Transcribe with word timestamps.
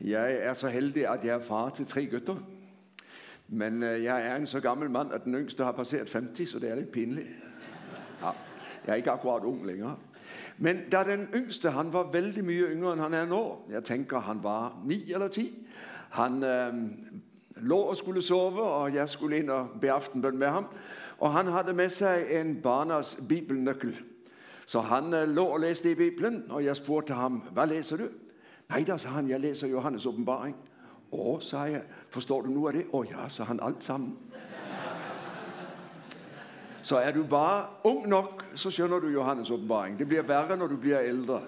Jeg 0.00 0.32
er 0.32 0.54
så 0.54 0.68
heldig, 0.68 1.08
at 1.08 1.24
jeg 1.24 1.34
er 1.34 1.40
far 1.40 1.70
til 1.70 1.86
tre 1.86 2.06
gutter. 2.06 2.36
Men 3.48 3.82
øh, 3.82 4.04
jeg 4.04 4.26
er 4.26 4.36
en 4.36 4.46
så 4.46 4.60
gammel 4.60 4.90
mand, 4.90 5.12
at 5.12 5.24
den 5.24 5.34
yngste 5.34 5.64
har 5.64 5.72
passeret 5.72 6.12
50, 6.12 6.50
så 6.50 6.58
det 6.58 6.70
er 6.70 6.74
lidt 6.74 6.92
pinligt. 6.92 7.26
Ja, 8.22 8.26
jeg 8.86 8.92
er 8.92 8.94
ikke 8.94 9.10
akkurat 9.10 9.44
ung 9.44 9.66
længere. 9.66 9.96
Men 10.58 10.90
da 10.92 11.04
den 11.04 11.28
yngste, 11.34 11.70
han 11.70 11.92
var 11.92 12.10
vældig 12.12 12.44
mye 12.44 12.66
yngre, 12.72 12.92
end 12.92 13.00
han 13.00 13.14
er 13.14 13.26
nu. 13.26 13.52
Jeg 13.70 13.84
tænker, 13.84 14.20
han 14.20 14.42
var 14.42 14.82
9 14.84 15.12
eller 15.12 15.28
10. 15.28 15.66
Han 16.10 16.42
øh, 16.42 16.74
lå 17.56 17.78
og 17.78 17.96
skulle 17.96 18.22
sove, 18.22 18.62
og 18.62 18.94
jeg 18.94 19.08
skulle 19.08 19.38
ind 19.38 19.50
og 19.50 19.68
bære 19.80 19.92
aftenbøn 19.92 20.38
med 20.38 20.46
ham. 20.46 20.66
Og 21.18 21.32
han 21.32 21.46
havde 21.46 21.72
med 21.72 21.88
sig 21.88 22.26
en 22.30 22.62
barnas 22.62 23.18
bibelnøkkel. 23.28 23.96
Så 24.66 24.80
han 24.80 25.14
øh, 25.14 25.28
lå 25.28 25.44
og 25.44 25.60
læste 25.60 25.90
i 25.90 25.94
Bibelen, 25.94 26.44
og 26.50 26.64
jeg 26.64 26.76
spurgte 26.76 27.14
ham, 27.14 27.42
hvad 27.52 27.66
læser 27.66 27.96
du? 27.96 28.08
Nej 28.68 28.84
da, 28.86 28.96
sagde 28.96 29.16
han, 29.16 29.28
jeg 29.28 29.40
læser 29.40 29.66
Johannes 29.66 30.06
åbenbaring. 30.06 30.56
Åh, 31.12 31.40
sagde 31.40 31.64
jeg, 31.64 31.82
forstår 32.10 32.42
du 32.42 32.48
nu 32.48 32.66
af 32.66 32.72
det? 32.72 32.86
Åh 32.92 33.06
ja, 33.10 33.28
så 33.28 33.44
han 33.44 33.60
alt 33.62 33.84
sammen. 33.84 34.18
Så 36.82 36.96
er 36.96 37.12
du 37.12 37.24
bare 37.24 37.66
ung 37.84 38.08
nok, 38.08 38.44
så 38.54 38.70
skønner 38.70 38.98
du 38.98 39.08
Johannes 39.08 39.50
åbenbaring. 39.50 39.98
Det 39.98 40.08
bliver 40.08 40.22
værre, 40.22 40.56
når 40.56 40.66
du 40.66 40.76
bliver 40.76 41.00
ældre. 41.00 41.40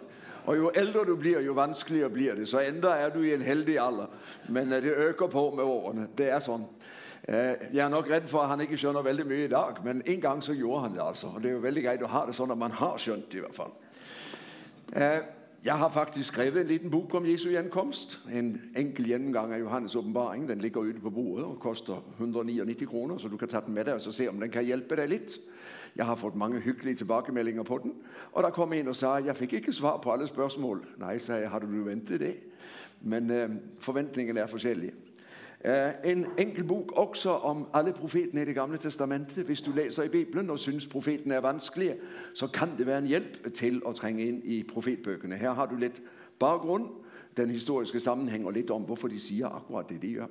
Og 0.45 0.57
jo 0.57 0.71
ældre 0.75 1.05
du 1.05 1.17
bliver, 1.17 1.41
jo 1.41 1.53
vanskeligere 1.53 2.11
bliver 2.11 2.35
det. 2.35 2.49
Så 2.49 2.61
endda 2.61 2.89
er 2.89 3.09
du 3.09 3.21
i 3.21 3.35
en 3.35 3.43
heldig 3.43 3.79
alder. 3.79 4.07
Men 4.49 4.73
øh, 4.73 4.83
det 4.83 4.93
øker 4.97 5.27
på 5.27 5.51
med 5.51 5.65
årene. 5.65 6.09
Det 6.19 6.31
er 6.31 6.39
sådan. 6.39 6.67
Øh, 7.29 7.35
jeg 7.73 7.85
er 7.85 7.89
nok 7.89 8.11
redd 8.11 8.27
for, 8.27 8.39
at 8.39 8.49
han 8.49 8.61
ikke 8.61 8.79
skønner 8.79 9.03
vældig 9.03 9.27
mye 9.27 9.45
i 9.45 9.49
dag. 9.49 9.85
Men 9.85 10.03
en 10.07 10.21
gang 10.21 10.43
så 10.43 10.55
gjorde 10.55 10.83
han 10.83 10.93
det 10.93 11.03
altså. 11.09 11.27
Og 11.27 11.43
det 11.43 11.49
er 11.49 11.53
jo 11.53 11.59
vældig 11.59 11.85
greit 11.85 12.03
at 12.03 12.09
have 12.09 12.27
det 12.27 12.35
sådan, 12.35 12.53
at 12.53 12.59
man 12.59 12.71
har 12.71 12.97
skønt 12.97 13.33
det 13.33 13.39
i 13.39 13.41
hvert 13.41 13.55
fald. 13.55 13.73
Øh, 14.97 15.21
jeg 15.65 15.79
har 15.79 15.89
faktisk 15.89 16.29
skrevet 16.29 16.61
en 16.61 16.67
liten 16.67 16.91
bok 16.91 17.15
om 17.15 17.27
Jesu 17.27 17.57
ankomst. 17.57 18.21
En 18.33 18.63
enkel 18.77 19.09
gennemgang 19.09 19.53
af 19.53 19.61
Johannes 19.61 19.97
åbenbaring. 19.97 20.49
Den 20.49 20.59
ligger 20.59 20.81
ute 20.81 21.01
på 21.01 21.11
bordet 21.11 21.45
og 21.45 21.61
koster 21.61 22.05
199 22.11 22.91
kroner, 22.91 23.19
så 23.19 23.29
du 23.29 23.37
kan 23.37 23.49
tage 23.49 23.63
den 23.67 23.75
med 23.75 23.85
dig 23.85 23.95
og 23.95 24.01
så 24.01 24.13
se, 24.13 24.29
om 24.29 24.41
den 24.41 24.51
kan 24.51 24.65
hjælpe 24.65 24.97
dig 24.97 25.09
lidt. 25.09 25.39
Jeg 25.97 26.07
har 26.07 26.15
fået 26.15 26.35
mange 26.35 26.61
hyggelige 26.61 26.95
tilbakemeldinger 26.95 27.63
på 27.63 27.79
den. 27.83 27.95
Og 28.33 28.43
der 28.43 28.51
kom 28.51 28.73
en 28.73 28.89
og 28.89 28.97
sagde, 28.97 29.15
jeg 29.15 29.37
fik 29.37 29.53
ikke 29.53 29.73
svar 29.73 29.97
på 29.97 30.13
alle 30.13 30.27
spørgsmål. 30.27 30.87
Nej, 30.97 31.19
sagde 31.19 31.41
jeg, 31.41 31.51
har 31.51 31.59
du 31.59 31.67
ventet 31.67 32.21
det? 32.21 32.37
Men 33.01 33.31
øh, 33.31 33.51
forventningen 33.79 34.37
er 34.37 34.47
forskellige. 34.47 34.93
Eh, 35.65 36.11
en 36.11 36.27
enkel 36.39 36.65
bok 36.65 36.93
også 36.93 37.31
om 37.31 37.67
alle 37.75 37.93
profeterne 37.93 38.43
i 38.43 38.45
det 38.45 38.55
gamle 38.55 38.79
testamentet. 38.79 39.45
Hvis 39.45 39.63
du 39.63 39.73
læser 39.73 40.03
i 40.03 40.09
Bibelen 40.09 40.51
og 40.51 40.59
synes 40.59 40.87
profeten 40.87 41.33
er 41.33 41.41
vanskelig, 41.41 41.95
så 42.35 42.47
kan 42.47 42.69
det 42.79 42.87
være 42.87 42.99
en 42.99 43.07
hjælp 43.07 43.55
til 43.55 43.83
at 43.89 43.95
trænge 43.95 44.25
ind 44.25 44.45
i 44.45 44.63
profetbøgerne. 44.63 45.37
Her 45.37 45.53
har 45.53 45.67
du 45.67 45.77
lidt 45.77 46.03
baggrund, 46.39 46.89
den 47.37 47.51
historiske 47.51 48.01
sammenhæng 48.01 48.47
og 48.47 48.53
lidt 48.53 48.71
om, 48.71 48.83
hvorfor 48.83 49.09
de 49.09 49.21
siger 49.21 49.49
akkurat 49.49 49.89
det, 49.89 50.03
de 50.03 50.13
gør. 50.13 50.27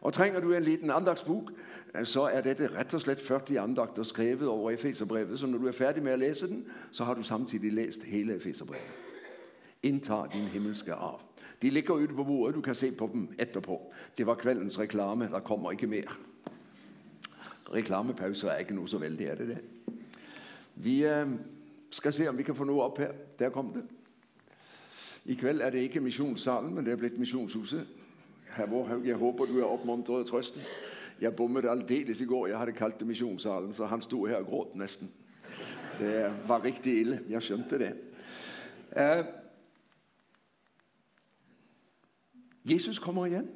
Og 0.00 0.12
trænger 0.12 0.40
du 0.40 0.52
en 0.52 0.62
liten 0.62 0.90
andagsbog, 0.90 1.48
eh, 1.94 2.04
så 2.04 2.22
er 2.22 2.40
dette 2.40 2.68
ret 2.78 2.94
og 2.94 3.00
slet 3.00 3.20
40 3.20 3.60
andagter 3.60 4.02
skrevet 4.02 4.48
over 4.48 4.70
Efeserbrevet, 4.70 5.38
så 5.38 5.46
når 5.46 5.58
du 5.58 5.66
er 5.66 5.72
færdig 5.72 6.02
med 6.02 6.12
at 6.12 6.18
læse 6.18 6.48
den, 6.48 6.66
så 6.90 7.04
har 7.04 7.14
du 7.14 7.22
samtidig 7.22 7.72
læst 7.72 8.02
hele 8.02 8.34
Efeserbrevet. 8.34 8.84
Indtag 9.82 10.26
din 10.32 10.44
himmelske 10.44 10.92
arv. 10.92 11.20
De 11.64 11.70
ligger 11.70 11.94
ute 11.94 12.14
på 12.14 12.24
bordet, 12.24 12.54
du 12.54 12.60
kan 12.60 12.74
se 12.74 12.92
på 12.92 13.10
dem 13.12 13.28
etterpå. 13.38 13.92
Det 14.18 14.26
var 14.26 14.34
kveldens 14.34 14.78
reklame, 14.78 15.28
der 15.32 15.40
kommer 15.40 15.70
ikke 15.70 15.86
mere. 15.86 16.12
Reklamepauser 17.74 18.50
er 18.50 18.58
ikke 18.58 18.74
noget 18.74 18.90
så 18.90 18.98
vældig, 18.98 19.26
er 19.26 19.34
det 19.34 19.48
det? 19.48 19.58
Vi 20.74 21.04
øh, 21.04 21.28
skal 21.90 22.12
se, 22.12 22.28
om 22.28 22.38
vi 22.38 22.42
kan 22.42 22.54
få 22.54 22.64
noget 22.64 22.82
op 22.82 22.98
her. 22.98 23.12
Der 23.38 23.50
kom 23.50 23.72
det. 23.72 23.82
I 25.24 25.34
kveld 25.34 25.60
er 25.60 25.70
det 25.70 25.78
ikke 25.78 26.00
missionssalen, 26.00 26.74
men 26.74 26.84
det 26.84 26.92
er 26.92 26.96
blevet 26.96 27.18
missionshuset. 27.18 27.86
Jeg 29.04 29.16
håber, 29.16 29.44
du 29.44 29.60
er 29.60 29.64
opmuntret 29.64 30.16
og 30.16 30.26
trøstet. 30.26 30.62
Jeg 31.20 31.36
bommede 31.36 31.70
aldeles 31.70 32.20
i 32.20 32.24
går. 32.24 32.46
Jeg 32.46 32.58
havde 32.58 32.72
kaldt 32.72 32.98
det 32.98 33.06
missionssalen, 33.06 33.74
så 33.74 33.86
han 33.86 34.00
stod 34.00 34.28
her 34.28 34.36
og 34.36 34.46
gråt 34.46 34.74
næsten. 34.74 35.10
Det 35.98 36.32
var 36.48 36.64
rigtig 36.64 37.00
ille. 37.00 37.20
Jeg 37.28 37.42
skjønte 37.42 37.78
det. 37.78 37.94
Eh, 38.96 39.24
Jesus 42.64 42.98
kommer 42.98 43.26
igen. 43.26 43.48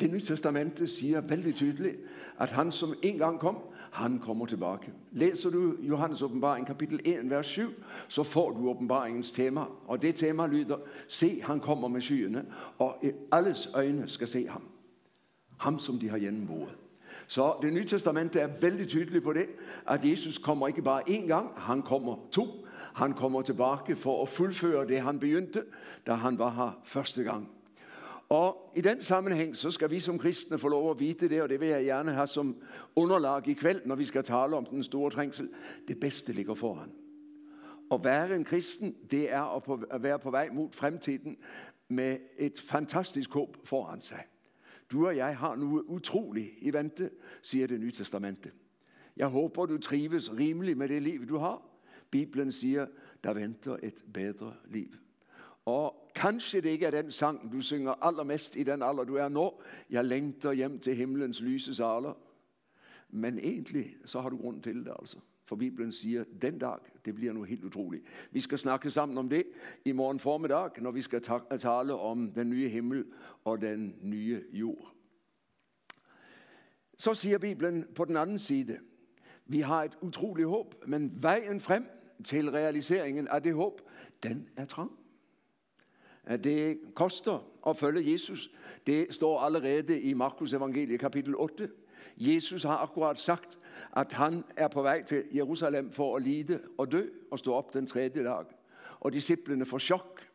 Det 0.00 0.10
nye 0.10 0.20
testamentet 0.20 0.90
siger 0.90 1.20
veldig 1.20 1.54
tydeligt, 1.54 1.96
at 2.38 2.48
han 2.48 2.72
som 2.72 2.94
en 3.02 3.18
gang 3.18 3.40
kom, 3.40 3.58
han 3.92 4.18
kommer 4.18 4.46
tilbage. 4.46 4.92
Læser 5.12 5.50
du 5.50 5.76
Johannes 5.82 6.22
åbenbaring 6.22 6.66
kapitel 6.66 7.00
1, 7.04 7.30
vers 7.30 7.46
7, 7.46 7.70
så 8.08 8.22
får 8.22 8.50
du 8.50 8.68
åbenbaringens 8.68 9.32
tema. 9.32 9.64
Og 9.86 10.02
det 10.02 10.14
tema 10.14 10.46
lyder, 10.46 10.76
se, 11.08 11.42
han 11.42 11.60
kommer 11.60 11.88
med 11.88 12.00
skyene, 12.00 12.46
og 12.78 13.04
alles 13.32 13.68
øjne 13.74 14.08
skal 14.08 14.28
se 14.28 14.48
ham. 14.48 14.62
Ham, 15.58 15.78
som 15.78 15.98
de 15.98 16.08
har 16.08 16.18
gennemboet. 16.18 16.76
Så 17.26 17.54
det 17.62 17.72
nye 17.72 17.86
testamentet 17.86 18.42
er 18.42 18.48
veldig 18.60 18.88
tydeligt 18.88 19.24
på 19.24 19.32
det, 19.32 19.46
at 19.86 20.04
Jesus 20.04 20.38
kommer 20.38 20.68
ikke 20.68 20.82
bare 20.82 21.10
en 21.10 21.26
gang, 21.26 21.50
han 21.56 21.82
kommer 21.82 22.16
to. 22.32 22.66
Han 22.94 23.12
kommer 23.12 23.42
tilbage 23.42 23.96
for 23.96 24.22
at 24.22 24.28
fuldføre 24.28 24.86
det, 24.88 25.00
han 25.00 25.18
begyndte, 25.18 25.62
da 26.06 26.14
han 26.14 26.38
var 26.38 26.50
her 26.50 26.80
første 26.84 27.22
gang. 27.22 27.48
Og 28.30 28.72
i 28.76 28.80
den 28.80 29.02
sammenhæng, 29.02 29.56
så 29.56 29.70
skal 29.70 29.90
vi 29.90 30.00
som 30.00 30.18
kristne 30.18 30.58
få 30.58 30.68
lov 30.68 30.90
at 30.90 31.00
vide 31.00 31.28
det, 31.28 31.42
og 31.42 31.48
det 31.48 31.60
vil 31.60 31.68
jeg 31.68 31.84
gerne 31.84 32.12
have 32.12 32.26
som 32.26 32.62
underlag 32.96 33.48
i 33.48 33.52
kveld, 33.52 33.80
når 33.86 33.94
vi 33.94 34.04
skal 34.04 34.24
tale 34.24 34.56
om 34.56 34.66
den 34.66 34.82
store 34.82 35.10
trængsel. 35.10 35.48
Det 35.88 36.00
bedste 36.00 36.32
ligger 36.32 36.54
foran. 36.54 36.92
At 37.92 38.04
være 38.04 38.36
en 38.36 38.44
kristen, 38.44 38.96
det 39.10 39.32
er 39.32 39.70
at 39.94 40.02
være 40.02 40.18
på 40.18 40.30
vej 40.30 40.48
mod 40.52 40.68
fremtiden 40.72 41.36
med 41.88 42.18
et 42.38 42.60
fantastisk 42.60 43.32
håb 43.32 43.56
foran 43.64 44.00
sig. 44.00 44.24
Du 44.90 45.06
og 45.06 45.16
jeg 45.16 45.36
har 45.36 45.56
nu 45.56 45.80
utroligt 45.80 46.50
i 46.58 46.72
vente, 46.72 47.10
siger 47.42 47.66
det 47.66 47.80
nye 47.80 47.92
testamente. 47.92 48.50
Jeg 49.16 49.26
håber, 49.26 49.66
du 49.66 49.78
trives 49.78 50.32
rimeligt 50.32 50.78
med 50.78 50.88
det 50.88 51.02
liv, 51.02 51.28
du 51.28 51.36
har. 51.36 51.62
Bibelen 52.10 52.52
siger, 52.52 52.86
der 53.24 53.34
venter 53.34 53.76
et 53.82 54.04
bedre 54.14 54.54
liv. 54.64 54.88
Og 55.64 55.99
kanskje 56.20 56.60
det 56.60 56.70
ikke 56.70 56.86
er 56.86 56.90
den 56.90 57.10
sang, 57.10 57.52
du 57.52 57.60
synger 57.60 57.92
allermest 58.04 58.56
i 58.56 58.62
den 58.62 58.82
alder, 58.82 59.04
du 59.04 59.14
er 59.14 59.28
nå. 59.28 59.62
Jeg 59.90 60.04
længter 60.04 60.52
hjem 60.52 60.78
til 60.78 60.96
himlens 60.96 61.40
lyse 61.40 61.74
saler. 61.74 62.14
Men 63.08 63.38
egentlig, 63.38 63.96
så 64.04 64.20
har 64.20 64.28
du 64.28 64.36
grund 64.36 64.62
til 64.62 64.84
det 64.84 64.92
altså. 65.00 65.18
For 65.44 65.56
Bibelen 65.56 65.92
siger, 65.92 66.24
den 66.42 66.58
dag, 66.58 66.78
det 67.04 67.14
bliver 67.14 67.32
noget 67.32 67.48
helt 67.48 67.64
utroligt. 67.64 68.04
Vi 68.30 68.40
skal 68.40 68.58
snakke 68.58 68.90
sammen 68.90 69.18
om 69.18 69.28
det 69.28 69.44
i 69.84 69.92
morgen 69.92 70.20
formiddag, 70.20 70.70
når 70.78 70.90
vi 70.90 71.02
skal 71.02 71.22
tale 71.58 71.94
om 71.94 72.32
den 72.32 72.50
nye 72.50 72.68
himmel 72.68 73.04
og 73.44 73.60
den 73.60 73.96
nye 74.02 74.44
jord. 74.52 74.94
Så 76.98 77.14
siger 77.14 77.38
Bibelen 77.38 77.86
på 77.94 78.04
den 78.04 78.16
anden 78.16 78.38
side, 78.38 78.78
vi 79.46 79.60
har 79.60 79.84
et 79.84 79.98
utroligt 80.00 80.48
håb, 80.48 80.74
men 80.86 81.22
vejen 81.22 81.60
frem 81.60 81.86
til 82.24 82.50
realiseringen 82.50 83.28
af 83.28 83.42
det 83.42 83.54
håb, 83.54 83.80
den 84.22 84.48
er 84.56 84.64
trang. 84.64 84.99
Eh, 86.30 86.44
det 86.44 86.78
koster 86.94 87.44
at 87.66 87.76
følge 87.76 88.12
Jesus. 88.12 88.50
Det 88.86 89.14
står 89.14 89.40
allerede 89.40 90.00
i 90.00 90.14
Markus 90.14 90.52
evangelie 90.52 90.98
kapitel 90.98 91.34
8. 91.36 91.70
Jesus 92.16 92.62
har 92.62 92.76
akkurat 92.76 93.18
sagt, 93.18 93.58
at 93.96 94.12
han 94.12 94.44
er 94.56 94.68
på 94.68 94.82
vej 94.82 95.02
til 95.02 95.24
Jerusalem 95.34 95.90
for 95.90 96.16
at 96.16 96.22
lide 96.22 96.60
og 96.78 96.92
dø 96.92 97.02
og 97.30 97.38
stå 97.38 97.54
op 97.54 97.74
den 97.74 97.86
tredje 97.86 98.24
dag. 98.24 98.44
Og 99.00 99.12
disciplene 99.12 99.66
får 99.66 99.78
chok. 99.78 100.26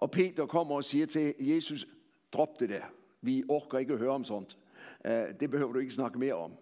Og 0.00 0.10
Peter 0.10 0.46
kommer 0.46 0.74
og 0.74 0.84
siger 0.84 1.06
til 1.06 1.34
Jesus, 1.38 1.86
drop 2.32 2.60
det 2.60 2.68
der. 2.68 2.82
Vi 3.20 3.44
orker 3.48 3.78
ikke 3.78 3.92
at 3.92 3.98
høre 3.98 4.10
om 4.10 4.24
sånt. 4.24 4.58
Eh, 5.04 5.24
det 5.40 5.50
behøver 5.50 5.72
du 5.72 5.78
ikke 5.78 5.94
snakke 5.94 6.18
mere 6.18 6.34
om. 6.34 6.52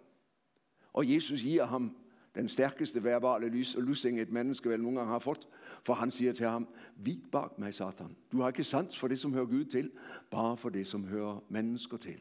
Og 0.93 1.15
Jesus 1.15 1.41
giver 1.41 1.65
ham 1.65 1.97
den 2.35 2.49
stærkeste 2.49 3.05
verbale 3.05 3.49
lys 3.49 3.75
og 3.75 3.83
lussing 3.83 4.21
et 4.21 4.33
menneske 4.33 4.69
vel 4.69 4.83
nogle 4.83 4.99
gange 4.99 5.13
har 5.13 5.19
fået. 5.19 5.49
For 5.85 5.95
han 5.95 6.11
siger 6.11 6.33
til 6.33 6.47
ham, 6.47 6.69
vik 6.97 7.31
bak 7.33 7.59
mig, 7.59 7.75
Satan. 7.75 8.17
Du 8.33 8.41
har 8.41 8.49
ikke 8.49 8.65
sans 8.65 8.99
for 8.99 9.09
det, 9.09 9.21
som 9.21 9.35
hører 9.35 9.47
Gud 9.47 9.65
til, 9.65 9.91
bare 10.31 10.57
for 10.57 10.69
det, 10.69 10.87
som 10.87 11.05
hører 11.05 11.45
mennesker 11.49 11.97
til. 11.97 12.21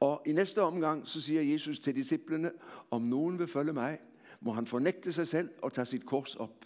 Og 0.00 0.22
i 0.26 0.32
næste 0.32 0.62
omgang, 0.62 1.08
så 1.08 1.20
siger 1.20 1.42
Jesus 1.42 1.78
til 1.78 1.94
disciplene, 1.94 2.52
om 2.90 3.02
nogen 3.02 3.38
vil 3.38 3.46
følge 3.46 3.72
mig, 3.72 3.98
må 4.40 4.52
han 4.52 4.66
fornægte 4.66 5.12
sig 5.12 5.28
selv 5.28 5.50
og 5.62 5.72
tage 5.72 5.84
sit 5.84 6.06
kors 6.06 6.34
op. 6.34 6.64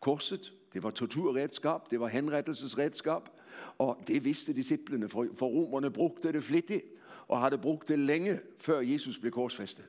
Korset, 0.00 0.52
det 0.72 0.82
var 0.82 0.90
torturredskab, 0.90 1.80
det 1.90 2.00
var 2.00 2.08
henrettelsesredskab, 2.08 3.22
og 3.78 3.98
det 4.06 4.24
vidste 4.24 4.52
disciplene, 4.52 5.08
for, 5.08 5.46
romerne 5.46 5.90
brugte 5.90 6.32
det 6.32 6.44
flittigt, 6.44 6.84
og 7.28 7.40
havde 7.40 7.58
brugt 7.58 7.88
det 7.88 7.98
længe, 7.98 8.40
før 8.58 8.80
Jesus 8.80 9.18
blev 9.18 9.32
korsfæstet. 9.32 9.84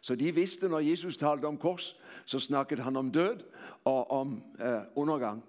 Så 0.00 0.14
de 0.14 0.34
vidste, 0.34 0.68
når 0.68 0.78
Jesus 0.78 1.16
talte 1.16 1.44
om 1.44 1.56
kors, 1.56 1.96
så 2.24 2.38
snakkede 2.38 2.82
han 2.82 2.96
om 2.96 3.10
død 3.10 3.36
og 3.84 4.10
om 4.10 4.42
øh, 4.62 4.80
undergang. 4.96 5.44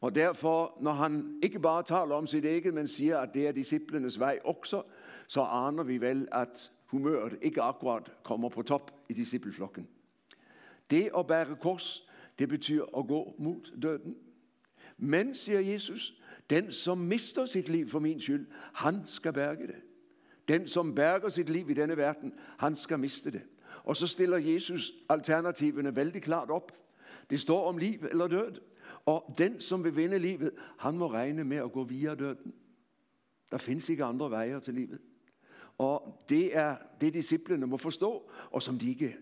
Og 0.00 0.14
derfor, 0.14 0.78
når 0.80 0.92
han 0.92 1.40
ikke 1.42 1.60
bare 1.60 1.82
taler 1.82 2.14
om 2.14 2.26
sit 2.26 2.44
eget, 2.44 2.74
men 2.74 2.88
siger, 2.88 3.18
at 3.18 3.34
det 3.34 3.48
er 3.48 3.52
disciplenes 3.52 4.18
vej 4.18 4.38
også, 4.44 4.82
så 5.26 5.42
aner 5.42 5.82
vi 5.82 6.00
vel, 6.00 6.28
at 6.32 6.72
humøret 6.86 7.38
ikke 7.42 7.62
akkurat 7.62 8.12
kommer 8.22 8.48
på 8.48 8.62
top 8.62 8.90
i 9.08 9.12
discipleflokken. 9.12 9.88
Det 10.90 11.10
at 11.18 11.26
bære 11.26 11.56
kors, 11.60 12.08
det 12.38 12.48
betyder 12.48 12.98
at 12.98 13.06
gå 13.06 13.34
mod 13.38 13.80
døden. 13.82 14.16
Men, 14.96 15.34
siger 15.34 15.60
Jesus, 15.60 16.14
Den, 16.50 16.72
som 16.72 16.98
mister 16.98 17.46
sit 17.46 17.68
liv 17.68 17.88
for 17.88 17.98
min 17.98 18.20
skyld, 18.20 18.46
han 18.74 19.06
skal 19.06 19.32
berge 19.32 19.66
det. 19.66 19.76
Den, 20.48 20.66
som 20.66 20.94
berger 20.94 21.28
sit 21.28 21.48
liv 21.48 21.70
i 21.70 21.74
denne 21.74 21.96
verden, 21.96 22.32
han 22.58 22.76
skal 22.76 22.98
miste 22.98 23.30
det. 23.30 23.42
Og 23.88 23.96
så 23.96 24.06
stiller 24.06 24.38
Jesus 24.38 24.92
alternativerne 25.08 25.96
vældig 25.96 26.22
klart 26.22 26.50
op. 26.50 26.72
Det 27.30 27.40
står 27.40 27.68
om 27.68 27.78
liv 27.78 28.04
eller 28.10 28.28
død. 28.28 28.60
Og 29.06 29.34
den, 29.38 29.60
som 29.60 29.84
vil 29.84 29.96
vinde 29.96 30.18
livet, 30.18 30.52
han 30.78 30.98
må 30.98 31.12
regne 31.12 31.44
med 31.44 31.56
at 31.56 31.72
gå 31.72 31.84
via 31.84 32.14
døden. 32.14 32.54
Der 33.50 33.58
findes 33.58 33.88
ikke 33.88 34.04
andre 34.04 34.30
veje 34.30 34.60
til 34.60 34.74
livet. 34.74 34.98
Og 35.78 36.24
det 36.28 36.56
er 36.56 36.76
det, 37.00 37.14
disciplene 37.14 37.66
må 37.66 37.76
forstå, 37.76 38.30
og 38.50 38.62
som 38.62 38.78
de 38.78 38.88
ikke 38.88 39.16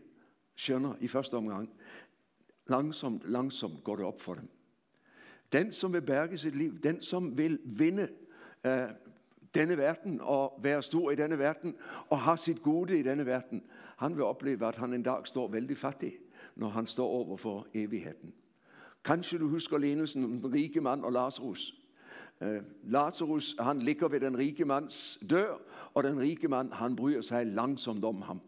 skønner 0.57 0.95
i 1.01 1.09
første 1.09 1.35
omgang. 1.35 1.71
Langsomt, 2.67 3.31
langsomt 3.31 3.85
går 3.85 3.97
det 3.97 4.05
op 4.05 4.21
for 4.21 4.35
dem. 4.35 4.49
Den, 5.53 5.73
som 5.73 5.93
vil 5.93 6.03
berge 6.03 6.39
sit 6.39 6.57
liv, 6.57 6.79
den, 6.79 7.03
som 7.03 7.39
vil 7.39 7.59
vinde 7.65 8.09
uh, 8.67 8.73
denne 9.59 9.79
verden 9.79 10.21
og 10.21 10.61
være 10.63 10.83
stor 10.83 11.11
i 11.11 11.15
denne 11.15 11.39
verden 11.39 11.75
og 12.09 12.19
have 12.19 12.39
sit 12.39 12.63
gode 12.63 12.99
i 12.99 13.03
denne 13.03 13.27
verden, 13.27 13.63
han 13.97 14.17
vil 14.17 14.25
opleve, 14.25 14.67
at 14.67 14.77
han 14.77 14.95
en 14.95 15.03
dag 15.03 15.27
står 15.27 15.49
vældig 15.49 15.77
fattig, 15.77 16.13
når 16.57 16.69
han 16.69 16.87
står 16.87 17.07
over 17.07 17.37
for 17.37 17.67
evigheden. 17.75 18.33
Kanskje 19.05 19.39
du 19.39 19.49
husker 19.49 19.79
lignelsen 19.79 20.25
om 20.25 20.41
den 20.41 20.55
rike 20.55 20.81
mand 20.81 21.05
og 21.05 21.13
Lazarus. 21.13 21.75
Eh, 22.41 22.63
Lazarus, 22.85 23.57
han 23.61 23.79
ligger 23.79 24.09
ved 24.09 24.21
den 24.21 24.39
rike 24.39 24.65
mands 24.65 25.19
dør, 25.31 25.61
og 25.95 26.05
den 26.05 26.21
rike 26.21 26.49
mand, 26.49 26.73
han 26.73 26.97
bryr 26.97 27.21
sig 27.21 27.47
langsomt 27.47 28.05
om 28.05 28.23
ham. 28.23 28.41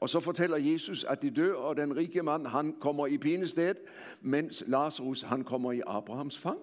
Og 0.00 0.08
så 0.08 0.20
fortæller 0.20 0.56
Jesus, 0.56 1.04
at 1.04 1.22
de 1.22 1.30
dør, 1.30 1.54
og 1.54 1.76
den 1.76 1.96
rike 1.96 2.22
mand, 2.22 2.46
han 2.46 2.74
kommer 2.80 3.06
i 3.06 3.18
pinested, 3.18 3.74
mens 4.20 4.64
Lazarus, 4.66 5.22
han 5.22 5.44
kommer 5.44 5.72
i 5.72 5.82
Abrahams 5.86 6.38
fang. 6.38 6.58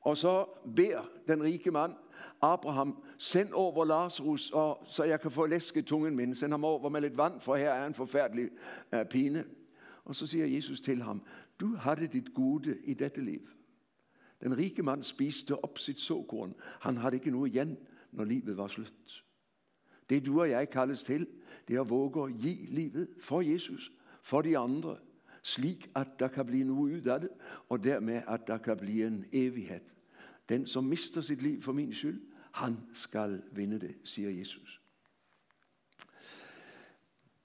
Og 0.00 0.16
så 0.16 0.46
beder 0.76 1.10
den 1.28 1.42
rike 1.42 1.70
mand 1.70 1.92
Abraham, 2.40 3.02
send 3.18 3.52
over 3.52 3.84
Lazarus, 3.84 4.50
og, 4.50 4.82
så 4.86 5.04
jeg 5.04 5.20
kan 5.20 5.30
få 5.30 5.46
læsket 5.46 5.86
tungen 5.86 6.16
min. 6.16 6.34
Send 6.34 6.52
ham 6.52 6.64
over 6.64 6.88
med 6.88 7.00
lidt 7.00 7.16
vand, 7.16 7.40
for 7.40 7.56
her 7.56 7.70
er 7.70 7.86
en 7.86 7.94
forfærdelig 7.94 8.48
uh, 8.92 9.04
pine. 9.04 9.44
Og 10.04 10.16
så 10.16 10.26
siger 10.26 10.46
Jesus 10.46 10.80
til 10.80 11.02
ham, 11.02 11.22
du 11.60 11.74
havde 11.76 12.06
dit 12.06 12.34
gode 12.34 12.78
i 12.84 12.94
dette 12.94 13.20
liv. 13.20 13.40
Den 14.42 14.58
rike 14.58 14.82
mand 14.82 15.02
spiste 15.02 15.64
op 15.64 15.78
sit 15.78 16.00
såkorn. 16.00 16.54
Han 16.80 16.96
havde 16.96 17.14
ikke 17.14 17.30
noget 17.30 17.54
igen, 17.54 17.78
når 18.12 18.24
livet 18.24 18.56
var 18.56 18.66
slut. 18.66 19.24
Det 20.10 20.26
du 20.26 20.40
og 20.40 20.50
jeg 20.50 20.70
kaldes 20.70 21.04
til, 21.04 21.26
det 21.68 21.76
er 21.76 21.80
at 21.80 21.90
våge 21.90 22.24
at 22.24 22.38
give 22.40 22.66
livet 22.66 23.08
for 23.20 23.40
Jesus, 23.40 23.92
for 24.22 24.42
de 24.42 24.58
andre, 24.58 24.96
slik 25.42 25.90
at 25.96 26.08
der 26.18 26.28
kan 26.28 26.46
blive 26.46 26.64
noget 26.64 26.92
ud 26.92 27.00
af 27.00 27.20
det, 27.20 27.28
og 27.68 27.84
dermed 27.84 28.22
at 28.28 28.40
der 28.46 28.58
kan 28.58 28.76
blive 28.76 29.06
en 29.06 29.24
evighed. 29.32 29.80
Den, 30.48 30.66
som 30.66 30.84
mister 30.84 31.20
sit 31.20 31.42
liv 31.42 31.62
for 31.62 31.72
min 31.72 31.94
skyld, 31.94 32.20
han 32.52 32.76
skal 32.94 33.42
vinde 33.52 33.80
det, 33.80 33.94
siger 34.04 34.30
Jesus. 34.30 34.80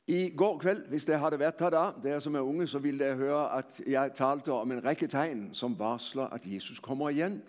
I 0.07 0.29
går 0.37 0.57
kveld, 0.57 0.87
hvis 0.87 1.05
det 1.05 1.19
havde 1.19 1.39
været 1.39 1.55
her 1.59 1.69
da, 1.69 2.09
der 2.09 2.19
som 2.19 2.35
er 2.35 2.39
unge, 2.39 2.67
så 2.67 2.79
ville 2.79 3.05
jeg 3.05 3.15
høre, 3.15 3.57
at 3.57 3.81
jeg 3.87 4.11
talte 4.15 4.51
om 4.51 4.71
en 4.71 4.85
række 4.85 5.07
tegn, 5.07 5.49
som 5.53 5.79
varsler, 5.79 6.23
at 6.23 6.41
Jesus 6.45 6.79
kommer 6.79 7.09
igen. 7.09 7.41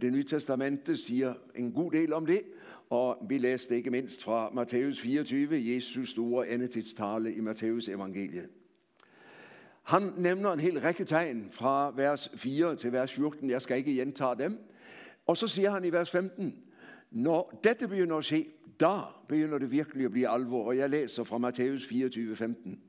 Det 0.00 0.12
nye 0.12 0.24
testamentet 0.24 0.98
siger 0.98 1.34
en 1.54 1.72
god 1.72 1.90
del 1.92 2.12
om 2.12 2.26
det, 2.26 2.42
og 2.90 3.26
vi 3.28 3.38
læste 3.38 3.76
ikke 3.76 3.90
mindst 3.90 4.24
fra 4.24 4.50
Matteus 4.50 5.00
24, 5.00 5.74
Jesus 5.74 6.10
store 6.10 6.48
endetidstale 6.48 7.34
i 7.34 7.40
Matteus 7.40 7.88
evangeliet. 7.88 8.48
Han 9.88 10.12
nævner 10.16 10.52
en 10.52 10.60
hel 10.60 10.80
række 10.80 11.04
tegn 11.04 11.48
fra 11.50 11.92
vers 11.96 12.30
4 12.34 12.76
til 12.76 12.92
vers 12.92 13.12
14. 13.12 13.50
Jeg 13.50 13.62
skal 13.62 13.76
ikke 13.76 13.94
gentage 13.94 14.38
dem. 14.38 14.58
Og 15.26 15.36
så 15.36 15.48
siger 15.48 15.70
han 15.70 15.84
i 15.84 15.92
vers 15.92 16.10
15, 16.10 16.62
når 17.10 17.60
dette 17.64 17.88
begynder 17.88 18.16
at 18.16 18.24
ske, 18.24 18.48
da 18.80 18.98
begynder 19.28 19.58
det 19.58 19.70
virkelig 19.70 20.04
at 20.04 20.10
blive 20.10 20.28
alvor. 20.28 20.66
Og 20.66 20.76
jeg 20.76 20.90
læser 20.90 21.24
fra 21.24 21.38
Matthæus 21.38 21.86
24, 21.86 22.36
15. 22.36 22.80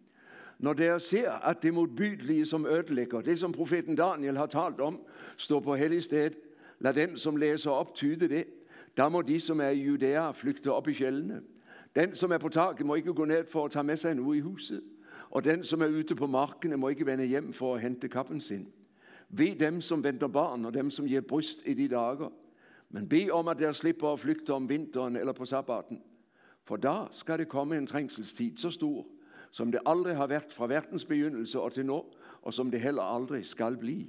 Når 0.59 0.73
der 0.73 0.97
ser, 0.97 1.31
at 1.31 1.63
det 1.63 1.73
modbydelige, 1.73 2.45
som 2.45 2.65
ødelægger, 2.65 3.21
det 3.21 3.39
som 3.39 3.51
profeten 3.51 3.95
Daniel 3.95 4.37
har 4.37 4.45
talt 4.45 4.81
om, 4.81 5.01
står 5.37 5.59
på 5.59 5.75
hellig 5.75 6.03
sted, 6.03 6.31
lad 6.79 6.93
dem, 6.93 7.17
som 7.17 7.35
læser 7.35 7.71
op, 7.71 7.95
tyde 7.95 8.29
det. 8.29 8.45
Der 8.97 9.09
må 9.09 9.21
de, 9.21 9.39
som 9.39 9.61
er 9.61 9.69
i 9.69 9.81
Judæa, 9.81 10.31
flygte 10.31 10.71
op 10.71 10.87
i 10.87 10.93
fjellene. 10.93 11.41
Den, 11.95 12.15
som 12.15 12.31
er 12.31 12.37
på 12.37 12.49
taket, 12.49 12.85
må 12.85 12.95
ikke 12.95 13.13
gå 13.13 13.25
ned 13.25 13.45
for 13.45 13.65
at 13.65 13.71
tage 13.71 13.83
med 13.83 13.97
sig 13.97 14.15
noget 14.15 14.37
i 14.37 14.39
huset. 14.39 14.81
Og 15.29 15.43
den, 15.43 15.63
som 15.63 15.81
er 15.81 15.87
ute 15.87 16.15
på 16.15 16.27
markene, 16.27 16.77
må 16.77 16.89
ikke 16.89 17.05
vende 17.05 17.25
hjem 17.25 17.53
for 17.53 17.75
at 17.75 17.81
hente 17.81 18.07
kappen 18.07 18.41
sin. 18.41 18.67
Ved 19.29 19.55
dem, 19.55 19.81
som 19.81 20.03
venter 20.03 20.27
barn, 20.27 20.65
og 20.65 20.73
dem, 20.73 20.91
som 20.91 21.05
giver 21.05 21.21
bryst 21.21 21.61
i 21.65 21.73
de 21.73 21.87
dager. 21.87 22.29
Men 22.89 23.09
bed 23.09 23.29
om, 23.29 23.47
at 23.47 23.59
der 23.59 23.71
slipper 23.71 24.13
at 24.13 24.19
flygte 24.19 24.53
om 24.53 24.69
vinteren 24.69 25.15
eller 25.15 25.33
på 25.33 25.45
sabbaten. 25.45 26.01
For 26.63 26.75
da 26.75 27.05
skal 27.11 27.39
det 27.39 27.47
komme 27.47 27.77
en 27.77 27.87
trængselstid 27.87 28.57
så 28.57 28.69
stor, 28.69 29.05
som 29.51 29.71
det 29.71 29.81
aldrig 29.85 30.15
har 30.15 30.27
været 30.27 30.53
fra 30.53 30.67
verdens 30.67 31.05
begyndelse 31.05 31.59
og 31.59 31.73
til 31.73 31.85
nu, 31.85 32.03
og 32.41 32.53
som 32.53 32.71
det 32.71 32.81
heller 32.81 33.01
aldrig 33.01 33.45
skal 33.45 33.77
blive. 33.77 34.07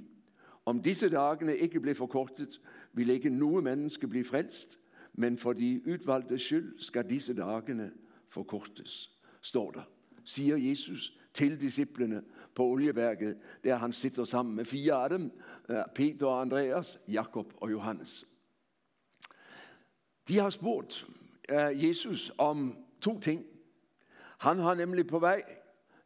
Om 0.65 0.81
disse 0.81 1.09
dagene 1.09 1.57
ikke 1.57 1.79
blev 1.79 1.95
forkortet, 1.95 2.61
vil 2.93 3.09
ikke 3.09 3.29
nogen 3.29 3.63
menneske 3.63 4.07
blive 4.07 4.25
frelst, 4.25 4.79
men 5.13 5.37
for 5.37 5.53
de 5.53 5.81
udvalgte 5.87 6.39
skyld 6.39 6.79
skal 6.79 7.09
disse 7.09 7.33
dagene 7.33 7.91
forkortes, 8.29 9.19
står 9.41 9.71
der, 9.71 9.81
siger 10.25 10.57
Jesus 10.57 11.17
til 11.33 11.61
disciplene 11.61 12.23
på 12.55 12.63
Olieværket, 12.63 13.37
der 13.63 13.75
han 13.75 13.93
sitter 13.93 14.23
sammen 14.23 14.55
med 14.55 14.65
fire 14.65 14.93
af 14.93 15.09
dem, 15.09 15.31
øh, 15.69 15.77
Peter 15.95 16.25
og 16.25 16.41
Andreas, 16.41 16.99
Jakob 17.07 17.53
og 17.57 17.71
Johannes. 17.71 18.25
De 20.27 20.37
har 20.37 20.49
spurgt 20.49 21.07
øh, 21.49 21.87
Jesus 21.87 22.31
om 22.37 22.77
to 23.01 23.19
ting. 23.19 23.45
Han 24.37 24.59
har 24.59 24.73
nemlig 24.73 25.07
på 25.07 25.19
vej 25.19 25.43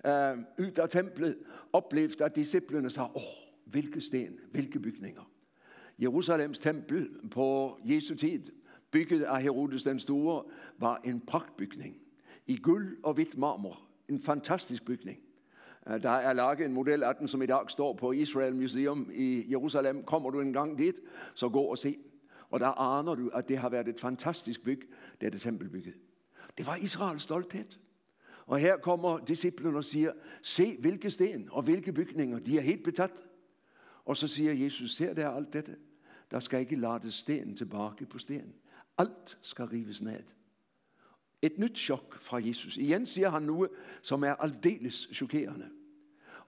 øh, 0.05 0.37
ud 0.59 0.71
af 0.77 0.89
templet 0.89 1.37
oplevet, 1.73 2.21
at 2.21 2.35
disciplene 2.35 2.89
sagde, 2.89 3.09
åh, 3.15 3.21
hvilke 3.65 4.01
sten, 4.01 4.39
hvilke 4.51 4.79
bygninger. 4.79 5.31
Jerusalems 5.99 6.59
tempel 6.59 7.09
på 7.31 7.77
Jesu 7.85 8.15
tid, 8.15 8.43
bygget 8.91 9.23
af 9.23 9.41
Herodes 9.41 9.83
den 9.83 9.99
Store, 9.99 10.43
var 10.77 11.01
en 11.03 11.21
pragtbygning 11.21 11.97
i 12.47 12.57
guld 12.57 12.97
og 13.03 13.13
hvidt 13.13 13.37
marmor. 13.37 13.84
En 14.09 14.19
fantastisk 14.19 14.85
bygning. 14.85 15.19
Øh, 15.87 16.03
der 16.03 16.09
er 16.09 16.33
laget 16.33 16.61
en 16.61 16.73
model 16.73 17.03
af 17.03 17.15
den, 17.15 17.27
som 17.27 17.41
i 17.41 17.45
dag 17.45 17.69
står 17.69 17.93
på 17.93 18.11
Israel 18.11 18.55
Museum 18.55 19.09
i 19.13 19.51
Jerusalem. 19.51 20.03
Kommer 20.03 20.29
du 20.29 20.41
en 20.41 20.53
gang 20.53 20.77
dit, 20.77 20.99
så 21.33 21.49
gå 21.49 21.61
og 21.61 21.77
se. 21.77 21.97
Og 22.49 22.59
der 22.59 22.67
aner 22.67 23.15
du, 23.15 23.29
at 23.29 23.49
det 23.49 23.57
har 23.57 23.69
været 23.69 23.87
et 23.87 23.99
fantastisk 23.99 24.63
byg, 24.63 24.89
det 25.21 25.41
tempelbygget. 25.41 25.93
Det 26.57 26.67
var 26.67 26.75
Israels 26.75 27.23
stolthed. 27.23 27.65
Og 28.45 28.57
her 28.57 28.77
kommer 28.77 29.17
disciplen 29.17 29.75
og 29.75 29.85
siger, 29.85 30.11
se 30.41 30.77
hvilke 30.79 31.11
sten 31.11 31.49
og 31.51 31.63
hvilke 31.63 31.93
bygninger, 31.93 32.39
de 32.39 32.57
er 32.57 32.61
helt 32.61 32.83
betaget. 32.83 33.23
Og 34.05 34.17
så 34.17 34.27
siger 34.27 34.53
Jesus, 34.53 34.95
ser 34.95 35.13
der 35.13 35.29
alt 35.29 35.53
dette? 35.53 35.75
Der 36.31 36.39
skal 36.39 36.59
ikke 36.59 36.75
lade 36.75 37.11
sten 37.11 37.55
tilbage 37.55 38.05
på 38.09 38.17
sten. 38.17 38.53
Alt 38.97 39.37
skal 39.41 39.65
rives 39.65 40.01
ned. 40.01 40.23
Et 41.41 41.59
nyt 41.59 41.77
chok 41.77 42.15
fra 42.21 42.37
Jesus. 42.37 42.77
Igen 42.77 43.05
siger 43.05 43.29
han 43.29 43.41
noget, 43.41 43.69
som 44.01 44.23
er 44.23 44.33
aldeles 44.33 45.07
chokerende. 45.13 45.65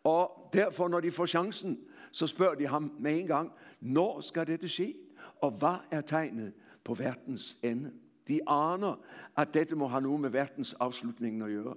Og 0.03 0.50
derfor, 0.53 0.88
når 0.88 1.00
de 1.00 1.12
får 1.12 1.25
chancen, 1.25 1.79
så 2.12 2.27
spørger 2.27 2.56
de 2.56 2.67
ham 2.67 2.96
med 3.00 3.20
en 3.20 3.27
gang, 3.27 3.51
når 3.82 4.22
skal 4.22 4.48
dette 4.48 4.70
ske? 4.70 4.96
Og 5.41 5.51
hvad 5.51 5.75
er 5.91 6.01
tegnet 6.01 6.53
på 6.84 6.94
verdens 6.94 7.58
ende? 7.63 7.91
De 8.27 8.39
aner, 8.48 9.00
at 9.38 9.53
dette 9.53 9.75
må 9.75 9.88
have 9.88 10.01
noget 10.01 10.20
med 10.20 10.29
verdens 10.29 10.74
afslutning 10.74 11.41
at 11.41 11.50
gøre. 11.50 11.75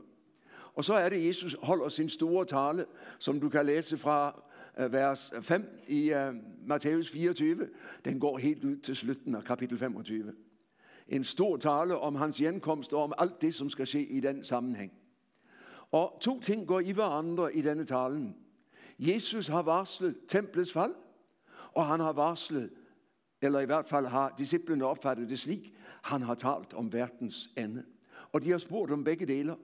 Og 0.75 0.85
så 0.85 0.95
er 0.95 1.09
det, 1.09 1.27
Jesus 1.27 1.57
holder 1.63 1.89
sin 1.89 2.09
store 2.09 2.45
tale, 2.45 2.87
som 3.19 3.41
du 3.41 3.49
kan 3.49 3.67
læse 3.67 3.99
fra 3.99 4.43
øh, 4.79 4.93
vers 4.93 5.33
5 5.41 5.85
i 5.89 6.13
uh, 6.13 6.35
Matthæus 6.69 7.11
24. 7.11 7.69
Den 8.05 8.21
går 8.21 8.39
helt 8.39 8.65
ud 8.65 8.77
til 8.77 8.97
slutten 8.97 9.35
af 9.35 9.45
kapitel 9.45 9.79
25. 9.79 10.33
En 11.11 11.25
stor 11.25 11.57
tale 11.57 11.99
om 11.99 12.15
hans 12.15 12.37
genkomst 12.37 12.93
og 12.93 13.03
om 13.03 13.13
alt 13.19 13.43
det, 13.43 13.55
som 13.55 13.71
skal 13.71 13.87
ske 13.87 14.07
i 14.07 14.21
den 14.21 14.45
sammenhæng. 14.45 14.93
Og 15.93 16.19
to 16.21 16.41
ting 16.41 16.67
går 16.67 16.81
i 16.81 16.91
hverandre 16.91 17.55
i 17.55 17.63
denne 17.63 17.85
talen. 17.85 18.37
Jesus 18.99 19.47
har 19.47 19.63
varslet 19.63 20.17
templets 20.29 20.73
fald, 20.73 20.95
og 21.73 21.87
han 21.87 22.01
har 22.01 22.13
varslet, 22.13 22.71
eller 23.43 23.61
i 23.61 23.65
hvert 23.65 23.87
fald 23.87 24.07
har 24.07 24.35
disciplene 24.39 24.87
opfattet 24.87 25.29
det 25.29 25.39
slik, 25.39 25.75
han 26.03 26.23
har 26.23 26.35
talt 26.35 26.75
om 26.75 26.93
verdens 26.93 27.51
ende. 27.57 27.85
Og 28.33 28.45
de 28.45 28.51
har 28.51 28.59
spurgt 28.59 28.93
om 28.93 29.05
begge 29.05 29.27
deler. 29.27 29.55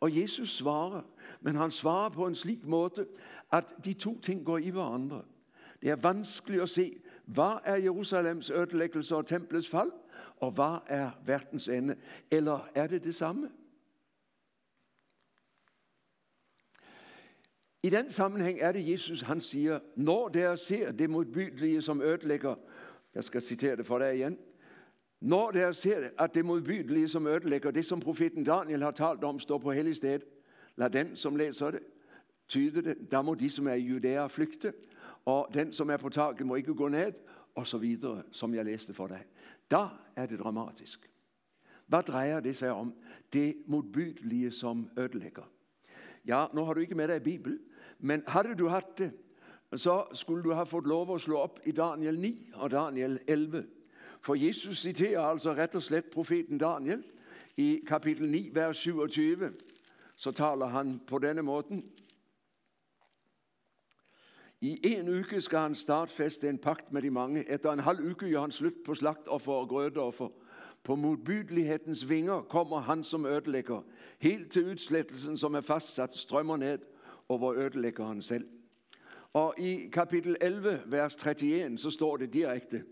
Og 0.00 0.16
Jesus 0.20 0.56
svarer, 0.56 1.02
men 1.40 1.56
han 1.56 1.70
svarer 1.70 2.08
på 2.08 2.26
en 2.26 2.34
slik 2.34 2.66
måde, 2.66 3.06
at 3.52 3.74
de 3.84 3.92
to 3.92 4.20
ting 4.20 4.46
går 4.46 4.58
i 4.58 4.68
hverandre. 4.68 5.22
Det 5.82 5.90
er 5.90 5.96
vanskeligt 5.96 6.62
at 6.62 6.68
se, 6.68 6.96
hvad 7.24 7.58
er 7.64 7.76
Jerusalems 7.76 8.50
ødelæggelse 8.50 9.16
og 9.16 9.26
templets 9.26 9.68
fald, 9.68 9.90
og 10.42 10.50
hvad 10.50 10.78
er 10.86 11.10
verdens 11.26 11.68
ende? 11.68 11.96
Eller 12.30 12.68
er 12.74 12.86
det 12.86 13.04
det 13.04 13.14
samme? 13.14 13.50
I 17.82 17.90
den 17.90 18.10
sammenhæng 18.10 18.60
er 18.60 18.72
det 18.72 18.88
Jesus, 18.88 19.20
han 19.20 19.40
siger, 19.40 19.80
når 19.96 20.28
der 20.28 20.54
ser 20.54 20.92
det 20.92 21.10
modbydelige, 21.10 21.82
som 21.82 22.00
ødelægger, 22.00 22.54
Jeg 23.14 23.24
skal 23.24 23.42
citere 23.42 23.76
det 23.76 23.86
for 23.86 23.98
dig 23.98 24.14
igen. 24.14 24.38
Når 25.20 25.50
der 25.50 25.72
ser, 25.72 26.10
at 26.18 26.34
det 26.34 26.44
modbydelige, 26.44 27.08
som 27.08 27.26
ødelægger 27.26 27.70
det, 27.70 27.84
som 27.84 28.00
profeten 28.00 28.44
Daniel 28.44 28.82
har 28.82 28.90
talt 28.90 29.24
om, 29.24 29.40
står 29.40 29.58
på 29.58 29.72
hellig 29.72 29.96
sted, 29.96 30.20
lad 30.76 30.90
den, 30.90 31.16
som 31.16 31.36
læser 31.36 31.70
det, 31.70 31.80
tyde 32.48 32.82
det. 32.82 33.10
Der 33.10 33.22
må 33.22 33.34
de, 33.34 33.50
som 33.50 33.66
er 33.66 33.74
i 33.74 33.80
Judæa, 33.80 34.26
flygte, 34.26 34.72
og 35.24 35.48
den, 35.54 35.72
som 35.72 35.90
er 35.90 35.96
på 35.96 36.08
taket, 36.08 36.46
må 36.46 36.54
ikke 36.54 36.74
gå 36.74 36.88
ned, 36.88 37.12
og 37.54 37.66
så 37.66 37.78
videre, 37.78 38.22
som 38.30 38.54
jeg 38.54 38.64
læste 38.64 38.94
for 38.94 39.06
dig. 39.06 39.24
Da 39.70 39.86
er 40.16 40.26
det 40.26 40.38
dramatisk. 40.38 41.10
Hvad 41.86 42.02
drejer 42.02 42.40
det 42.40 42.56
sig 42.56 42.70
om? 42.70 42.94
Det 43.32 43.56
modbydelige, 43.66 44.50
som 44.50 44.88
ødelægger. 44.98 45.42
Ja, 46.26 46.46
nu 46.54 46.64
har 46.64 46.74
du 46.74 46.80
ikke 46.80 46.94
med 46.94 47.08
dig 47.08 47.22
Bibel, 47.22 47.58
men 47.98 48.22
havde 48.26 48.54
du 48.54 48.68
haft 48.68 48.98
det, 48.98 49.12
så 49.76 50.04
skulle 50.14 50.42
du 50.42 50.50
have 50.50 50.66
fået 50.66 50.86
lov 50.86 51.14
at 51.14 51.20
slå 51.20 51.36
op 51.36 51.60
i 51.64 51.72
Daniel 51.72 52.20
9 52.20 52.50
og 52.54 52.70
Daniel 52.70 53.18
11. 53.26 53.66
For 54.20 54.34
Jesus 54.34 54.78
citerer 54.78 55.20
altså 55.20 55.52
ret 55.52 55.74
og 55.74 55.82
slet 55.82 56.04
profeten 56.04 56.58
Daniel 56.58 57.04
i 57.56 57.80
kapitel 57.86 58.30
9, 58.30 58.50
vers 58.52 58.76
27. 58.76 59.52
Så 60.16 60.32
taler 60.32 60.66
han 60.66 61.00
på 61.06 61.18
denne 61.18 61.42
måten. 61.42 61.84
I 64.62 64.96
en 64.96 65.08
uke 65.08 65.40
skal 65.40 65.58
han 65.58 65.74
startfeste 65.74 66.48
en 66.48 66.58
pakt 66.58 66.92
med 66.92 67.02
de 67.02 67.10
mange. 67.10 67.50
Efter 67.50 67.72
en 67.72 67.78
halv 67.78 68.10
uke 68.10 68.26
gjør 68.26 68.40
han 68.40 68.50
slut 68.50 68.84
på 68.86 68.94
slaktoffer 68.94 69.52
og 69.52 69.68
grødeoffer. 69.68 70.28
På 70.82 70.94
motbydelighetens 70.94 72.08
vinger 72.08 72.40
kommer 72.40 72.80
han 72.80 73.04
som 73.04 73.26
ødelegger, 73.26 73.82
Helt 74.18 74.52
til 74.52 74.70
utslettelsen 74.70 75.36
som 75.38 75.54
er 75.54 75.60
fastsatt, 75.60 76.16
strømmer 76.16 76.56
ned 76.56 76.78
over 77.28 78.04
han 78.06 78.22
selv. 78.22 78.46
Og 79.32 79.54
i 79.58 79.88
kapitel 79.92 80.36
11, 80.40 80.80
vers 80.86 81.14
31, 81.14 81.78
så 81.78 81.90
står 81.90 82.16
det 82.16 82.32
direkte. 82.32 82.82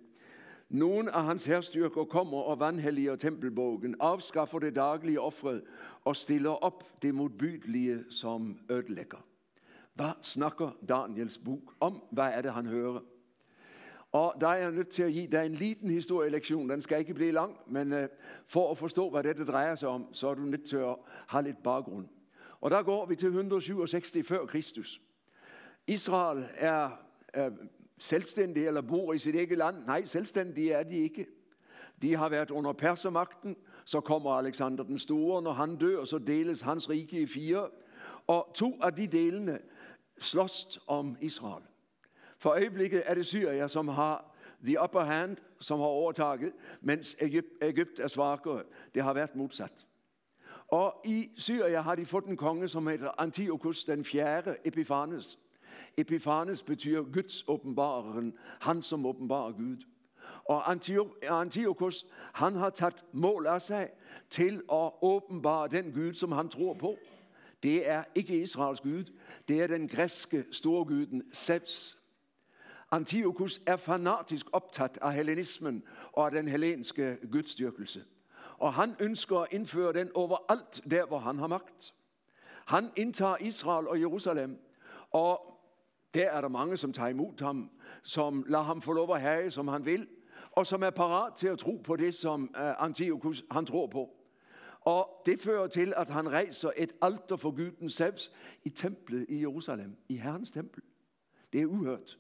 Nogle 0.68 1.12
af 1.12 1.24
hans 1.24 1.44
herstyrker 1.44 2.04
kommer 2.04 2.38
og 2.38 2.60
vanhelliger 2.60 3.16
tempelbogen, 3.16 3.94
afskaffer 4.00 4.58
det 4.58 4.74
daglige 4.74 5.20
offret 5.20 5.62
og 6.04 6.16
stiller 6.16 6.50
op 6.50 7.02
det 7.02 7.14
modbydelige 7.14 8.04
som 8.10 8.58
ødelægger. 8.70 9.29
Hvad 9.94 10.10
snakker 10.22 10.70
Daniels 10.88 11.38
bog 11.38 11.72
om? 11.80 12.02
Hvad 12.12 12.24
er 12.24 12.42
det, 12.42 12.52
han 12.52 12.66
hører? 12.66 13.00
Og 14.12 14.34
der 14.40 14.48
er 14.48 14.56
jeg 14.56 14.70
nødt 14.70 14.88
til 14.88 15.02
at 15.02 15.12
give 15.12 15.26
dig 15.26 15.46
en 15.46 15.52
liten 15.52 15.90
historielektion. 15.90 16.70
Den 16.70 16.82
skal 16.82 16.98
ikke 16.98 17.14
blive 17.14 17.32
lang, 17.32 17.56
men 17.66 17.92
øh, 17.92 18.08
for 18.46 18.70
at 18.70 18.78
forstå, 18.78 19.10
hvad 19.10 19.22
dette 19.22 19.44
drejer 19.44 19.74
sig 19.74 19.88
om, 19.88 20.14
så 20.14 20.28
er 20.28 20.34
du 20.34 20.42
nødt 20.42 20.64
til 20.64 20.76
at 20.76 20.96
have 21.26 21.44
lidt 21.44 21.62
baggrund. 21.62 22.08
Og 22.60 22.70
der 22.70 22.82
går 22.82 23.06
vi 23.06 23.16
til 23.16 23.26
167 23.26 24.12
før 24.24 24.46
Kristus. 24.46 25.00
Israel 25.86 26.48
er, 26.54 26.90
er 27.28 27.50
selvstændige 27.98 28.66
eller 28.66 28.80
bor 28.80 29.12
i 29.12 29.18
sit 29.18 29.34
eget 29.34 29.58
land. 29.58 29.84
Nej, 29.86 30.04
selvstændige 30.04 30.72
er 30.72 30.82
de 30.82 30.96
ikke. 30.96 31.26
De 32.02 32.16
har 32.16 32.28
været 32.28 32.50
under 32.50 32.72
persermagten. 32.72 33.56
Så 33.84 34.00
kommer 34.00 34.30
Alexander 34.30 34.84
den 34.84 34.98
Store. 34.98 35.42
Når 35.42 35.52
han 35.52 35.76
dør, 35.76 36.04
så 36.04 36.18
deles 36.18 36.60
hans 36.60 36.90
rige 36.90 37.20
i 37.20 37.26
fire. 37.26 37.68
Og 38.26 38.52
to 38.54 38.78
af 38.82 38.94
de 38.94 39.06
delene 39.06 39.58
slås 40.20 40.78
om 40.86 41.16
Israel. 41.20 41.62
For 42.38 42.50
øjeblikket 42.50 43.02
er 43.06 43.14
det 43.14 43.26
Syria, 43.26 43.68
som 43.68 43.88
har 43.88 44.34
the 44.64 44.82
upper 44.82 45.00
hand, 45.00 45.36
som 45.60 45.78
har 45.78 45.86
overtaget, 45.86 46.52
mens 46.80 47.16
Egypt, 47.20 47.48
Egypt 47.62 48.00
er 48.00 48.08
svagere. 48.08 48.62
Det 48.94 49.02
har 49.02 49.12
været 49.12 49.36
modsat. 49.36 49.86
Og 50.68 50.94
i 51.04 51.30
Syria 51.36 51.80
har 51.80 51.94
de 51.94 52.06
fået 52.06 52.24
en 52.24 52.36
konge, 52.36 52.68
som 52.68 52.86
hedder 52.86 53.10
Antiochus 53.18 53.84
den 53.84 54.04
4. 54.04 54.66
Epiphanes. 54.66 55.38
Epiphanes 55.96 56.62
betyder 56.62 57.02
Guds 57.02 57.44
åbenbareren, 57.48 58.38
han 58.60 58.82
som 58.82 59.06
åbenbarer 59.06 59.52
Gud. 59.52 59.76
Og 60.44 60.70
Antiochus, 61.30 62.06
han 62.32 62.54
har 62.54 62.70
taget 62.70 63.04
mål 63.12 63.46
af 63.46 63.62
sig 63.62 63.90
til 64.30 64.62
at 64.72 64.90
åbenbare 65.02 65.68
den 65.68 65.92
Gud, 65.92 66.14
som 66.14 66.32
han 66.32 66.48
tror 66.48 66.74
på. 66.74 66.96
Det 67.62 67.88
er 67.88 68.04
ikke 68.14 68.42
Israels 68.42 68.80
Gud, 68.80 69.04
det 69.48 69.62
er 69.62 69.66
den 69.66 69.88
græske 69.88 70.44
storguden 70.50 71.22
Zeus. 71.34 71.98
Antiochus 72.90 73.60
er 73.66 73.76
fanatisk 73.76 74.46
optaget 74.52 74.98
af 75.02 75.12
hellenismen 75.12 75.84
og 76.12 76.26
af 76.26 76.30
den 76.30 76.48
hellenske 76.48 77.18
gudstyrkelse. 77.32 78.04
Og 78.58 78.74
han 78.74 78.96
ønsker 79.00 79.38
at 79.38 79.48
indføre 79.50 79.92
den 79.92 80.10
overalt 80.14 80.82
der, 80.90 81.06
hvor 81.06 81.18
han 81.18 81.38
har 81.38 81.46
magt. 81.46 81.94
Han 82.66 82.90
indtager 82.96 83.36
Israel 83.40 83.88
og 83.88 84.00
Jerusalem, 84.00 84.58
og 85.10 85.60
der 86.14 86.30
er 86.30 86.40
der 86.40 86.48
mange, 86.48 86.76
som 86.76 86.92
tager 86.92 87.08
imod 87.08 87.42
ham, 87.42 87.70
som 88.02 88.44
lader 88.48 88.64
ham 88.64 88.82
få 88.82 88.92
lov 88.92 89.14
at 89.14 89.20
have, 89.20 89.50
som 89.50 89.68
han 89.68 89.84
vil, 89.84 90.08
og 90.50 90.66
som 90.66 90.82
er 90.82 90.90
parat 90.90 91.34
til 91.34 91.46
at 91.46 91.58
tro 91.58 91.80
på 91.84 91.96
det, 91.96 92.14
som 92.14 92.54
øh, 92.56 92.84
Antiochus 92.84 93.44
han 93.50 93.66
tror 93.66 93.86
på. 93.86 94.19
Og 94.80 95.22
det 95.26 95.40
fører 95.40 95.66
til, 95.66 95.92
at 95.96 96.08
han 96.08 96.32
rejser 96.32 96.70
et 96.76 96.92
alter 97.02 97.36
for 97.36 97.50
guden 97.50 97.90
Zeus 97.90 98.32
i 98.64 98.70
templet 98.70 99.26
i 99.28 99.40
Jerusalem, 99.40 99.96
i 100.08 100.16
Herrens 100.16 100.50
tempel. 100.50 100.82
Det 101.52 101.60
er 101.60 101.66
uhørt. 101.66 102.18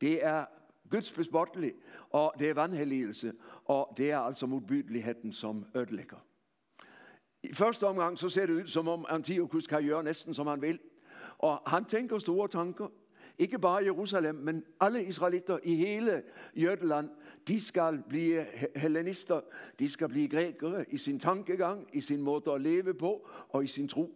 Det 0.00 0.24
er 0.24 0.44
Guds 0.90 1.12
bespottelige, 1.12 1.74
og 2.10 2.34
det 2.38 2.50
er 2.50 2.54
vandhelligelse, 2.54 3.32
og 3.64 3.94
det 3.96 4.10
er 4.10 4.18
altså 4.18 4.46
modbydeligheden, 4.46 5.32
som 5.32 5.66
ødelægger. 5.76 6.16
I 7.42 7.54
første 7.54 7.86
omgang 7.86 8.18
så 8.18 8.28
ser 8.28 8.46
det 8.46 8.54
ud, 8.54 8.66
som 8.66 8.88
om 8.88 9.06
Antiochus 9.08 9.66
kan 9.66 9.86
gøre 9.86 10.04
næsten, 10.04 10.34
som 10.34 10.46
han 10.46 10.62
vil. 10.62 10.78
Og 11.38 11.62
han 11.66 11.84
tænker 11.84 12.18
store 12.18 12.48
tanker. 12.48 12.88
Ikke 13.38 13.58
bare 13.58 13.84
Jerusalem, 13.84 14.34
men 14.34 14.64
alle 14.80 15.04
israelitter 15.04 15.58
i 15.62 15.74
hele 15.74 16.22
Jødeland, 16.56 17.10
de 17.48 17.60
skal 17.60 18.02
blive 18.08 18.46
hellenister, 18.76 19.40
de 19.78 19.90
skal 19.90 20.08
blive 20.08 20.28
grækere 20.28 20.84
i 20.88 20.96
sin 20.96 21.18
tankegang, 21.18 21.88
i 21.92 22.00
sin 22.00 22.22
måde 22.22 22.52
at 22.52 22.60
leve 22.60 22.94
på 22.94 23.28
og 23.48 23.64
i 23.64 23.66
sin 23.66 23.88
tro. 23.88 24.14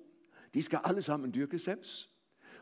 De 0.54 0.62
skal 0.62 0.78
alle 0.85 1.02
sammen 1.02 1.35
dyrke 1.35 1.59
Zeus. 1.59 2.11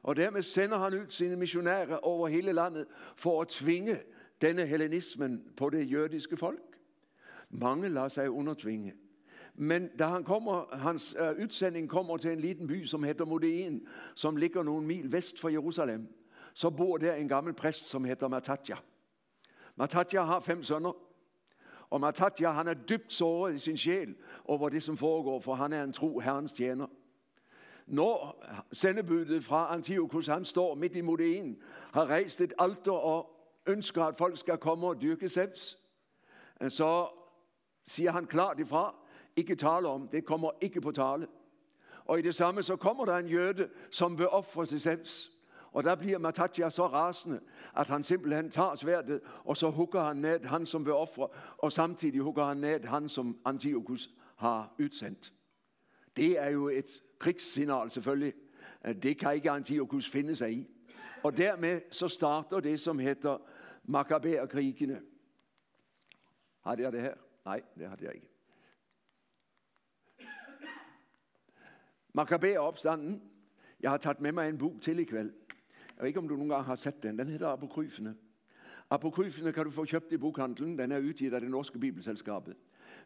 Og 0.02 0.16
dermed 0.16 0.42
sender 0.42 0.78
han 0.78 0.94
ud 0.94 1.06
sine 1.08 1.36
missionærer 1.36 1.96
over 1.96 2.28
hele 2.28 2.52
landet 2.52 2.86
for 3.16 3.42
at 3.42 3.48
tvinge 3.48 3.98
denne 4.40 4.66
hellenismen 4.66 5.44
på 5.56 5.70
det 5.70 5.92
jødiske 5.92 6.36
folk. 6.36 6.78
Mange 7.50 7.88
lader 7.88 8.08
sig 8.08 8.30
undertvinge. 8.30 8.92
Men 9.54 9.88
da 9.98 10.04
han 10.04 10.24
kommer, 10.24 10.76
hans 10.76 11.16
øh, 11.20 11.44
udsending 11.44 11.88
kommer 11.88 12.16
til 12.16 12.30
en 12.30 12.40
liten 12.40 12.66
by, 12.66 12.84
som 12.84 13.02
hedder 13.02 13.24
Modeen, 13.24 13.86
som 14.14 14.36
ligger 14.36 14.62
nogle 14.62 14.86
mil 14.86 15.12
vest 15.12 15.40
for 15.40 15.48
Jerusalem, 15.48 16.08
så 16.54 16.70
bor 16.70 16.96
der 16.96 17.14
en 17.14 17.28
gammel 17.28 17.54
præst, 17.54 17.86
som 17.86 18.04
hedder 18.04 18.28
Matatja. 18.28 18.74
Matatja 19.76 20.22
har 20.22 20.40
fem 20.40 20.62
sønner, 20.62 20.92
og 21.90 22.00
Matatja 22.00 22.50
han 22.50 22.68
er 22.68 22.74
dybt 22.74 23.12
såret 23.12 23.54
i 23.54 23.58
sin 23.58 23.76
sjæl 23.76 24.14
over 24.44 24.68
det, 24.68 24.82
som 24.82 24.96
foregår, 24.96 25.40
for 25.40 25.54
han 25.54 25.72
er 25.72 25.82
en 25.82 25.92
tro 25.92 26.18
herrens 26.18 26.52
tjener. 26.52 26.86
Når 27.86 28.44
sendebudet 28.72 29.44
fra 29.44 29.74
Antiochus, 29.74 30.26
han 30.26 30.44
står 30.44 30.74
midt 30.74 30.96
i 30.96 31.00
Modeen, 31.00 31.62
har 31.92 32.06
rejst 32.06 32.40
et 32.40 32.52
alter 32.58 32.92
og 32.92 33.30
ønsker, 33.66 34.04
at 34.04 34.16
folk 34.16 34.38
skal 34.38 34.58
komme 34.58 34.86
og 34.86 35.02
dyrke 35.02 35.28
Zeus, 35.28 35.78
så 36.68 37.08
siger 37.84 38.12
han 38.12 38.26
klart 38.26 38.60
ifra, 38.60 38.94
ikke 39.36 39.56
tale 39.56 39.88
om, 39.88 40.08
det 40.08 40.24
kommer 40.24 40.50
ikke 40.60 40.80
på 40.80 40.92
tale. 40.92 41.26
Og 42.04 42.18
i 42.18 42.22
det 42.22 42.34
samme, 42.34 42.62
så 42.62 42.76
kommer 42.76 43.04
der 43.04 43.16
en 43.16 43.28
jøde, 43.28 43.68
som 43.90 44.18
vil 44.18 44.28
ofre 44.28 44.66
sig 44.66 44.80
Zeus. 44.80 45.33
Og 45.74 45.84
der 45.84 45.94
bliver 45.94 46.18
Matatja 46.18 46.70
så 46.70 46.86
rasende, 46.86 47.40
at 47.76 47.86
han 47.86 48.02
simpelthen 48.02 48.50
tager 48.50 48.74
sværdet, 48.74 49.20
og 49.44 49.56
så 49.56 49.70
hugger 49.70 50.02
han 50.02 50.16
ned 50.16 50.44
han, 50.44 50.66
som 50.66 50.84
vil 50.84 50.92
ofre, 50.92 51.28
og 51.58 51.72
samtidig 51.72 52.20
hugger 52.20 52.44
han 52.44 52.56
ned 52.56 52.84
han, 52.84 53.08
som 53.08 53.40
Antiochus 53.44 54.10
har 54.36 54.74
udsendt. 54.80 55.32
Det 56.16 56.38
er 56.38 56.48
jo 56.48 56.68
et 56.68 57.02
krigssignal 57.18 57.90
selvfølgelig. 57.90 58.34
Det 59.02 59.18
kan 59.18 59.34
ikke 59.34 59.50
Antiochus 59.50 60.10
finde 60.10 60.36
sig 60.36 60.52
i. 60.52 60.68
Og 61.22 61.36
dermed 61.36 61.80
så 61.90 62.08
starter 62.08 62.60
det, 62.60 62.80
som 62.80 62.98
hedder 62.98 63.38
Makkabæerkrigene. 63.84 65.02
Har 66.60 66.76
jeg 66.78 66.92
det 66.92 67.00
her? 67.00 67.14
Nej, 67.44 67.62
det 67.78 67.88
har 67.88 67.98
jeg 68.00 68.14
ikke. 68.14 68.28
Makkabæeropstanden. 72.12 73.30
Jeg 73.80 73.90
har 73.90 73.98
taget 73.98 74.20
med 74.20 74.32
mig 74.32 74.48
en 74.48 74.58
bog 74.58 74.78
til 74.82 74.98
i 74.98 75.04
kveld. 75.04 75.43
Jeg 75.96 76.02
ved 76.02 76.08
ikke, 76.08 76.20
om 76.20 76.28
du 76.28 76.36
nogle 76.36 76.54
gange 76.54 76.64
har 76.64 76.74
sat 76.74 77.02
den. 77.02 77.18
Den 77.18 77.28
hedder 77.28 77.48
Apokryfene. 77.48 78.14
Apokryfene 78.90 79.52
kan 79.52 79.64
du 79.64 79.70
få 79.70 79.84
købt 79.84 80.12
i 80.12 80.16
bokhandlen. 80.16 80.78
Den 80.78 80.92
er 80.92 80.98
udgivet 80.98 81.34
af 81.34 81.40
det 81.40 81.50
norske 81.50 81.78
bibelselskabet. 81.78 82.56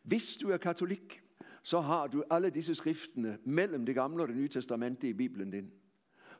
Hvis 0.02 0.36
du 0.36 0.50
er 0.50 0.56
katolik, 0.56 1.22
så 1.62 1.80
har 1.80 2.06
du 2.06 2.24
alle 2.30 2.50
disse 2.50 2.74
skriftene 2.74 3.38
mellem 3.44 3.86
det 3.86 3.94
gamle 3.94 4.22
og 4.22 4.28
det 4.28 4.36
nye 4.36 4.48
testamente 4.48 5.08
i 5.08 5.12
Bibelen 5.12 5.50
din. 5.50 5.70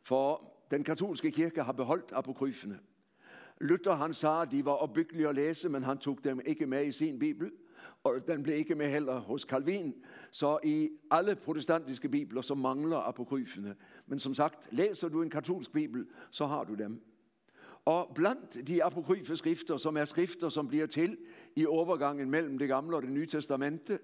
For 0.02 0.54
den 0.70 0.84
katolske 0.84 1.30
kirke 1.30 1.62
har 1.62 1.72
beholdt 1.72 2.12
apokryfene. 2.12 2.78
Luther 3.60 3.94
han 3.94 4.14
sagde, 4.14 4.42
at 4.42 4.50
de 4.50 4.64
var 4.64 4.72
opbyggelige 4.72 5.28
at 5.28 5.34
læse, 5.34 5.68
men 5.68 5.82
han 5.82 5.98
tog 5.98 6.18
dem 6.24 6.40
ikke 6.46 6.66
med 6.66 6.86
i 6.86 6.92
sin 6.92 7.18
bibel, 7.18 7.50
og 8.04 8.28
den 8.28 8.42
blev 8.42 8.56
ikke 8.56 8.74
med 8.74 8.88
heller 8.88 9.20
hos 9.20 9.42
Calvin. 9.42 9.94
Så 10.30 10.58
i 10.64 10.90
alle 11.10 11.36
protestantiske 11.36 12.08
bibler, 12.08 12.42
så 12.42 12.54
mangler 12.54 12.98
apokryfene. 12.98 13.76
Men 14.06 14.20
som 14.20 14.34
sagt, 14.34 14.68
læser 14.70 15.08
du 15.08 15.22
en 15.22 15.30
katolsk 15.30 15.72
bibel, 15.72 16.06
så 16.30 16.46
har 16.46 16.64
du 16.64 16.74
dem. 16.74 17.02
Og 17.84 18.12
blandt 18.14 18.68
de 18.68 18.84
apokryfe 18.84 19.36
skrifter, 19.36 19.76
som 19.76 19.96
er 19.96 20.04
skrifter, 20.04 20.48
som 20.48 20.68
bliver 20.68 20.86
til 20.86 21.18
i 21.56 21.66
overgangen 21.66 22.30
mellem 22.30 22.58
det 22.58 22.68
gamle 22.68 22.96
og 22.96 23.02
det 23.02 23.12
nye 23.12 23.26
testamente, 23.26 23.98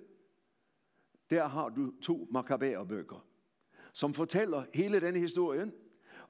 der 1.30 1.48
har 1.48 1.68
du 1.68 1.92
to 2.02 2.28
makabæerbøger, 2.30 3.26
som 3.92 4.14
fortæller 4.14 4.64
hele 4.74 5.00
denne 5.00 5.18
historien 5.18 5.72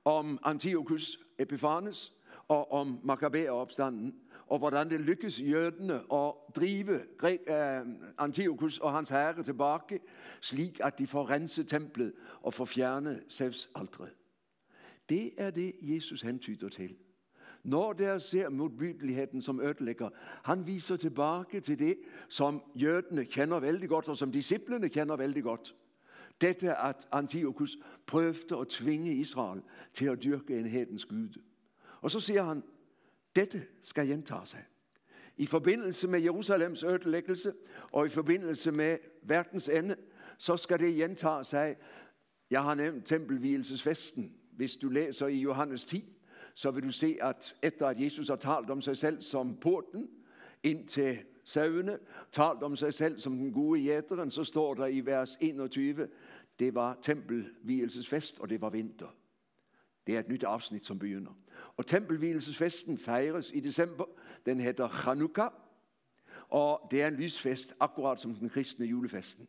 om 0.04 0.38
Antiochus 0.42 1.18
Epiphanes 1.38 2.12
og 2.49 2.73
om 2.73 3.00
makabæeropstanden, 3.04 4.20
og 4.46 4.58
hvordan 4.58 4.90
det 4.90 5.00
lykkes 5.00 5.40
jødene 5.40 5.94
at 5.94 6.32
drive 6.56 7.00
øh, 7.24 7.86
Antiochus 8.18 8.78
og 8.78 8.92
hans 8.92 9.08
herre 9.08 9.42
tilbage, 9.42 10.00
slik 10.40 10.80
at 10.82 10.98
de 10.98 11.06
får 11.06 11.30
renset 11.30 11.68
templet 11.68 12.12
og 12.40 12.54
får 12.54 12.64
fjernet 12.64 13.24
Zeus 13.28 13.70
aldre. 13.74 14.08
Det 15.08 15.32
er 15.38 15.50
det, 15.50 15.72
Jesus 15.80 16.22
hentyder 16.22 16.68
til. 16.68 16.96
Når 17.62 17.92
der 17.92 18.18
ser 18.18 18.48
modbydeligheden 18.48 19.42
som 19.42 19.60
ødelægger, 19.60 20.08
han 20.42 20.66
viser 20.66 20.96
tilbage 20.96 21.60
til 21.60 21.78
det, 21.78 21.96
som 22.28 22.62
jødene 22.74 23.24
kender 23.24 23.60
vældig 23.60 23.88
godt, 23.88 24.08
og 24.08 24.16
som 24.16 24.32
disciplene 24.32 24.88
kender 24.88 25.16
vældig 25.16 25.42
godt. 25.42 25.74
Dette 26.40 26.76
at 26.76 27.08
Antiochus 27.12 27.78
prøvede 28.06 28.58
at 28.60 28.68
tvinge 28.68 29.14
Israel 29.14 29.62
til 29.92 30.06
at 30.06 30.22
dyrke 30.22 30.58
en 30.58 30.66
hedens 30.66 31.04
gud. 31.04 31.40
Og 32.00 32.10
så 32.10 32.20
siger 32.20 32.42
han, 32.42 32.62
dette 33.36 33.66
skal 33.82 34.06
gentage 34.06 34.46
sig. 34.46 34.64
I 35.36 35.46
forbindelse 35.46 36.08
med 36.08 36.20
Jerusalems 36.20 36.82
ødelæggelse 36.82 37.52
og 37.92 38.06
i 38.06 38.08
forbindelse 38.08 38.72
med 38.72 38.98
verdens 39.22 39.68
ende, 39.68 39.96
så 40.38 40.56
skal 40.56 40.78
det 40.78 40.94
gentage 40.94 41.44
sig. 41.44 41.76
Jeg 42.50 42.62
har 42.62 42.74
nævnt 42.74 43.06
tempelvielsesfesten. 43.06 44.34
Hvis 44.52 44.76
du 44.76 44.88
læser 44.88 45.26
i 45.26 45.40
Johannes 45.40 45.84
10, 45.84 46.16
så 46.54 46.70
vil 46.70 46.82
du 46.82 46.90
se, 46.90 47.16
at 47.20 47.56
efter 47.62 47.86
at 47.86 48.00
Jesus 48.00 48.28
har 48.28 48.36
talt 48.36 48.70
om 48.70 48.80
sig 48.80 48.96
selv 48.96 49.22
som 49.22 49.56
porten 49.56 50.08
ind 50.62 50.88
til 50.88 51.18
sauene, 51.44 51.98
talt 52.32 52.62
om 52.62 52.76
sig 52.76 52.94
selv 52.94 53.20
som 53.20 53.36
den 53.36 53.52
gode 53.52 53.80
jæteren, 53.80 54.30
så 54.30 54.44
står 54.44 54.74
der 54.74 54.86
i 54.86 55.00
vers 55.00 55.36
21, 55.40 56.08
det 56.58 56.74
var 56.74 56.98
tempelvielsesfest, 57.02 58.40
og 58.40 58.48
det 58.48 58.60
var 58.60 58.70
vinter. 58.70 59.16
Det 60.06 60.14
er 60.14 60.20
et 60.20 60.28
nyt 60.28 60.44
afsnit, 60.44 60.87
som 60.87 60.99
begynder. 60.99 61.32
Og 61.76 61.87
tempelvielsesfesten 61.87 62.99
fejres 62.99 63.50
i 63.54 63.61
december. 63.61 64.04
Den 64.46 64.61
hedder 64.61 64.88
Chanukka, 64.88 65.49
og 66.49 66.88
det 66.90 67.02
er 67.02 67.08
en 67.08 67.14
lysfest, 67.14 67.75
akkurat 67.80 68.20
som 68.20 68.34
den 68.34 68.49
kristne 68.49 68.87
julefesten. 68.87 69.49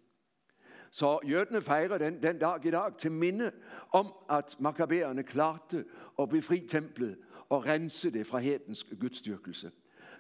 Så 0.92 1.20
jødene 1.28 1.62
fejrer 1.62 1.98
den, 1.98 2.24
den 2.24 2.40
dag 2.40 2.66
i 2.66 2.72
dag 2.72 2.98
til 2.98 3.12
minde 3.12 3.52
om, 3.92 4.14
at 4.30 4.56
makabæerne 4.60 5.24
klarte 5.24 5.86
at 6.20 6.30
befri 6.30 6.60
templet 6.60 7.18
og 7.50 7.66
rense 7.66 8.12
det 8.12 8.28
fra 8.28 8.40
hedensk 8.40 8.94
gudstyrkelse. 9.00 9.72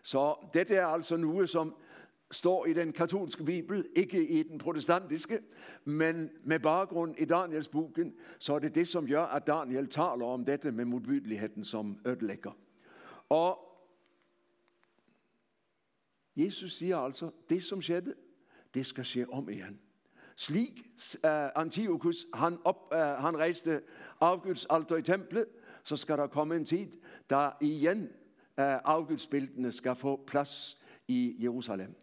Så 0.03 0.35
dette 0.53 0.75
er 0.75 0.85
altså 0.85 1.17
noget, 1.17 1.49
som 1.49 1.75
står 2.35 2.65
i 2.65 2.73
den 2.73 2.93
katolske 2.93 3.43
bibel, 3.43 3.85
ikke 3.95 4.27
i 4.27 4.43
den 4.43 4.57
protestantiske, 4.57 5.39
men 5.85 6.29
med 6.43 6.59
baggrund 6.59 7.15
i 7.17 7.25
Daniels 7.25 7.67
boken, 7.67 8.13
så 8.39 8.53
er 8.53 8.59
det 8.59 8.75
det, 8.75 8.87
som 8.87 9.07
gør, 9.07 9.23
at 9.23 9.47
Daniel 9.47 9.87
taler 9.87 10.25
om 10.25 10.45
dette 10.45 10.71
med 10.71 10.85
modbydeligheden 10.85 11.63
som 11.63 11.99
ødelægger. 12.05 12.51
Og 13.29 13.59
Jesus 16.35 16.73
siger 16.73 16.97
altså, 16.97 17.31
det 17.49 17.63
som 17.63 17.81
skjedde, 17.81 18.13
det 18.73 18.85
skal 18.85 19.05
ske 19.05 19.29
om 19.29 19.49
igen. 19.49 19.79
Slik 20.35 20.89
uh, 21.23 21.29
Antiochus, 21.55 22.25
han, 22.33 22.57
op, 22.63 22.91
uh, 22.91 22.97
han 22.99 23.37
rejste 23.37 23.81
afgudsalter 24.21 24.95
i 24.95 25.01
templet, 25.01 25.45
så 25.83 25.95
skal 25.95 26.17
der 26.17 26.27
komme 26.27 26.55
en 26.55 26.65
tid, 26.65 26.91
da 27.29 27.49
igen 27.61 28.03
eh, 28.57 28.65
uh, 28.65 28.79
afgudsbildene 28.83 29.71
skal 29.71 29.95
få 29.95 30.23
plads 30.27 30.77
i 31.07 31.35
Jerusalem. 31.39 31.95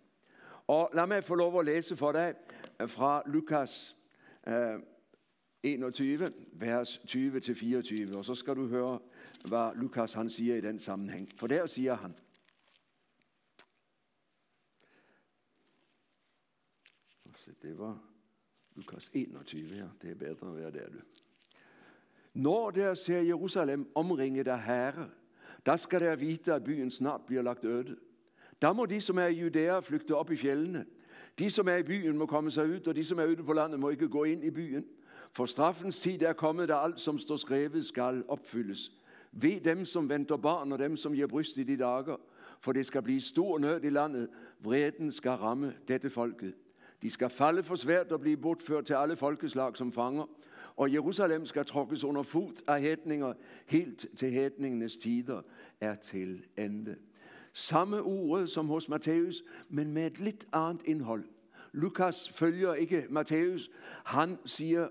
Og 0.72 0.90
lad 0.94 1.06
mig 1.06 1.24
få 1.24 1.34
lov 1.34 1.58
at 1.58 1.64
læse 1.64 1.96
for 1.96 2.12
dig 2.12 2.34
øh, 2.80 2.88
fra 2.88 3.22
Lukas 3.26 3.96
øh, 4.46 4.74
uh, 4.74 4.80
21, 5.62 6.32
vers 6.52 6.98
20-24, 6.98 8.16
og 8.16 8.24
så 8.24 8.34
skal 8.34 8.56
du 8.56 8.66
høre, 8.66 8.98
hvad 9.48 9.74
Lukas 9.74 10.12
han 10.12 10.30
siger 10.30 10.56
i 10.56 10.60
den 10.60 10.78
sammenhæng. 10.78 11.28
For 11.36 11.46
der 11.46 11.66
siger 11.66 11.94
han, 11.94 12.14
det 17.62 17.78
var 17.78 18.02
Lukas 18.74 19.10
21, 19.14 19.76
ja. 19.76 19.86
Det 20.02 20.10
er 20.10 20.14
bedre 20.14 20.48
at 20.50 20.56
være 20.56 20.70
der, 20.70 20.88
du. 20.88 20.98
Når 22.34 22.70
der 22.70 22.94
ser 22.94 23.20
Jerusalem 23.20 23.92
omringet 23.94 24.48
af 24.48 24.62
herre, 24.62 25.10
der 25.66 25.76
skal 25.76 26.00
der 26.00 26.16
vite, 26.16 26.54
at 26.54 26.64
byen 26.64 26.90
snart 26.90 27.20
bliver 27.26 27.42
lagt 27.42 27.64
øde. 27.64 27.96
Der 28.62 28.72
må 28.72 28.86
de, 28.86 29.00
som 29.00 29.18
er 29.18 29.26
i 29.26 29.40
Judæa, 29.40 29.80
flygte 29.80 30.16
op 30.16 30.30
i 30.30 30.36
fjellene. 30.36 30.84
De, 31.38 31.50
som 31.50 31.68
er 31.68 31.76
i 31.76 31.82
byen, 31.82 32.18
må 32.18 32.26
komme 32.26 32.50
sig 32.50 32.68
ud, 32.68 32.86
og 32.86 32.96
de, 32.96 33.04
som 33.04 33.18
er 33.18 33.26
ude 33.26 33.44
på 33.44 33.52
landet, 33.52 33.80
må 33.80 33.88
ikke 33.88 34.08
gå 34.08 34.24
ind 34.24 34.44
i 34.44 34.50
byen. 34.50 34.84
For 35.32 35.46
straffens 35.46 36.00
tid 36.00 36.22
er 36.22 36.32
kommet, 36.32 36.68
da 36.68 36.74
alt, 36.74 37.00
som 37.00 37.18
står 37.18 37.36
skrevet, 37.36 37.86
skal 37.86 38.24
opfyldes. 38.28 38.92
Ved 39.32 39.60
dem, 39.60 39.84
som 39.84 40.08
venter 40.08 40.36
barn, 40.36 40.72
og 40.72 40.78
dem, 40.78 40.96
som 40.96 41.12
giver 41.12 41.26
bryst 41.26 41.56
i 41.56 41.62
de 41.62 41.76
dager. 41.76 42.20
For 42.60 42.72
det 42.72 42.86
skal 42.86 43.02
blive 43.02 43.20
stor 43.20 43.58
nød 43.58 43.84
i 43.84 43.88
landet. 43.88 44.28
Vreden 44.60 45.12
skal 45.12 45.30
ramme 45.30 45.74
dette 45.88 46.10
folket. 46.10 46.54
De 47.02 47.10
skal 47.10 47.30
falde 47.30 47.62
for 47.62 47.74
svært 47.74 48.12
og 48.12 48.20
blive 48.20 48.36
bortført 48.36 48.86
til 48.86 48.94
alle 48.94 49.16
folkeslag 49.16 49.76
som 49.76 49.92
fanger. 49.92 50.30
Og 50.76 50.92
Jerusalem 50.92 51.46
skal 51.46 51.64
tråkkes 51.64 52.04
under 52.04 52.22
fod 52.22 52.62
af 52.68 52.80
hætninger, 52.80 53.32
helt 53.66 54.06
til 54.16 54.30
hætningenes 54.30 54.96
tider 54.96 55.42
er 55.80 55.94
til 55.94 56.44
ende. 56.56 56.96
Samme 57.52 58.02
ord 58.02 58.46
som 58.46 58.66
hos 58.66 58.88
Matthæus, 58.88 59.42
men 59.68 59.92
med 59.92 60.06
et 60.06 60.20
lidt 60.20 60.46
andet 60.52 60.82
indhold. 60.84 61.24
Lukas 61.72 62.28
følger 62.28 62.74
ikke 62.74 63.06
Matthæus. 63.10 63.70
Han 64.04 64.38
siger 64.44 64.88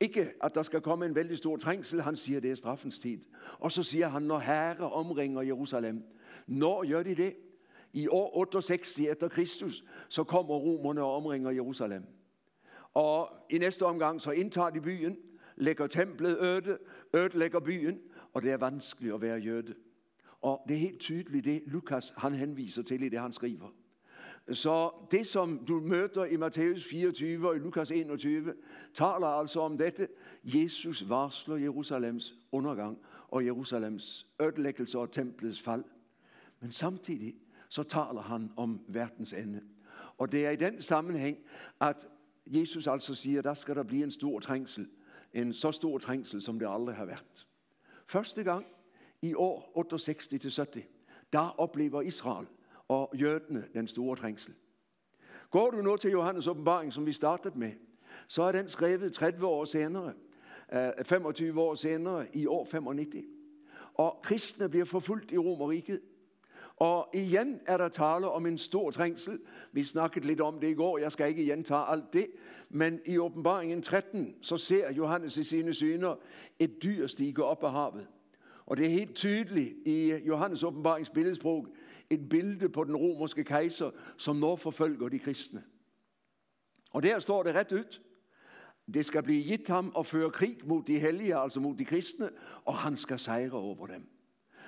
ikke, 0.00 0.32
at 0.42 0.54
der 0.54 0.62
skal 0.62 0.80
komme 0.80 1.06
en 1.06 1.14
vældig 1.14 1.38
stor 1.38 1.56
trængsel. 1.56 2.02
Han 2.02 2.16
siger, 2.16 2.40
det 2.40 2.50
er 2.50 2.54
straffens 2.54 2.98
tid. 2.98 3.18
Og 3.58 3.72
så 3.72 3.82
siger 3.82 4.08
han, 4.08 4.22
når 4.22 4.38
herre 4.38 4.92
omringer 4.92 5.42
Jerusalem. 5.42 6.04
Når 6.46 6.88
gør 6.88 7.02
de 7.02 7.14
det? 7.14 7.36
I 7.92 8.08
år 8.08 8.36
68 8.36 8.98
efter 8.98 9.28
Kristus, 9.28 9.84
så 10.08 10.24
kommer 10.24 10.54
romerne 10.54 11.02
og 11.02 11.16
omringer 11.16 11.50
Jerusalem. 11.50 12.06
Og 12.94 13.28
i 13.50 13.58
næste 13.58 13.82
omgang, 13.82 14.20
så 14.20 14.30
indtager 14.30 14.70
de 14.70 14.80
byen, 14.80 15.18
lægger 15.56 15.86
templet 15.86 16.38
øde, 16.40 16.78
ødelægger 17.14 17.60
byen, 17.60 18.00
og 18.32 18.42
det 18.42 18.50
er 18.50 18.56
vanskeligt 18.56 19.14
at 19.14 19.20
være 19.20 19.38
jøde. 19.38 19.74
Og 20.42 20.64
det 20.68 20.74
er 20.74 20.78
helt 20.78 21.00
tydeligt 21.00 21.44
det, 21.44 21.62
Lukas 21.66 22.12
han 22.16 22.34
henviser 22.34 22.82
til 22.82 23.02
i 23.02 23.08
det, 23.08 23.20
han 23.20 23.32
skriver. 23.32 23.68
Så 24.52 24.90
det, 25.10 25.26
som 25.26 25.64
du 25.68 25.80
møder 25.80 26.24
i 26.24 26.36
Matthæus 26.36 26.84
24 26.84 27.48
og 27.48 27.56
i 27.56 27.58
Lukas 27.58 27.90
21, 27.90 28.54
taler 28.94 29.26
altså 29.26 29.60
om 29.60 29.78
dette. 29.78 30.08
Jesus 30.44 31.08
varsler 31.08 31.56
Jerusalems 31.56 32.34
undergang 32.52 32.98
og 33.28 33.46
Jerusalems 33.46 34.26
ødelæggelse 34.40 34.98
og 34.98 35.12
templets 35.12 35.60
fald. 35.60 35.84
Men 36.60 36.72
samtidig 36.72 37.34
så 37.68 37.82
taler 37.82 38.22
han 38.22 38.52
om 38.56 38.80
verdens 38.88 39.32
ende. 39.32 39.60
Og 40.18 40.32
det 40.32 40.46
er 40.46 40.50
i 40.50 40.56
den 40.56 40.82
sammenhæng, 40.82 41.38
at 41.80 42.08
Jesus 42.46 42.86
altså 42.86 43.14
siger, 43.14 43.42
der 43.42 43.54
skal 43.54 43.76
der 43.76 43.82
blive 43.82 44.04
en 44.04 44.10
stor 44.10 44.40
trængsel. 44.40 44.88
En 45.34 45.52
så 45.52 45.72
stor 45.72 45.98
trængsel, 45.98 46.42
som 46.42 46.58
det 46.58 46.68
aldrig 46.70 46.96
har 46.96 47.04
været. 47.04 47.46
Første 48.06 48.42
gang 48.42 48.66
i 49.22 49.34
år 49.34 49.72
68-70, 50.76 50.80
der 51.32 51.60
oplever 51.60 52.02
Israel 52.02 52.46
og 52.88 53.10
jødene 53.14 53.64
den 53.74 53.88
store 53.88 54.16
trængsel. 54.16 54.54
Går 55.50 55.70
du 55.70 55.82
nu 55.82 55.96
til 55.96 56.10
Johannes 56.10 56.46
åbenbaring, 56.46 56.92
som 56.92 57.06
vi 57.06 57.12
startede 57.12 57.58
med, 57.58 57.72
så 58.28 58.42
er 58.42 58.52
den 58.52 58.68
skrevet 58.68 59.12
30 59.12 59.46
år 59.46 59.64
senere, 59.64 60.12
øh, 60.72 61.04
25 61.04 61.60
år 61.60 61.74
senere 61.74 62.26
i 62.36 62.46
år 62.46 62.64
95. 62.64 63.24
Og 63.94 64.20
kristne 64.22 64.68
bliver 64.68 64.84
forfulgt 64.84 65.32
i 65.32 65.38
Romeriket. 65.38 66.00
Og 66.76 67.08
igen 67.14 67.60
er 67.66 67.76
der 67.76 67.88
tale 67.88 68.30
om 68.30 68.46
en 68.46 68.58
stor 68.58 68.90
trængsel. 68.90 69.40
Vi 69.72 69.84
snakkede 69.84 70.26
lidt 70.26 70.40
om 70.40 70.60
det 70.60 70.68
i 70.68 70.74
går, 70.74 70.98
jeg 70.98 71.12
skal 71.12 71.28
ikke 71.28 71.44
gentage 71.44 71.86
alt 71.88 72.12
det. 72.12 72.26
Men 72.68 73.00
i 73.06 73.18
åbenbaringen 73.18 73.82
13, 73.82 74.36
så 74.42 74.56
ser 74.56 74.92
Johannes 74.92 75.36
i 75.36 75.44
sine 75.44 75.74
syner 75.74 76.16
et 76.58 76.82
dyr 76.82 77.06
stige 77.06 77.44
op 77.44 77.64
af 77.64 77.72
havet. 77.72 78.06
Og 78.70 78.76
det 78.76 78.86
er 78.86 78.90
helt 78.90 79.14
tydeligt 79.14 79.74
i 79.86 80.14
Johannes 80.26 80.62
åbenbarings 80.62 81.10
billedsprog 81.10 81.66
et 82.10 82.28
billede 82.28 82.68
på 82.68 82.84
den 82.84 82.96
romerske 82.96 83.44
kejser, 83.44 83.90
som 84.16 84.36
når 84.36 84.56
forfølger 84.56 85.08
de 85.08 85.18
kristne. 85.18 85.62
Og 86.90 87.02
der 87.02 87.18
står 87.18 87.42
det 87.42 87.54
ret 87.54 87.72
ud. 87.72 88.00
Det 88.94 89.06
skal 89.06 89.22
blive 89.22 89.44
gitt 89.44 89.68
ham 89.68 89.92
at 89.98 90.06
føre 90.06 90.30
krig 90.30 90.56
mod 90.64 90.82
de 90.82 90.98
hellige, 90.98 91.36
altså 91.36 91.60
mod 91.60 91.74
de 91.74 91.84
kristne, 91.84 92.30
og 92.64 92.74
han 92.74 92.96
skal 92.96 93.18
sejre 93.18 93.52
over 93.52 93.86
dem. 93.86 94.08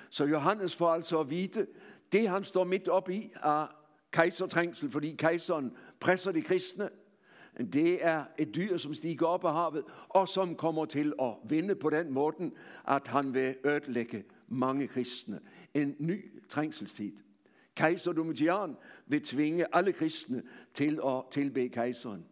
Så 0.09 0.25
Johannes 0.25 0.75
får 0.75 0.89
altså 0.89 1.19
at 1.19 1.29
vide, 1.29 1.67
det 2.11 2.29
han 2.29 2.43
står 2.43 2.63
midt 2.63 2.87
op 2.87 3.09
i 3.09 3.31
er 3.35 3.67
kejsertrængsel, 4.11 4.91
fordi 4.91 5.15
kejseren 5.15 5.77
presser 5.99 6.31
de 6.31 6.41
kristne. 6.41 6.89
Det 7.57 8.05
er 8.05 8.25
et 8.37 8.55
dyr, 8.55 8.77
som 8.77 8.93
stiger 8.93 9.25
op 9.25 9.45
af 9.45 9.53
havet, 9.53 9.83
og 10.09 10.27
som 10.27 10.55
kommer 10.55 10.85
til 10.85 11.13
at 11.21 11.33
vinde 11.43 11.75
på 11.75 11.89
den 11.89 12.13
måde, 12.13 12.51
at 12.87 13.07
han 13.07 13.33
vil 13.33 13.55
ødelægge 13.65 14.23
mange 14.47 14.87
kristne. 14.87 15.39
En 15.73 15.95
ny 15.99 16.41
trængselstid. 16.49 17.11
Kejser 17.75 18.13
Domitian 18.13 18.75
vil 19.07 19.23
tvinge 19.23 19.75
alle 19.75 19.93
kristne 19.93 20.43
til 20.73 20.99
at 21.05 21.23
tilbe 21.31 21.69
kejseren. 21.69 22.25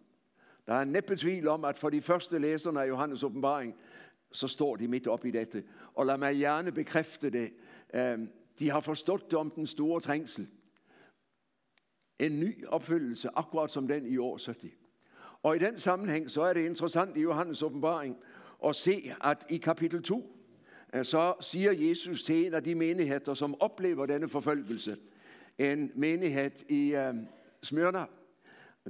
Der 0.67 0.73
er 0.73 0.83
næppe 0.83 1.15
tvivl 1.15 1.47
om, 1.47 1.65
at 1.65 1.79
for 1.79 1.89
de 1.89 2.01
første 2.01 2.39
læserne 2.39 2.81
af 2.81 2.87
Johannes 2.87 3.23
åbenbaring, 3.23 3.75
så 4.31 4.47
står 4.47 4.75
de 4.75 4.87
midt 4.87 5.07
op 5.07 5.25
i 5.25 5.31
dette. 5.31 5.63
Og 5.93 6.05
lad 6.05 6.17
mig 6.17 6.35
gerne 6.35 6.71
bekræfte 6.71 7.29
det. 7.29 7.53
Øhm, 7.93 8.29
de 8.59 8.69
har 8.69 8.79
forstået 8.79 9.25
det 9.25 9.33
om 9.33 9.51
den 9.51 9.67
store 9.67 10.01
trængsel. 10.01 10.47
En 12.19 12.39
ny 12.39 12.67
opfyldelse, 12.67 13.29
akkurat 13.35 13.71
som 13.71 13.87
den 13.87 14.05
i 14.05 14.17
år 14.17 14.39
70. 14.45 14.80
Og 15.43 15.55
i 15.55 15.59
den 15.59 15.77
sammenhæng, 15.77 16.31
så 16.31 16.41
er 16.41 16.53
det 16.53 16.65
interessant 16.65 17.17
i 17.17 17.21
Johannes 17.21 17.63
åbenbaring 17.63 18.17
at 18.65 18.75
se, 18.75 19.13
at 19.23 19.45
i 19.49 19.57
kapitel 19.57 20.03
2, 20.03 20.37
øh, 20.93 21.05
så 21.05 21.33
siger 21.41 21.71
Jesus 21.71 22.23
til 22.23 22.45
en 22.47 22.53
af 22.53 22.63
de 22.63 22.75
menigheder, 22.75 23.33
som 23.33 23.61
oplever 23.61 24.05
denne 24.05 24.29
forfølgelse, 24.29 24.97
en 25.57 25.91
menighed 25.95 26.69
i 26.69 26.95
uh, 26.95 27.15
Smyrna, 27.63 28.05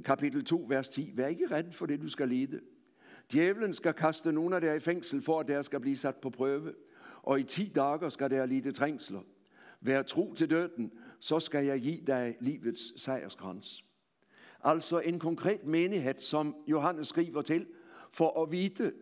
kapitel 0.04 0.44
2, 0.44 0.66
vers 0.68 0.88
10. 0.88 1.12
Vær 1.14 1.26
ikke 1.26 1.46
redd 1.50 1.72
for 1.72 1.86
det, 1.86 2.00
du 2.00 2.08
skal 2.08 2.28
lide. 2.28 2.60
Djævlen 3.32 3.74
skal 3.74 3.92
kaste 3.92 4.32
nogle 4.32 4.56
af 4.56 4.60
jer 4.60 4.74
i 4.74 4.80
fængsel, 4.80 5.22
for 5.22 5.40
at 5.40 5.48
der 5.48 5.62
skal 5.62 5.80
blive 5.80 5.96
sat 5.96 6.16
på 6.16 6.30
prøve. 6.30 6.74
Og 7.22 7.40
i 7.40 7.42
ti 7.42 7.72
dager 7.74 8.08
skal 8.08 8.30
der 8.30 8.46
lide 8.46 8.72
trængsler. 8.72 9.20
Vær 9.80 10.02
tro 10.02 10.34
til 10.34 10.50
døden, 10.50 10.92
så 11.20 11.40
skal 11.40 11.64
jeg 11.64 11.80
give 11.80 12.00
dig 12.06 12.36
livets 12.40 13.02
sejrskrans. 13.02 13.84
Altså 14.62 14.98
en 14.98 15.18
konkret 15.18 15.64
menighed, 15.64 16.14
som 16.18 16.56
Johannes 16.66 17.08
skriver 17.08 17.42
til, 17.42 17.66
for 18.12 18.42
at 18.42 18.52
vide, 18.52 18.92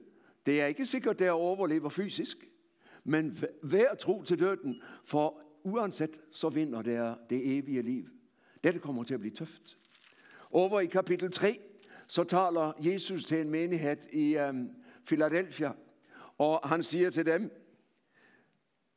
det 0.47 0.61
er 0.61 0.67
ikke 0.67 0.87
sikkert, 0.87 1.19
der 1.19 1.31
overlever 1.31 1.89
fysisk, 1.89 2.49
men 3.05 3.39
vær 3.63 3.95
tro 3.95 4.23
til 4.23 4.39
døden, 4.39 4.83
for 5.05 5.43
uanset 5.63 6.21
så 6.31 6.49
vinder 6.49 6.83
der 6.83 7.15
det 7.31 7.59
evige 7.59 7.83
liv. 7.83 8.09
Dette 8.65 8.79
kommer 8.79 9.05
til 9.05 9.15
at 9.15 9.21
blive 9.21 9.35
tøft. 9.35 9.79
Over 10.51 10.81
i 10.81 10.87
kapitel 10.87 11.33
3, 11.33 11.59
så 12.07 12.25
taler 12.25 12.73
Jesus 12.79 13.25
til 13.25 13.41
en 13.41 13.51
menighed 13.51 13.97
i 14.13 14.37
um, 14.37 14.71
Philadelphia, 15.07 15.73
og 16.39 16.69
han 16.69 16.83
siger 16.83 17.11
til 17.11 17.27
dem, 17.27 17.51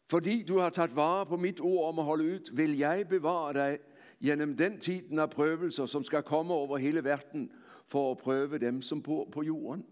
fordi 0.10 0.44
du 0.44 0.60
har 0.60 0.70
taget 0.70 0.96
vare 0.96 1.26
på 1.26 1.38
mit 1.38 1.62
ord 1.62 1.88
om 1.88 2.00
at 2.00 2.06
holde 2.06 2.24
ud, 2.24 2.56
vil 2.56 2.78
jeg 2.78 3.08
bevare 3.08 3.54
dig 3.54 3.80
gennem 4.26 4.58
den 4.58 4.80
tiden 4.80 5.20
af 5.20 5.30
prøvelser, 5.30 5.86
som 5.86 6.04
skal 6.04 6.24
komme 6.24 6.54
over 6.54 6.78
hele 6.78 7.04
verden, 7.04 7.52
for 7.88 8.12
at 8.12 8.18
prøve 8.18 8.58
dem, 8.58 8.82
som 8.82 9.02
bor 9.02 9.30
på 9.32 9.44
jorden. 9.44 9.86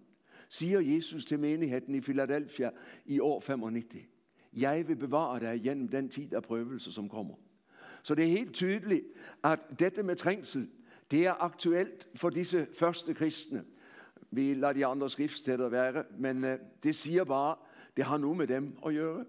Siger 0.50 0.80
Jesus 0.80 1.26
til 1.26 1.40
menigheden 1.40 1.96
i 1.96 2.02
Philadelphia 2.02 2.72
i 3.06 3.20
år 3.20 3.40
95. 3.40 4.06
Jeg 4.54 4.88
vil 4.88 4.96
bevare 4.96 5.40
dig 5.40 5.62
gennem 5.64 5.88
den 5.88 6.10
tid 6.10 6.34
af 6.34 6.44
prøvelser, 6.44 6.92
som 6.92 7.10
kommer. 7.10 7.36
Så 8.04 8.16
det 8.16 8.26
er 8.26 8.30
helt 8.30 8.54
tydeligt, 8.54 9.06
at 9.44 9.60
dette 9.80 10.04
med 10.04 10.16
trængsel, 10.16 10.70
det 11.12 11.26
er 11.26 11.44
aktuelt 11.44 12.08
for 12.16 12.30
disse 12.30 12.68
første 12.78 13.14
kristne. 13.14 13.64
Vi 14.32 14.54
lader 14.54 14.74
de 14.74 14.86
andre 14.86 15.10
skriftsteder 15.10 15.70
være, 15.70 16.04
men 16.18 16.44
øh, 16.44 16.60
det 16.84 16.96
siger 16.96 17.24
bare, 17.24 17.56
det 17.98 18.04
har 18.04 18.18
nu 18.18 18.34
med 18.34 18.48
dem 18.48 18.78
at 18.86 18.94
gøre. 18.94 19.26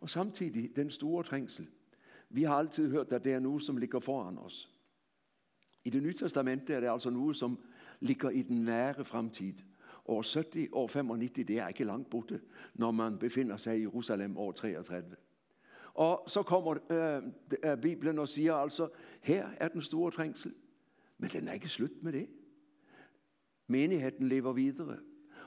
Og 0.00 0.10
samtidig 0.10 0.76
den 0.76 0.90
store 0.90 1.24
trængsel. 1.24 1.68
Vi 2.32 2.42
har 2.42 2.54
altid 2.54 2.90
hørt, 2.90 3.12
at 3.12 3.24
det 3.24 3.32
er 3.32 3.38
noget, 3.38 3.62
som 3.62 3.76
ligger 3.76 4.00
foran 4.00 4.38
os. 4.38 4.68
I 5.84 5.90
det 5.90 6.02
nye 6.02 6.14
testamente 6.14 6.74
er 6.74 6.80
det 6.80 6.90
altså 6.90 7.10
noget, 7.10 7.36
som 7.36 7.58
ligger 8.00 8.30
i 8.30 8.42
den 8.42 8.64
nære 8.64 9.04
fremtid. 9.04 9.54
År 10.06 10.34
70, 10.34 10.68
år 10.72 10.86
95, 10.86 11.46
det 11.46 11.58
er 11.58 11.68
ikke 11.68 11.84
langt 11.84 12.10
borte, 12.10 12.40
når 12.74 12.90
man 12.90 13.18
befinder 13.18 13.56
sig 13.56 13.78
i 13.78 13.80
Jerusalem 13.80 14.36
år 14.36 14.52
33. 14.52 15.16
Og 15.94 16.24
så 16.26 16.42
kommer 16.42 16.76
øh, 16.90 17.22
øh, 17.64 17.80
Bibelen 17.80 18.18
og 18.18 18.28
siger 18.28 18.54
altså, 18.54 18.88
her 19.22 19.48
er 19.56 19.68
den 19.68 19.82
store 19.82 20.10
trængsel. 20.10 20.54
Men 21.18 21.30
den 21.30 21.48
er 21.48 21.52
ikke 21.52 21.68
slut 21.68 22.02
med 22.02 22.12
det. 22.12 22.28
Menigheden 23.66 24.28
lever 24.28 24.52
videre. 24.52 24.98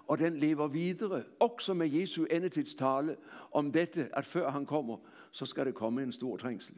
Og 0.07 0.17
den 0.17 0.37
lever 0.37 0.67
videre, 0.67 1.23
også 1.39 1.73
med 1.73 1.89
Jesu 1.89 2.25
endetidstale 2.31 3.15
om 3.51 3.71
dette, 3.71 4.17
at 4.17 4.25
før 4.25 4.49
han 4.49 4.65
kommer, 4.65 4.97
så 5.35 5.45
skal 5.45 5.65
det 5.65 5.75
komme 5.75 6.03
en 6.03 6.11
stor 6.11 6.37
trængsel. 6.37 6.75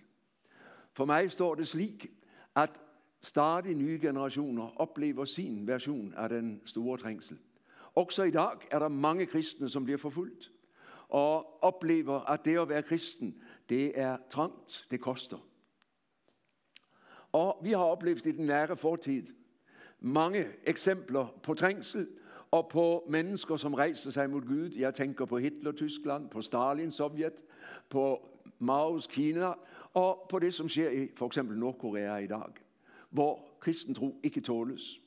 For 0.94 1.06
mig 1.06 1.32
står 1.32 1.56
det 1.56 1.68
slik, 1.68 2.08
at 2.56 2.80
stadig 3.22 3.76
nye 3.76 4.00
generationer 4.02 4.82
oplever 4.82 5.26
sin 5.26 5.68
version 5.68 6.14
af 6.14 6.30
den 6.30 6.62
store 6.66 6.98
trængsel. 6.98 7.38
Også 7.96 8.24
i 8.24 8.32
dag 8.32 8.58
er 8.72 8.80
der 8.80 8.88
mange 8.88 9.26
kristne, 9.26 9.70
som 9.70 9.84
bliver 9.84 9.98
forfulgt, 9.98 10.52
og 11.10 11.64
oplever, 11.64 12.20
at 12.20 12.46
det 12.46 12.58
at 12.60 12.70
være 12.70 12.84
kristen, 12.84 13.42
det 13.70 14.00
er 14.00 14.18
trangt, 14.30 14.88
det 14.92 15.02
koster. 15.02 15.38
Og 17.32 17.60
vi 17.64 17.72
har 17.72 17.84
oplevet 17.84 18.26
i 18.26 18.32
den 18.32 18.46
nære 18.46 18.78
fortid 18.78 19.28
mange 20.00 20.46
eksempler 20.64 21.40
på 21.44 21.54
trængsel 21.54 22.08
og 22.52 22.70
på 22.70 23.04
mennesker, 23.10 23.56
som 23.56 23.74
rejser 23.74 24.12
sig 24.12 24.30
mod 24.30 24.42
Gud. 24.42 24.72
Jeg 24.78 24.94
tænker 24.94 25.26
på 25.26 25.38
Hitler-Tyskland, 25.38 26.30
på 26.30 26.42
Stalin, 26.42 26.92
Sovjet, 26.92 27.44
på 27.90 28.30
Maos 28.60 29.08
Kina 29.08 29.54
og 29.94 30.28
på 30.30 30.40
det, 30.40 30.54
som 30.54 30.70
sker 30.70 30.90
i 30.90 31.08
for 31.16 31.28
eksempel 31.28 31.58
Nordkorea 31.58 32.18
i 32.18 32.28
dag, 32.28 32.54
hvor 33.10 33.58
kristen 33.60 33.94
tro 33.94 34.20
ikke 34.24 34.42
tåles. 34.42 35.02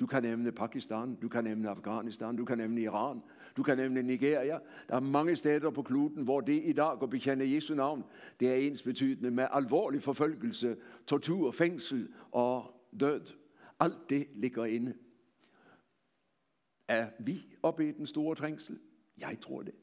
Du 0.00 0.06
kan 0.06 0.22
nævne 0.22 0.52
Pakistan, 0.52 1.14
du 1.14 1.28
kan 1.28 1.44
nævne 1.44 1.68
Afghanistan, 1.70 2.36
du 2.36 2.44
kan 2.44 2.58
nævne 2.58 2.80
Iran, 2.80 3.22
du 3.56 3.62
kan 3.62 3.76
nævne 3.76 4.02
Nigeria. 4.02 4.58
Der 4.88 4.96
er 4.96 5.00
mange 5.00 5.36
steder 5.36 5.70
på 5.70 5.82
kloden, 5.82 6.24
hvor 6.24 6.40
det 6.40 6.62
i 6.64 6.72
dag 6.72 7.02
at 7.02 7.10
bekende 7.10 7.54
Jesu 7.54 7.74
navn, 7.74 8.04
det 8.40 8.48
er 8.50 8.54
ens 8.54 8.82
betydende 8.82 9.30
med 9.30 9.46
alvorlig 9.50 10.02
forfølgelse, 10.02 10.76
tortur, 11.06 11.50
fængsel 11.50 12.08
og 12.32 12.74
død. 13.00 13.20
Alt 13.80 14.10
det 14.10 14.28
ligger 14.34 14.64
inde. 14.64 14.94
Er 16.88 17.08
vi 17.20 17.44
oppe 17.62 17.88
i 17.88 17.92
den 17.92 18.06
store 18.06 18.34
trængsel? 18.34 18.78
Jeg 19.18 19.38
tror 19.40 19.62
det. 19.62 19.74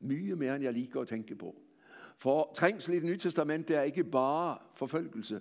Mye 0.00 0.36
mere, 0.36 0.54
end 0.54 0.64
jeg 0.64 0.72
liker 0.72 1.00
at 1.00 1.08
tænke 1.08 1.34
på. 1.34 1.63
For 2.18 2.52
trængsel 2.54 2.94
i 2.94 2.96
det 2.96 3.04
nye 3.04 3.18
testament, 3.18 3.68
det 3.68 3.76
er 3.76 3.82
ikke 3.82 4.04
bare 4.04 4.58
forfølgelse. 4.74 5.40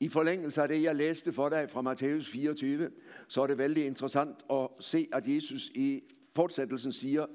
I 0.00 0.08
forlængelse 0.08 0.62
af 0.62 0.68
det, 0.68 0.82
jeg 0.82 0.96
læste 0.96 1.32
for 1.32 1.48
dig 1.48 1.70
fra 1.70 1.82
Matthæus 1.82 2.30
24, 2.30 2.90
så 3.28 3.42
er 3.42 3.46
det 3.46 3.58
vældig 3.58 3.86
interessant 3.86 4.36
at 4.50 4.68
se, 4.80 5.08
at 5.12 5.28
Jesus 5.28 5.66
i 5.74 6.02
fortsættelsen 6.34 6.92
siger, 6.92 7.26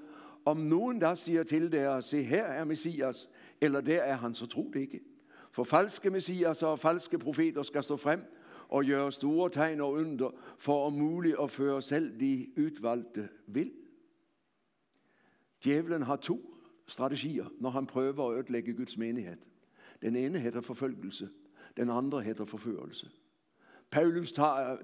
om 0.46 0.58
nogen 0.58 1.02
der 1.02 1.16
siger 1.16 1.44
til 1.44 1.72
dig, 1.72 2.04
se 2.04 2.24
her 2.24 2.44
er 2.44 2.64
Messias, 2.64 3.30
eller 3.62 3.82
der 3.82 4.02
er 4.02 4.16
han, 4.16 4.36
så 4.36 4.46
tro 4.46 4.72
det 4.74 4.80
ikke. 4.80 5.00
For 5.52 5.64
falske 5.64 6.10
messias 6.10 6.64
og 6.64 6.80
falske 6.80 7.20
profeter 7.20 7.64
skal 7.64 7.84
stå 7.84 7.98
frem 7.98 8.22
og 8.68 8.86
gøre 8.86 9.12
store 9.12 9.50
tegn 9.50 9.82
og 9.82 9.92
under, 9.92 10.32
for 10.58 10.86
om 10.86 10.94
muligt 10.94 11.36
at 11.42 11.52
føre 11.52 11.82
selv 11.82 12.20
de 12.20 12.48
udvalgte 12.58 13.30
vil. 13.48 13.72
Djævlen 15.64 16.02
har 16.02 16.16
to 16.16 16.55
strategier, 16.88 17.46
når 17.60 17.70
han 17.70 17.86
prøver 17.86 18.32
at 18.32 18.38
ødelægge 18.38 18.74
Guds 18.74 18.98
menighed. 18.98 19.38
Den 20.02 20.16
ene 20.16 20.40
hedder 20.40 20.62
forfølgelse, 20.62 21.30
den 21.78 21.90
andre 21.90 22.22
hedder 22.22 22.46
forførelse. 22.46 23.10
Paulus 23.92 24.32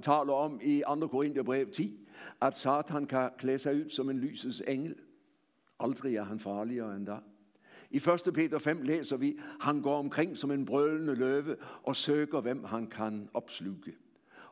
taler 0.02 0.34
om 0.34 0.60
i 0.64 0.84
2. 0.88 1.08
Korintherbrev 1.08 1.70
10, 1.72 2.08
at 2.42 2.58
Satan 2.58 3.06
kan 3.06 3.30
klæde 3.38 3.60
sig 3.60 3.76
ud 3.76 3.90
som 3.90 4.10
en 4.10 4.20
lysets 4.20 4.62
engel. 4.68 4.96
Aldrig 5.80 6.16
er 6.16 6.24
han 6.24 6.40
farligere 6.40 6.96
end 6.96 7.06
da. 7.06 7.18
I 7.92 7.98
1. 7.98 8.34
Peter 8.34 8.60
5 8.60 8.82
læser 8.82 9.18
vi, 9.18 9.40
han 9.60 9.82
går 9.82 9.98
omkring 9.98 10.38
som 10.38 10.52
en 10.52 10.66
brølende 10.66 11.16
løve 11.16 11.56
og 11.84 11.96
søger, 11.96 12.42
hvem 12.42 12.64
han 12.64 12.88
kan 12.88 13.30
opsluge. 13.34 13.94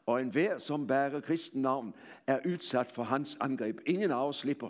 Og 0.05 0.21
enhver, 0.21 0.57
som 0.57 0.87
bærer 0.87 1.19
kristen 1.19 1.61
navn, 1.61 1.93
er 2.27 2.39
udsat 2.45 2.91
for 2.91 3.03
hans 3.03 3.37
angreb. 3.41 3.79
Ingen 3.85 4.11
af 4.11 4.27
os 4.27 4.37
slipper. 4.37 4.69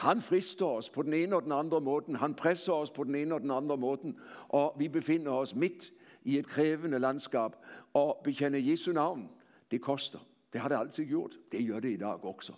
Han 0.00 0.22
frister 0.22 0.66
os 0.66 0.90
på 0.90 1.02
den 1.02 1.14
ene 1.14 1.36
og 1.36 1.42
den 1.42 1.52
andre 1.52 1.80
måten. 1.80 2.16
Han 2.16 2.34
presser 2.34 2.72
os 2.72 2.90
på 2.90 3.04
den 3.04 3.14
ene 3.14 3.34
og 3.34 3.40
den 3.40 3.50
andre 3.50 3.76
måten. 3.76 4.18
Og 4.48 4.76
vi 4.78 4.88
befinder 4.88 5.32
os 5.32 5.54
midt 5.54 5.92
i 6.22 6.38
et 6.38 6.46
krævende 6.46 6.98
landskab. 6.98 7.50
Og 7.94 8.20
bekende 8.24 8.70
Jesu 8.70 8.92
navn, 8.92 9.28
det 9.70 9.80
koster. 9.80 10.18
Det 10.52 10.60
har 10.60 10.68
det 10.68 10.76
altid 10.76 11.04
gjort. 11.04 11.38
Det 11.52 11.66
gør 11.66 11.80
det 11.80 11.92
i 11.92 11.96
dag 11.96 12.24
også. 12.24 12.52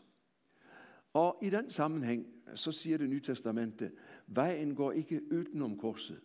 Og 1.12 1.38
i 1.42 1.50
den 1.50 1.70
sammenhæng, 1.70 2.26
så 2.54 2.72
siger 2.72 2.98
det 2.98 3.08
nye 3.08 3.20
testamente, 3.20 3.90
vejen 4.26 4.74
går 4.74 4.92
ikke 4.92 5.20
udenom 5.32 5.78
korset, 5.78 6.20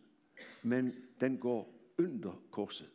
men 0.63 0.95
den 1.21 1.38
går 1.38 1.73
under 1.99 2.41
korset. 2.51 2.89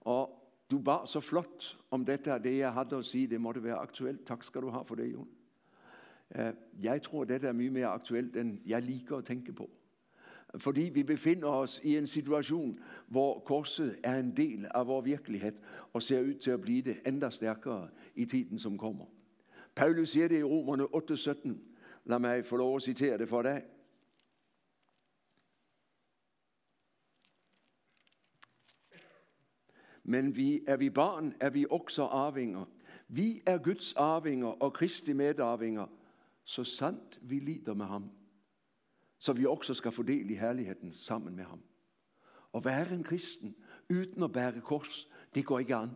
Og 0.00 0.30
du 0.70 0.82
var 0.82 1.04
så 1.04 1.20
flot 1.20 1.78
om 1.90 2.04
dette 2.04 2.38
det, 2.38 2.58
jeg 2.58 2.72
havde 2.72 2.96
at 2.96 3.04
sige. 3.04 3.26
Det 3.26 3.40
måtte 3.40 3.64
være 3.64 3.76
aktuelt. 3.76 4.26
Tak 4.26 4.44
skal 4.44 4.62
du 4.62 4.68
have 4.68 4.84
for 4.84 4.94
det, 4.94 5.12
Jon. 5.12 5.28
Øh, 6.36 6.52
jeg 6.82 7.02
tror, 7.02 7.24
det 7.24 7.44
er 7.44 7.52
mye 7.52 7.70
mere 7.70 7.86
aktuelt, 7.86 8.36
end 8.36 8.58
jeg 8.66 8.82
liker 8.82 9.16
at 9.16 9.24
tænke 9.24 9.52
på. 9.52 9.70
Fordi 10.58 10.80
vi 10.80 11.02
befinder 11.02 11.48
os 11.48 11.80
i 11.84 11.96
en 11.96 12.06
situation, 12.06 12.80
hvor 13.06 13.38
korset 13.38 13.98
er 14.02 14.18
en 14.18 14.36
del 14.36 14.66
af 14.74 14.86
vores 14.86 15.04
virkelighed 15.04 15.52
og 15.92 16.02
ser 16.02 16.20
ud 16.20 16.34
til 16.34 16.50
at 16.50 16.60
blive 16.60 16.82
det 16.82 17.00
endda 17.06 17.30
stærkere 17.30 17.88
i 18.14 18.24
tiden, 18.24 18.58
som 18.58 18.78
kommer. 18.78 19.04
Paulus 19.74 20.10
siger 20.10 20.28
det 20.28 20.38
i 20.38 20.42
Romerne 20.42 20.84
8:17. 20.84 21.58
Lad 22.04 22.18
mig 22.18 22.46
få 22.46 22.56
lov 22.56 22.76
at 22.76 22.82
citere 22.82 23.18
det 23.18 23.28
for 23.28 23.42
dig. 23.42 23.62
Men 30.02 30.36
vi, 30.36 30.64
er 30.66 30.76
vi 30.76 30.90
barn, 30.90 31.34
er 31.40 31.50
vi 31.50 31.66
også 31.70 32.02
arvinger. 32.02 32.64
Vi 33.08 33.42
er 33.46 33.58
Guds 33.58 33.92
arvinger 33.92 34.46
og 34.46 34.72
Kristi 34.72 35.12
medarvinger– 35.12 35.86
så 36.44 36.64
sandt 36.64 37.18
vi 37.22 37.38
lider 37.38 37.74
med 37.74 37.86
ham, 37.86 38.10
så 39.18 39.32
vi 39.32 39.46
også 39.46 39.74
skal 39.74 39.92
få 39.92 40.02
del 40.02 40.30
i 40.30 40.34
herligheden 40.34 40.92
sammen 40.92 41.36
med 41.36 41.44
ham. 41.44 41.62
At 42.54 42.64
være 42.64 42.94
en 42.94 43.02
kristen 43.02 43.56
uden 43.90 44.22
at 44.22 44.32
bære 44.32 44.60
kors, 44.60 45.08
det 45.34 45.46
går 45.46 45.58
ikke 45.58 45.74
an. 45.74 45.90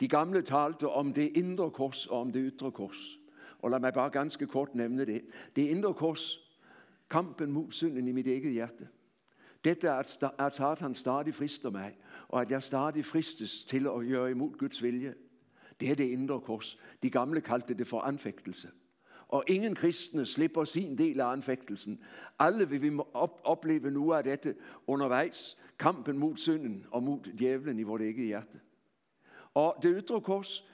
De 0.00 0.08
gamle 0.08 0.42
talte 0.42 0.88
om 0.88 1.12
det 1.12 1.32
indre 1.36 1.70
kors 1.70 2.06
og 2.06 2.20
om 2.20 2.32
det 2.32 2.52
ytre 2.52 2.72
kors. 2.72 3.18
Og 3.58 3.70
lad 3.70 3.80
mig 3.80 3.92
bare 3.92 4.10
ganske 4.10 4.46
kort 4.46 4.74
nævne 4.74 5.04
det. 5.04 5.24
Det 5.56 5.62
indre 5.62 5.94
kors, 5.94 6.38
kampen 7.10 7.52
mod 7.52 7.72
synden 7.72 8.08
i 8.08 8.12
mit 8.12 8.26
eget 8.26 8.52
hjerte. 8.52 8.88
Dette 9.64 9.88
er, 9.88 10.20
at 10.38 10.54
Satan 10.54 10.94
stadig 10.94 11.34
frister 11.34 11.70
mig, 11.70 11.98
og 12.28 12.40
at 12.40 12.50
jeg 12.50 12.62
stadig 12.62 13.04
fristes 13.04 13.64
til 13.64 13.86
at 13.86 14.08
gøre 14.08 14.30
imod 14.30 14.58
Guds 14.58 14.82
vilje. 14.82 15.14
Det 15.80 15.90
er 15.90 15.94
det 15.94 16.04
indre 16.04 16.40
kors. 16.40 16.78
De 17.02 17.10
gamle 17.10 17.40
kaldte 17.40 17.74
det 17.74 17.86
for 17.86 18.00
anfægtelse. 18.00 18.68
Og 19.28 19.44
ingen 19.46 19.74
kristne 19.74 20.26
slipper 20.26 20.64
sin 20.64 20.98
del 20.98 21.20
af 21.20 21.26
anfægtelsen. 21.26 22.00
Alle 22.38 22.68
vil 22.68 22.82
vi 22.82 22.98
opleve 23.44 23.90
nu 23.90 24.12
af 24.12 24.24
dette 24.24 24.54
undervejs. 24.86 25.58
Kampen 25.78 26.18
mod 26.18 26.36
synden 26.36 26.86
og 26.90 27.02
mod 27.02 27.18
djævlen 27.38 27.78
i 27.78 27.82
vores 27.82 28.02
eget 28.02 28.26
hjerte. 28.26 28.60
Og 29.54 29.76
det 29.82 29.94
ydre 29.96 30.20
kors, 30.20 30.64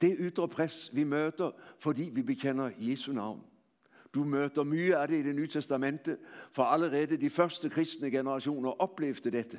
det 0.00 0.16
ydre 0.18 0.48
pres, 0.48 0.90
vi 0.94 1.04
møter, 1.04 1.50
fordi 1.78 2.10
vi 2.14 2.22
bekender 2.22 2.70
Jesu 2.78 3.12
navn. 3.12 3.42
Du 4.14 4.24
møter 4.24 4.62
mye 4.62 4.96
af 4.96 5.08
det 5.08 5.18
i 5.18 5.22
det 5.22 5.34
nye 5.34 5.46
testamente, 5.46 6.16
for 6.52 6.62
allerede 6.62 7.16
de 7.16 7.30
første 7.30 7.68
kristne 7.68 8.10
generationer 8.10 8.70
oplevede 8.70 9.30
dette. 9.30 9.58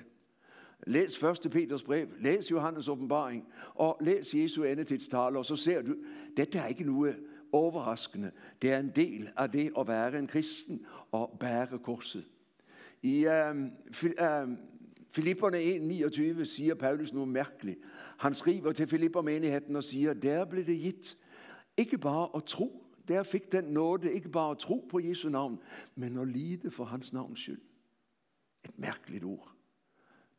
Læs 0.88 1.24
1. 1.24 1.52
Peters 1.52 1.84
brev, 1.84 2.08
læs 2.20 2.52
Johannes 2.52 2.88
åbenbaring, 2.88 3.48
og 3.74 3.98
læs 4.02 4.34
Jesu 4.34 4.64
endetidstale, 4.64 5.38
og 5.38 5.46
så 5.46 5.56
ser 5.56 5.82
du, 5.82 5.96
dette 6.38 6.58
er 6.58 6.68
ikke 6.68 6.84
noget 6.84 7.18
overraskende. 7.56 8.32
Det 8.62 8.72
er 8.72 8.80
en 8.80 8.92
del 8.96 9.30
af 9.38 9.52
det 9.52 9.72
at 9.80 9.88
være 9.88 10.20
en 10.20 10.28
kristen 10.28 10.86
og 11.12 11.38
bære 11.40 11.80
korset. 11.80 12.26
I 13.02 13.26
øh, 13.26 13.56
uh, 14.04 14.50
Filipperne 15.12 15.58
1.29 16.40 16.46
siger 16.46 16.76
Paulus 16.76 17.14
noget 17.14 17.30
mærkeligt. 17.30 17.80
Han 18.18 18.34
skriver 18.34 18.72
til 18.72 18.88
Filippermenigheden 18.88 19.76
og 19.76 19.84
siger, 19.84 20.14
der 20.14 20.46
blev 20.46 20.66
det 20.66 20.80
gitt 20.80 21.18
ikke 21.78 21.98
bare 21.98 22.30
at 22.36 22.44
tro, 22.44 22.84
der 23.08 23.24
fik 23.24 23.52
den 23.52 23.64
nåde 23.64 24.14
ikke 24.14 24.30
bare 24.30 24.52
at 24.52 24.58
tro 24.58 24.88
på 24.90 25.00
Jesu 25.00 25.30
navn, 25.30 25.60
men 25.96 26.18
at 26.18 26.28
lide 26.28 26.72
for 26.72 26.86
hans 26.86 27.14
navns 27.14 27.40
skyld. 27.40 27.62
Et 28.66 28.80
mærkeligt 28.80 29.24
ord. 29.24 29.52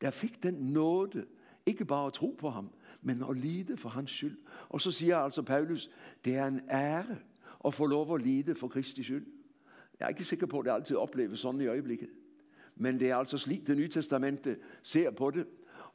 Der 0.00 0.11
fik 0.11 0.42
den 0.42 0.55
nåde 0.55 1.26
ikke 1.66 1.85
bare 1.85 2.07
at 2.07 2.12
tro 2.12 2.37
på 2.38 2.48
ham, 2.48 2.70
men 3.07 3.25
at 3.31 3.37
lide 3.37 3.77
for 3.77 3.88
hans 3.88 4.11
skyld. 4.11 4.38
Og 4.69 4.81
så 4.81 4.90
siger 4.90 5.16
altså 5.16 5.42
Paulus, 5.42 5.90
det 6.25 6.37
er 6.37 6.47
en 6.47 6.61
ære 6.71 7.16
at 7.64 7.75
få 7.75 7.87
lov 7.87 8.14
at 8.14 8.23
lide 8.23 8.55
for 8.55 8.69
Kristi 8.69 9.03
skyld. 9.03 9.27
Jeg 10.01 10.05
er 10.05 10.09
ikke 10.09 10.25
sikker 10.25 10.47
på, 10.47 10.59
at 10.59 10.64
det 10.64 10.71
altid 10.71 10.97
opleves 10.97 11.40
sådan 11.40 11.61
i 11.61 11.66
øjeblikket. 11.66 12.09
Men 12.77 13.01
det 13.01 13.11
er 13.11 13.16
altså 13.16 13.38
slik 13.38 13.66
det 13.66 13.77
nye 13.77 13.88
testamente 13.88 14.57
ser 14.83 15.11
på 15.11 15.31
det. 15.31 15.47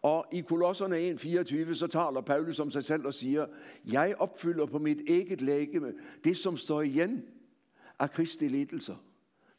Og 0.01 0.25
i 0.31 0.41
Kolosserne 0.41 1.11
1.24, 1.69 1.73
så 1.73 1.87
taler 1.87 2.21
Paulus 2.21 2.59
om 2.59 2.71
sig 2.71 2.83
selv 2.83 3.05
og 3.05 3.13
siger, 3.13 3.45
jeg 3.85 4.15
opfylder 4.19 4.65
på 4.65 4.79
mit 4.79 5.01
eget 5.09 5.41
lægeme 5.41 5.93
det, 6.23 6.37
som 6.37 6.57
står 6.57 6.81
igen 6.81 7.23
af 7.99 8.11
Kristi 8.11 8.47
lidelser, 8.47 8.95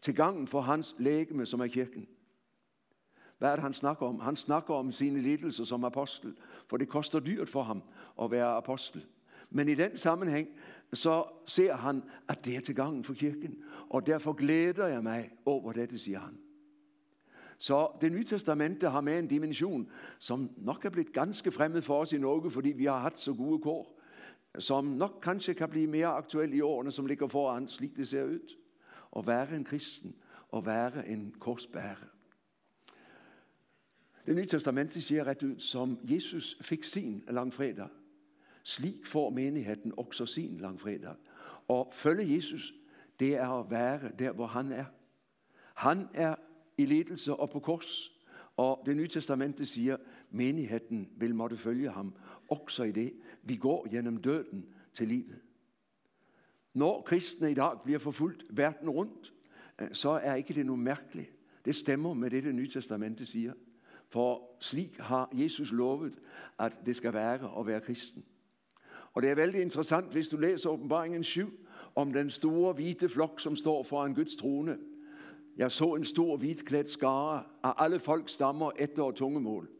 til 0.02 0.14
gangen 0.14 0.46
for 0.46 0.60
hans 0.60 0.94
lægeme, 0.98 1.46
som 1.46 1.60
er 1.60 1.66
kirken. 1.66 2.06
Hvad 3.42 3.50
er 3.50 3.54
det, 3.56 3.62
han 3.62 3.72
snakker 3.72 4.06
om? 4.06 4.20
Han 4.20 4.36
snakker 4.36 4.74
om 4.74 4.92
sine 4.92 5.20
lidelser 5.20 5.64
som 5.64 5.84
apostel, 5.84 6.36
for 6.66 6.76
det 6.76 6.88
koster 6.88 7.20
dyrt 7.20 7.48
for 7.48 7.62
ham 7.62 7.82
at 8.22 8.30
være 8.30 8.46
apostel. 8.46 9.06
Men 9.50 9.68
i 9.68 9.74
den 9.74 9.96
sammenhæng, 9.96 10.48
så 10.92 11.24
ser 11.46 11.74
han, 11.76 12.02
at 12.28 12.44
det 12.44 12.56
er 12.56 12.60
til 12.60 12.74
gangen 12.74 13.04
for 13.04 13.14
kirken, 13.14 13.56
og 13.90 14.06
derfor 14.06 14.32
glæder 14.32 14.86
jeg 14.86 15.02
mig 15.02 15.30
over 15.46 15.72
dette, 15.72 15.98
siger 15.98 16.18
han. 16.18 16.38
Så 17.58 17.88
det 18.00 18.12
nye 18.12 18.24
testamente 18.24 18.88
har 18.88 19.00
med 19.00 19.18
en 19.18 19.28
dimension, 19.28 19.90
som 20.18 20.50
nok 20.56 20.84
er 20.84 20.90
blevet 20.90 21.12
ganske 21.12 21.52
fremmed 21.52 21.82
for 21.82 22.00
os 22.00 22.12
i 22.12 22.18
Norge, 22.18 22.50
fordi 22.50 22.68
vi 22.68 22.84
har 22.84 22.98
haft 22.98 23.20
så 23.20 23.34
gode 23.34 23.58
kår, 23.62 24.00
som 24.58 24.84
nok 24.84 25.18
kanskje 25.22 25.54
kan 25.54 25.68
blive 25.68 25.86
mere 25.86 26.06
aktuel 26.06 26.54
i 26.54 26.60
årene, 26.60 26.92
som 26.92 27.06
ligger 27.06 27.28
foran, 27.28 27.68
slik 27.68 27.96
det 27.96 28.08
ser 28.08 28.24
ud. 28.24 28.54
At 29.16 29.26
være 29.26 29.56
en 29.56 29.64
kristen, 29.64 30.14
og 30.48 30.66
være 30.66 31.08
en 31.08 31.34
korsbærer. 31.40 32.11
Det 34.26 34.36
nye 34.36 34.46
testamente 34.46 35.00
siger 35.00 35.24
ret 35.24 35.42
ud, 35.42 35.58
som 35.58 35.98
Jesus 36.04 36.58
fik 36.60 36.84
sin 36.84 37.24
langfredag, 37.28 37.88
slik 38.62 39.06
får 39.06 39.30
menigheden 39.30 39.92
også 39.96 40.26
sin 40.26 40.58
langfredag. 40.58 41.14
Og 41.68 41.92
følge 41.92 42.36
Jesus, 42.36 42.74
det 43.20 43.34
er 43.34 43.48
at 43.48 43.70
være 43.70 44.10
der, 44.18 44.32
hvor 44.32 44.46
han 44.46 44.72
er. 44.72 44.84
Han 45.74 46.08
er 46.14 46.34
i 46.78 46.84
ledelse 46.86 47.34
og 47.34 47.50
på 47.50 47.60
kors. 47.60 48.12
Og 48.56 48.82
det 48.86 48.96
nye 48.96 49.08
testamente 49.08 49.66
siger, 49.66 49.96
menigheden 50.30 51.10
vil 51.16 51.34
måtte 51.34 51.56
følge 51.56 51.90
ham, 51.90 52.14
også 52.48 52.82
i 52.82 52.92
det, 52.92 53.12
vi 53.42 53.56
går 53.56 53.90
gennem 53.90 54.22
døden 54.22 54.66
til 54.94 55.08
livet. 55.08 55.40
Når 56.74 57.02
kristne 57.02 57.50
i 57.50 57.54
dag 57.54 57.78
bliver 57.84 57.98
forfulgt 57.98 58.44
verden 58.50 58.90
rundt, 58.90 59.32
så 59.92 60.10
er 60.10 60.34
ikke 60.34 60.54
det 60.54 60.66
nu 60.66 60.76
mærkeligt. 60.76 61.32
Det 61.64 61.76
stemmer 61.76 62.14
med 62.14 62.30
det, 62.30 62.44
det 62.44 62.54
nye 62.54 62.68
testamente 62.68 63.26
siger. 63.26 63.52
For 64.12 64.56
slik 64.60 64.96
har 64.98 65.28
Jesus 65.32 65.72
lovet, 65.72 66.18
at 66.58 66.86
det 66.86 66.96
skal 66.96 67.12
være 67.12 67.60
at 67.60 67.66
være 67.66 67.80
kristen. 67.80 68.24
Og 69.12 69.22
det 69.22 69.30
er 69.30 69.34
vældig 69.34 69.62
interessant, 69.62 70.12
hvis 70.12 70.28
du 70.28 70.36
læser 70.36 70.70
åbenbaringen 70.70 71.24
7, 71.24 71.50
om 71.94 72.12
den 72.12 72.30
store 72.30 72.72
hvide 72.72 73.08
flok, 73.08 73.40
som 73.40 73.56
står 73.56 73.82
foran 73.82 74.14
Guds 74.14 74.36
trone. 74.36 74.78
Jeg 75.56 75.72
så 75.72 75.94
en 75.94 76.04
stor 76.04 76.36
hvidklædt 76.36 76.90
skare 76.90 77.42
af 77.62 77.72
alle 77.76 77.98
folk 77.98 78.28
stammer, 78.28 78.70
etter 78.78 79.02
og 79.02 79.14
tungemål. 79.14 79.70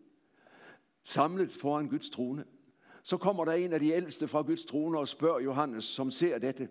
Samlet 1.05 1.53
foran 1.53 1.89
Guds 1.89 2.11
trone. 2.11 2.45
Så 3.03 3.17
kommer 3.17 3.45
der 3.45 3.53
en 3.53 3.73
af 3.73 3.81
de 3.81 3.91
ældste 3.91 4.29
fra 4.29 4.43
Guds 4.43 4.65
trone 4.65 4.99
og 4.99 5.09
spørger 5.09 5.41
Johannes, 5.41 5.85
som 5.85 6.11
ser 6.11 6.39
dette. 6.39 6.69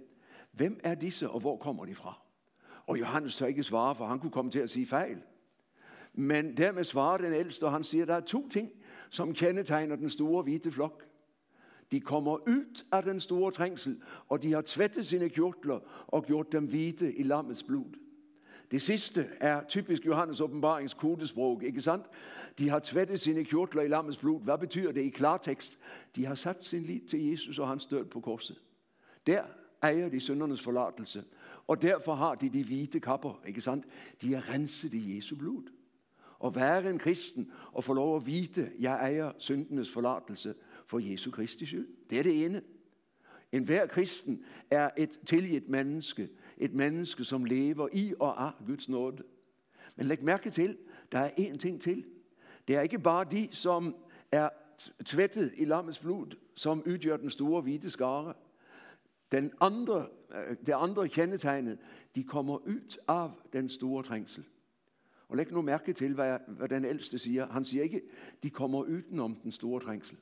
Hvem 0.52 0.80
er 0.84 0.96
disse, 0.96 1.30
og 1.30 1.40
hvor 1.40 1.58
kommer 1.58 1.86
de 1.86 1.96
fra? 1.96 2.22
Og 2.88 3.00
Johannes 3.00 3.36
tør 3.36 3.46
ikke 3.46 3.64
svare, 3.64 3.96
for 3.96 4.06
han 4.06 4.20
kunne 4.20 4.32
komme 4.32 4.52
til 4.52 4.60
at 4.60 4.70
sige 4.70 4.86
fejl. 4.86 5.22
Men 6.14 6.58
dermed 6.58 6.84
svarer 6.84 7.18
den 7.18 7.34
ældste, 7.34 7.64
og 7.64 7.72
han 7.72 7.84
siger, 7.84 8.02
at 8.02 8.08
der 8.08 8.16
er 8.16 8.20
to 8.20 8.50
ting, 8.50 8.72
som 9.10 9.34
kendetegner 9.34 9.96
den 9.96 10.10
store 10.10 10.44
hvide 10.44 10.72
flok. 10.72 11.06
De 11.92 12.00
kommer 12.00 12.38
ud 12.38 12.84
af 12.92 13.04
den 13.04 13.20
store 13.20 13.52
trængsel, 13.52 14.02
og 14.30 14.44
de 14.44 14.54
har 14.54 14.64
tvættet 14.66 15.08
sine 15.08 15.30
kjortler 15.30 15.80
og 16.08 16.26
gjort 16.26 16.52
dem 16.52 16.66
hvide 16.66 17.16
i 17.16 17.24
lammets 17.24 17.64
blod. 17.64 17.86
Det 18.72 18.82
sidste 18.82 19.28
er 19.40 19.64
typisk 19.68 20.06
Johannes 20.06 20.42
åbenbarings 20.42 20.94
kodesprog, 20.94 21.64
ikke 21.64 21.82
sandt? 21.82 22.06
De 22.60 22.70
har 22.70 22.80
tvættet 22.80 23.20
sine 23.20 23.44
kjortler 23.44 23.82
i 23.82 23.88
lammets 23.88 24.18
blod. 24.18 24.42
Hvad 24.42 24.58
betyder 24.58 24.92
det 24.92 25.02
i 25.02 25.10
klartekst? 25.10 25.80
De 26.16 26.26
har 26.26 26.36
sat 26.36 26.64
sin 26.64 26.84
lid 26.84 27.02
til 27.08 27.30
Jesus 27.30 27.60
og 27.60 27.68
hans 27.68 27.86
død 27.86 28.06
på 28.06 28.20
korset. 28.20 28.62
Der 29.28 29.44
ejer 29.82 30.10
de 30.10 30.20
syndernes 30.20 30.64
forlatelse, 30.64 31.24
og 31.68 31.82
derfor 31.82 32.16
har 32.16 32.36
de 32.36 32.50
de 32.50 32.64
hvide 32.64 33.00
kapper, 33.00 33.42
ikke 33.48 33.62
sandt? 33.62 33.86
De 34.22 34.36
er 34.36 34.50
renset 34.50 34.94
i 34.94 35.16
Jesu 35.16 35.36
blod 35.36 35.64
at 36.46 36.56
være 36.56 36.90
en 36.90 37.00
kristen 37.00 37.52
og 37.72 37.84
få 37.84 37.94
lov 37.94 38.16
at 38.16 38.26
vide, 38.26 38.72
jeg 38.80 38.94
ejer 38.94 39.32
syndenes 39.38 39.90
forlatelse 39.90 40.56
for 40.88 41.00
Jesu 41.00 41.32
Kristi 41.32 41.66
skyld. 41.66 41.88
Det 42.10 42.20
er 42.20 42.24
det 42.24 42.46
ene. 42.46 42.62
En 43.52 43.64
hver 43.64 43.86
kristen 43.88 44.46
er 44.72 44.90
et 44.98 45.20
tilgivet 45.26 45.70
menneske, 45.70 46.30
et 46.58 46.74
menneske, 46.74 47.24
som 47.24 47.46
lever 47.46 47.88
i 47.94 48.14
og 48.20 48.46
af 48.46 48.52
Guds 48.68 48.90
nåde. 48.90 49.24
Men 49.96 50.06
læg 50.06 50.24
mærke 50.24 50.50
til, 50.50 50.78
der 51.12 51.20
er 51.20 51.32
en 51.38 51.58
ting 51.58 51.82
til. 51.82 52.06
Det 52.68 52.76
er 52.76 52.82
ikke 52.82 53.00
bare 53.00 53.26
de, 53.32 53.48
som 53.52 53.96
er 54.32 54.50
tvættet 55.06 55.54
i 55.58 55.66
lammets 55.66 56.00
blod, 56.00 56.36
som 56.56 56.84
udgør 56.88 57.18
den 57.18 57.30
store 57.30 57.62
hvide 57.62 57.90
skare. 57.90 58.34
Den 59.32 59.52
andre, 59.60 60.08
øh, 60.36 60.58
det 60.66 60.74
andre 60.76 61.08
kendetegnet, 61.08 61.78
de 62.16 62.24
kommer 62.24 62.58
ud 62.58 62.98
af 63.08 63.30
den 63.54 63.70
store 63.70 64.04
trængsel. 64.04 64.44
Og 65.32 65.38
læg 65.38 65.52
nu 65.52 65.62
mærke 65.62 65.94
til, 65.94 66.14
hvad, 66.14 66.40
hvad 66.48 66.70
den 66.70 66.86
ældste 66.86 67.20
siger. 67.20 67.48
Han 67.48 67.66
siger 67.66 67.84
ikke, 67.84 68.02
de 68.44 68.50
kommer 68.50 68.84
udenom 68.84 69.36
den 69.36 69.52
store 69.52 69.82
trængsel. 69.82 70.18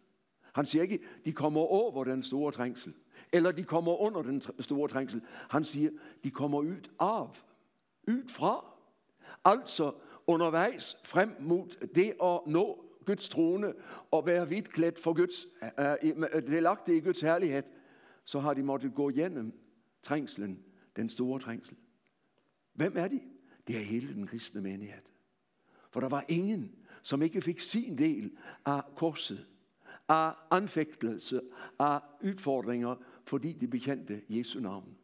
Han 0.54 0.66
siger 0.66 0.82
ikke, 0.82 1.00
de 1.26 1.34
kommer 1.34 1.62
over 1.62 2.04
den 2.04 2.24
store 2.24 2.52
trængsel. 2.52 2.94
Eller 3.34 3.52
de 3.52 3.64
kommer 3.64 4.02
under 4.02 4.22
den 4.22 4.42
store 4.60 4.90
trængsel. 4.90 5.22
Han 5.50 5.64
siger, 5.64 5.90
de 6.24 6.32
kommer 6.32 6.60
ud 6.60 6.90
af. 7.00 7.28
Ud 8.08 8.28
fra. 8.28 8.66
Altså 9.46 9.94
undervejs 10.28 10.98
frem 11.04 11.36
mod 11.40 11.88
det 11.96 12.14
at 12.24 12.40
nå 12.48 12.86
Guds 13.06 13.30
trone 13.30 13.74
og 14.12 14.26
være 14.26 14.46
hvidklædt 14.46 15.00
for 15.00 15.14
Guds, 15.14 15.46
øh, 15.80 16.42
det 16.48 16.64
lagt 16.64 16.90
i 16.90 17.00
Guds 17.00 17.22
herlighed, 17.22 17.64
så 18.26 18.40
har 18.40 18.54
de 18.54 18.64
måttet 18.64 18.96
gå 18.96 19.10
igennem 19.10 19.60
trængslen, 20.04 20.64
den 20.96 21.10
store 21.10 21.40
trængsel. 21.40 21.76
Hvem 22.74 22.94
er 22.98 23.08
de? 23.08 23.22
Det 23.70 23.78
er 23.78 23.84
hele 23.84 24.14
den 24.14 24.28
kristne 24.28 24.62
menighed. 24.62 25.02
For 25.92 26.00
der 26.00 26.10
var 26.10 26.26
ingen, 26.28 26.76
som 27.02 27.22
ikke 27.22 27.42
fik 27.42 27.60
sin 27.60 27.98
del 27.98 28.32
af 28.66 28.82
korset 28.96 29.48
af 30.08 30.34
anfægtelse, 30.52 31.42
af 31.80 32.00
udfordringer, 32.22 32.96
fordi 33.26 33.54
de 33.54 33.68
bekendte 33.68 34.22
Jesu 34.30 34.60
navn. 34.60 34.98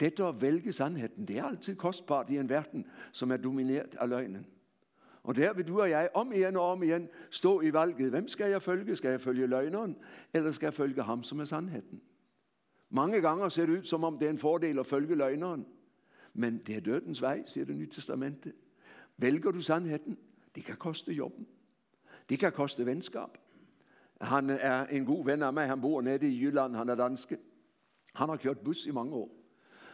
Dette 0.00 0.24
at 0.24 0.40
vælge 0.40 0.72
sandheden, 0.72 1.28
det 1.28 1.38
er 1.38 1.44
altid 1.44 1.76
kostbart 1.76 2.30
i 2.30 2.36
en 2.36 2.48
verden, 2.48 2.86
som 3.12 3.30
er 3.30 3.36
domineret 3.36 3.94
af 4.00 4.08
løgnen. 4.08 4.46
Og 5.22 5.36
der 5.36 5.52
vil 5.52 5.68
du 5.68 5.80
og 5.80 5.90
jeg 5.90 6.08
om 6.14 6.32
igen 6.32 6.56
og 6.56 6.70
om 6.70 6.82
igen 6.82 7.08
stå 7.30 7.60
i 7.60 7.72
valget. 7.72 8.10
Hvem 8.10 8.28
skal 8.28 8.50
jeg 8.50 8.62
følge? 8.62 8.96
Skal 8.96 9.10
jeg 9.10 9.20
følge 9.20 9.46
løgneren, 9.46 9.96
eller 10.34 10.52
skal 10.52 10.66
jeg 10.66 10.74
følge 10.74 11.02
ham, 11.02 11.22
som 11.22 11.40
er 11.40 11.44
sandheden? 11.44 12.00
Mange 12.90 13.20
gange 13.20 13.50
ser 13.50 13.66
det 13.66 13.78
ud, 13.78 13.82
som 13.82 14.04
om 14.04 14.18
det 14.18 14.26
er 14.26 14.30
en 14.30 14.38
fordel 14.38 14.78
at 14.78 14.86
følge 14.86 15.14
løgneren. 15.14 15.66
Men 16.34 16.58
det 16.58 16.76
er 16.76 16.80
dødens 16.80 17.22
vej, 17.22 17.42
siger 17.46 17.64
det 17.64 17.76
nye 17.76 17.90
testamente. 17.90 18.52
Vælger 19.16 19.50
du 19.50 19.60
sandheden? 19.60 20.18
Det 20.54 20.64
kan 20.64 20.76
koste 20.76 21.12
jobben. 21.12 21.46
Det 22.28 22.38
kan 22.38 22.52
koste 22.52 22.86
venskab. 22.86 23.28
Han 24.20 24.50
er 24.50 24.86
en 24.86 25.04
god 25.04 25.24
ven 25.24 25.42
af 25.42 25.52
mig. 25.52 25.66
Han 25.66 25.80
bor 25.80 26.00
nede 26.00 26.28
i 26.28 26.40
Jylland. 26.42 26.76
Han 26.76 26.88
er 26.88 26.94
danske. 26.94 27.38
Han 28.14 28.28
har 28.28 28.36
kørt 28.36 28.58
bus 28.58 28.86
i 28.86 28.90
mange 28.90 29.14
år. 29.14 29.40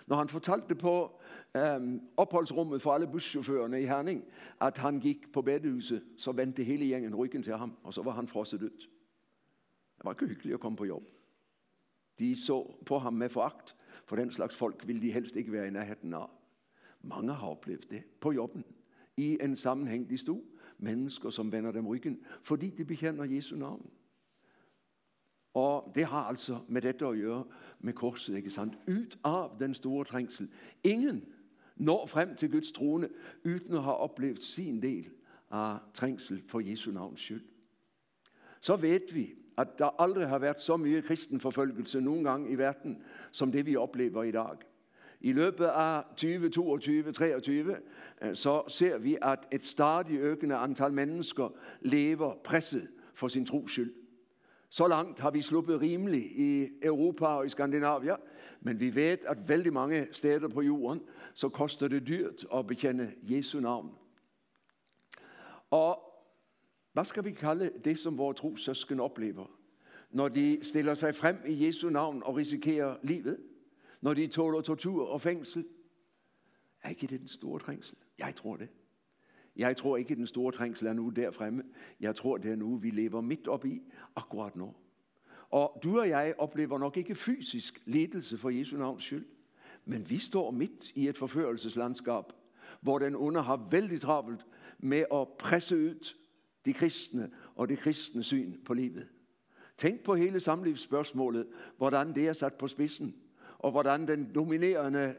Når 0.07 0.17
han 0.17 0.29
fortalte 0.29 0.75
på 0.75 1.21
øhm, 1.57 2.01
opholdsrummet 2.17 2.83
for 2.83 2.95
alle 2.95 3.07
buschaufførerne 3.07 3.83
i 3.83 3.87
Herning, 3.87 4.25
at 4.61 4.79
han 4.79 5.01
gik 5.01 5.33
på 5.33 5.43
bedehuset, 5.43 6.03
så 6.17 6.33
vendte 6.33 6.65
hele 6.65 6.87
gjengen 6.87 7.15
ryggen 7.15 7.43
til 7.43 7.57
ham, 7.57 7.77
og 7.83 7.95
så 7.95 8.03
var 8.03 8.11
han 8.11 8.29
frosset 8.29 8.63
ud. 8.63 8.71
Det 9.97 10.05
var 10.05 10.13
ikke 10.13 10.27
hyggeligt 10.27 10.55
at 10.55 10.61
komme 10.61 10.77
på 10.77 10.85
jobb. 10.85 11.05
De 12.19 12.37
så 12.37 12.75
på 12.87 12.99
ham 12.99 13.15
med 13.15 13.29
foragt, 13.29 13.77
for 14.07 14.17
den 14.17 14.31
slags 14.31 14.57
folk 14.57 14.87
vil 14.87 15.03
de 15.03 15.13
helst 15.13 15.37
ikke 15.37 15.53
være 15.53 15.67
i 15.67 15.71
nærheden 15.71 16.15
af. 16.15 16.27
Mange 17.03 17.33
har 17.33 17.47
oplevet 17.47 17.91
det 17.91 18.03
på 18.21 18.33
jobben, 18.33 18.65
i 19.17 19.39
en 19.41 19.57
sammenhæng 19.57 20.11
de 20.11 20.19
stod. 20.19 20.43
Mennesker, 20.79 21.31
som 21.31 21.53
vender 21.53 21.73
dem 21.73 21.87
ryggen, 21.87 22.21
fordi 22.43 22.71
de 22.71 22.85
bekender 22.85 23.25
Jesu 23.25 23.57
navn. 23.57 23.91
Og 25.55 25.93
det 25.95 26.05
har 26.05 26.25
altså 26.25 26.61
med 26.69 26.83
dette 26.83 27.07
at 27.07 27.17
gøre 27.17 27.45
med 27.81 27.93
korset, 27.93 28.37
ikke 28.37 28.51
sandt? 28.51 28.79
Ud 28.89 29.17
af 29.25 29.49
den 29.59 29.75
store 29.75 30.05
trængsel. 30.05 30.51
Ingen 30.85 31.25
når 31.77 32.07
frem 32.07 32.37
til 32.37 32.51
Guds 32.51 32.73
trone, 32.73 33.09
uden 33.45 33.75
at 33.75 33.83
have 33.83 33.97
oplevet 33.97 34.45
sin 34.45 34.83
del 34.83 35.11
af 35.51 35.79
trængsel 35.95 36.43
for 36.47 36.61
Jesu 36.61 36.91
navns 36.91 37.21
skyld. 37.21 37.45
Så 38.61 38.77
ved 38.77 39.13
vi, 39.13 39.35
at 39.61 39.79
der 39.79 40.01
aldrig 40.01 40.29
har 40.29 40.39
været 40.39 40.61
så 40.61 40.77
mye 40.77 41.03
kristenforfølgelse 41.03 42.01
nogen 42.01 42.25
gang 42.25 42.53
i 42.53 42.55
verden, 42.55 43.03
som 43.31 43.53
det 43.53 43.67
vi 43.67 43.77
oplever 43.77 44.23
i 44.23 44.31
dag. 44.31 44.57
I 45.21 45.33
løbet 45.33 45.65
af 45.65 46.03
2022-23, 46.21 47.51
øh, 47.51 48.35
så 48.35 48.63
ser 48.69 48.99
vi, 48.99 49.19
at 49.23 49.39
et 49.53 49.67
stadig 49.67 50.19
økende 50.19 50.57
antal 50.57 50.93
mennesker 50.93 51.49
lever 51.81 52.35
presset 52.45 52.89
for 53.15 53.29
sin 53.29 53.47
tros 53.47 53.73
skyld. 53.73 53.95
Så 54.71 54.89
langt 54.89 55.21
har 55.21 55.31
vi 55.31 55.41
sluppet 55.41 55.81
rimeligt 55.81 56.25
i 56.25 56.69
Europa 56.83 57.27
og 57.27 57.47
i 57.47 57.49
Skandinavia, 57.49 58.17
men 58.61 58.81
vi 58.81 58.95
ved, 58.95 59.19
at 59.27 59.49
vældig 59.49 59.73
mange 59.73 60.09
steder 60.13 60.49
på 60.49 60.63
jorden, 60.63 61.03
så 61.35 61.49
koster 61.49 61.89
det 61.89 62.07
dyrt 62.09 62.47
at 62.55 62.67
bekende 62.67 63.13
Jesu 63.23 63.61
navn. 63.61 63.91
Og 65.71 66.10
hvad 67.01 67.05
skal 67.05 67.25
vi 67.25 67.31
kalde 67.31 67.71
det, 67.85 67.99
som 67.99 68.19
vores 68.19 68.37
trossøsken 68.37 69.01
oplever, 69.01 69.47
når 70.11 70.29
de 70.29 70.59
stiller 70.63 70.95
sig 70.95 71.15
frem 71.15 71.37
i 71.47 71.67
Jesu 71.67 71.89
navn 71.89 72.23
og 72.23 72.37
risikerer 72.37 72.97
livet? 73.03 73.39
Når 74.01 74.15
de 74.15 74.27
tåler 74.27 74.61
tortur 74.61 75.07
og 75.09 75.21
fængsel? 75.21 75.67
Er 76.83 76.89
ikke 76.89 77.07
det 77.07 77.21
den 77.21 77.29
store 77.29 77.61
trængsel? 77.61 77.97
Jeg 78.19 78.35
tror 78.37 78.57
det. 78.57 78.69
Jeg 79.57 79.77
tror 79.77 79.97
ikke, 79.97 80.11
at 80.11 80.19
den 80.19 80.27
store 80.27 80.53
trængsel 80.53 80.87
er 80.87 80.93
nu 80.93 81.09
der 81.09 81.31
fremme. 81.31 81.63
Jeg 82.01 82.17
tror, 82.17 82.37
det 82.37 82.51
er 82.53 82.57
nu, 82.57 82.77
vi 82.77 82.91
lever 82.91 83.21
midt 83.21 83.49
op 83.49 83.65
i, 83.65 83.83
akkurat 84.17 84.57
nu. 84.57 84.75
Og 85.51 85.81
du 85.83 85.99
og 85.99 86.09
jeg 86.09 86.35
oplever 86.39 86.79
nok 86.79 86.97
ikke 86.97 87.15
fysisk 87.15 87.83
ledelse 87.87 88.39
for 88.39 88.51
Jesu 88.51 88.77
navns 88.77 89.05
skyld. 89.05 89.27
Men 89.85 90.11
vi 90.11 90.19
står 90.19 90.51
midt 90.51 90.91
i 90.95 91.09
et 91.09 91.19
forførelseslandskab, 91.19 92.25
hvor 92.81 92.99
den 92.99 93.17
under 93.17 93.43
har 93.43 93.69
vældig 93.71 94.01
travlt 94.01 94.47
med 94.79 95.05
at 95.13 95.29
presse 95.39 95.77
ud 95.77 96.15
de 96.65 96.73
kristne 96.73 97.31
og 97.55 97.69
det 97.69 97.79
kristne 97.79 98.25
syn 98.25 98.55
på 98.65 98.75
livet. 98.75 99.09
Tænk 99.77 100.01
på 100.01 100.15
hele 100.15 100.41
samlivsspørgsmålet, 100.41 101.47
hvordan 101.77 102.15
det 102.15 102.29
er 102.29 102.33
sat 102.33 102.55
på 102.55 102.69
spidsen, 102.69 103.15
og 103.59 103.71
hvordan 103.71 104.09
den 104.09 104.31
dominerende 104.35 105.15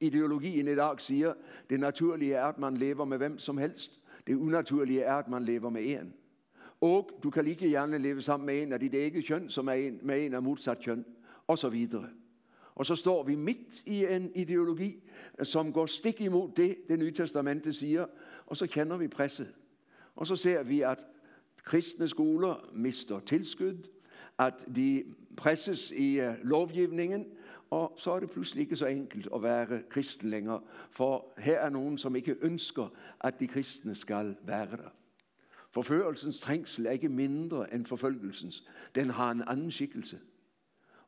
ideologien 0.00 0.68
i 0.68 0.74
dag 0.74 1.00
siger, 1.00 1.34
det 1.70 1.80
naturlige 1.80 2.34
er, 2.34 2.44
at 2.44 2.58
man 2.58 2.76
lever 2.76 3.04
med 3.04 3.18
hvem 3.18 3.38
som 3.38 3.58
helst. 3.58 4.00
Det 4.26 4.34
unaturlige 4.34 5.02
er, 5.02 5.14
at 5.14 5.28
man 5.28 5.42
lever 5.42 5.70
med 5.70 5.82
en. 5.84 6.14
Og 6.80 7.10
du 7.22 7.30
kan 7.30 7.44
lige 7.44 7.56
gerne 7.56 7.98
leve 7.98 8.22
sammen 8.22 8.46
med 8.46 8.62
en 8.62 8.72
af 8.72 8.80
dit 8.80 8.94
eget 8.94 9.26
køn, 9.26 9.50
som 9.50 9.68
er 9.68 9.72
en, 9.72 10.00
med 10.02 10.26
en 10.26 10.34
af 10.34 10.42
modsat 10.42 10.84
køn, 10.84 11.04
og 11.46 11.58
så 11.58 11.68
videre. 11.68 12.08
Og 12.74 12.86
så 12.86 12.96
står 12.96 13.22
vi 13.22 13.34
midt 13.34 13.82
i 13.86 14.04
en 14.04 14.32
ideologi, 14.34 15.02
som 15.42 15.72
går 15.72 15.86
stik 15.86 16.20
imod 16.20 16.50
det, 16.56 16.76
det 16.88 16.98
nye 16.98 17.12
testamente 17.12 17.72
siger, 17.72 18.06
og 18.46 18.56
så 18.56 18.66
kender 18.66 18.96
vi 18.96 19.08
presset. 19.08 19.54
Og 20.16 20.26
så 20.26 20.36
ser 20.36 20.62
vi, 20.62 20.80
at 20.80 21.06
kristne 21.64 22.08
skoler 22.08 22.70
mister 22.72 23.20
tilskud, 23.20 23.88
at 24.38 24.54
de 24.76 25.04
presses 25.36 25.90
i 25.90 26.20
eh, 26.20 26.34
lovgivningen, 26.42 27.26
og 27.70 27.94
så 27.98 28.10
er 28.10 28.20
det 28.20 28.30
pludselig 28.30 28.62
ikke 28.62 28.76
så 28.76 28.86
enkelt 28.86 29.28
at 29.34 29.42
være 29.42 29.82
kristen 29.90 30.30
længere, 30.30 30.60
for 30.90 31.34
her 31.38 31.58
er 31.58 31.70
nogen, 31.70 31.98
som 31.98 32.16
ikke 32.16 32.36
ønsker, 32.40 32.88
at 33.20 33.40
de 33.40 33.46
kristne 33.46 33.94
skal 33.94 34.36
være 34.42 34.66
der. 34.66 34.90
Forførelsens 35.70 36.40
trængsel 36.40 36.86
er 36.86 36.90
ikke 36.90 37.08
mindre 37.08 37.74
end 37.74 37.86
forfølgelsens. 37.86 38.68
Den 38.94 39.10
har 39.10 39.30
en 39.30 39.42
anden 39.46 39.70
skikkelse. 39.70 40.20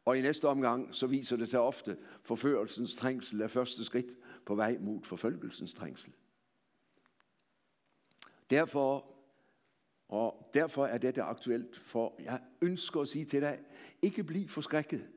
Og 0.05 0.19
i 0.19 0.23
næste 0.23 0.49
omgang, 0.49 0.95
så 0.95 1.07
viser 1.07 1.37
det 1.37 1.49
sig 1.49 1.61
ofte, 1.61 1.97
forførelsens 2.23 2.97
trængsel 2.97 3.41
er 3.41 3.49
første 3.49 3.85
skridt 3.85 4.19
på 4.47 4.55
vej 4.55 4.77
mod 4.81 5.01
forfølgelsens 5.05 5.75
trængsel. 5.75 6.13
Derfor, 8.51 9.05
og 10.09 10.51
derfor 10.55 10.87
er 10.87 10.99
dette 10.99 11.23
aktuelt, 11.23 11.79
for 11.79 12.15
jeg 12.25 12.41
ønsker 12.63 13.01
at 13.01 13.09
sige 13.09 13.25
til 13.25 13.41
dig, 13.41 13.59
ikke 14.03 14.25
bliv 14.25 14.49
forskrækket 14.49 15.09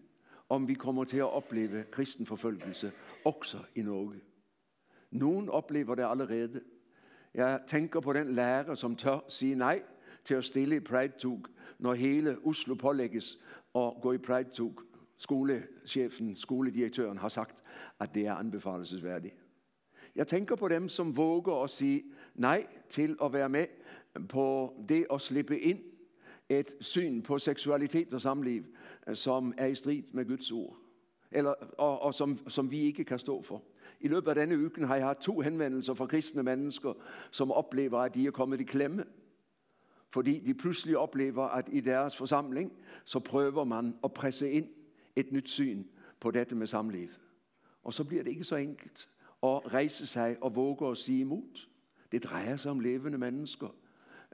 om 0.50 0.68
vi 0.68 0.74
kommer 0.74 1.04
til 1.04 1.18
at 1.18 1.34
opleve 1.34 1.84
kristenforfølgelse 1.92 2.92
også 3.26 3.58
i 3.76 3.82
Norge. 3.82 4.22
Nogen 5.12 5.50
oplever 5.50 5.96
det 5.96 6.06
allerede. 6.10 6.62
Jeg 7.34 7.62
tænker 7.68 8.00
på 8.00 8.14
den 8.14 8.36
lærer, 8.36 8.76
som 8.76 8.96
tør 8.96 9.20
sige 9.30 9.56
nej 9.56 9.84
til 10.26 10.36
at 10.36 10.46
stille 10.46 10.76
i 10.76 10.80
Pride-tog, 10.80 11.46
når 11.80 11.94
hele 11.94 12.38
Oslo 12.46 12.76
pålægges 12.76 13.38
og 13.74 14.00
gå 14.02 14.14
i 14.14 14.18
Pride-tog. 14.18 14.82
Skolechefen, 15.18 16.36
skoledirektøren 16.36 17.18
har 17.18 17.30
sagt, 17.30 17.64
at 18.00 18.16
det 18.16 18.28
er 18.28 18.34
anbefalesværdigt. 18.34 19.36
Jeg 20.20 20.28
tænker 20.28 20.56
på 20.56 20.68
dem, 20.68 20.90
som 20.90 21.18
våger 21.18 21.64
at 21.64 21.70
sige 21.70 22.04
nej 22.36 22.68
til 22.90 23.18
at 23.24 23.34
være 23.34 23.50
med 23.50 23.66
på 24.30 24.74
det 24.90 25.06
at 25.14 25.22
slippe 25.22 25.60
ind 25.60 25.80
et 26.50 26.76
syn 26.82 27.22
på 27.22 27.38
seksualitet 27.38 28.14
og 28.14 28.22
samliv, 28.22 28.64
som 29.14 29.54
er 29.58 29.66
i 29.66 29.76
strid 29.76 30.04
med 30.12 30.26
Guds 30.26 30.52
ord, 30.52 30.78
eller, 31.32 31.54
og, 31.78 32.02
og 32.02 32.14
som, 32.14 32.40
som 32.48 32.72
vi 32.72 32.80
ikke 32.80 33.04
kan 33.04 33.20
stå 33.20 33.42
for. 33.42 33.64
I 34.00 34.08
løbet 34.08 34.30
af 34.30 34.36
denne 34.36 34.58
uge 34.58 34.88
har 34.88 34.96
jeg 34.96 35.06
haft 35.06 35.20
to 35.20 35.40
henvendelser 35.40 35.94
fra 35.94 36.06
kristne 36.06 36.44
mennesker, 36.44 36.94
som 37.32 37.52
oplever, 37.52 38.00
at 38.00 38.16
de 38.16 38.28
er 38.28 38.32
kommet 38.32 38.62
i 38.62 38.64
klemme. 38.64 39.04
Fordi 40.10 40.40
de 40.40 40.54
pludselig 40.54 40.98
oplever, 40.98 41.44
at 41.44 41.70
i 41.72 41.80
deres 41.80 42.16
forsamling, 42.16 42.74
så 43.06 43.20
prøver 43.20 43.64
man 43.64 43.98
at 44.04 44.14
presse 44.14 44.52
ind 44.52 44.68
et 45.16 45.32
nyt 45.32 45.50
syn 45.50 45.84
på 46.20 46.32
dette 46.32 46.56
med 46.56 46.68
samliv. 46.68 47.10
Og 47.84 47.94
så 47.94 48.04
bliver 48.04 48.24
det 48.24 48.30
ikke 48.30 48.44
så 48.44 48.56
enkelt 48.56 49.10
og 49.42 49.74
rejse 49.74 50.08
sig 50.08 50.38
og 50.42 50.56
våge 50.56 50.92
at 50.92 50.98
sige 50.98 51.20
imod. 51.20 51.60
Det 52.12 52.24
drejer 52.24 52.56
sig 52.56 52.72
om 52.72 52.80
levende 52.80 53.18
mennesker, 53.18 53.76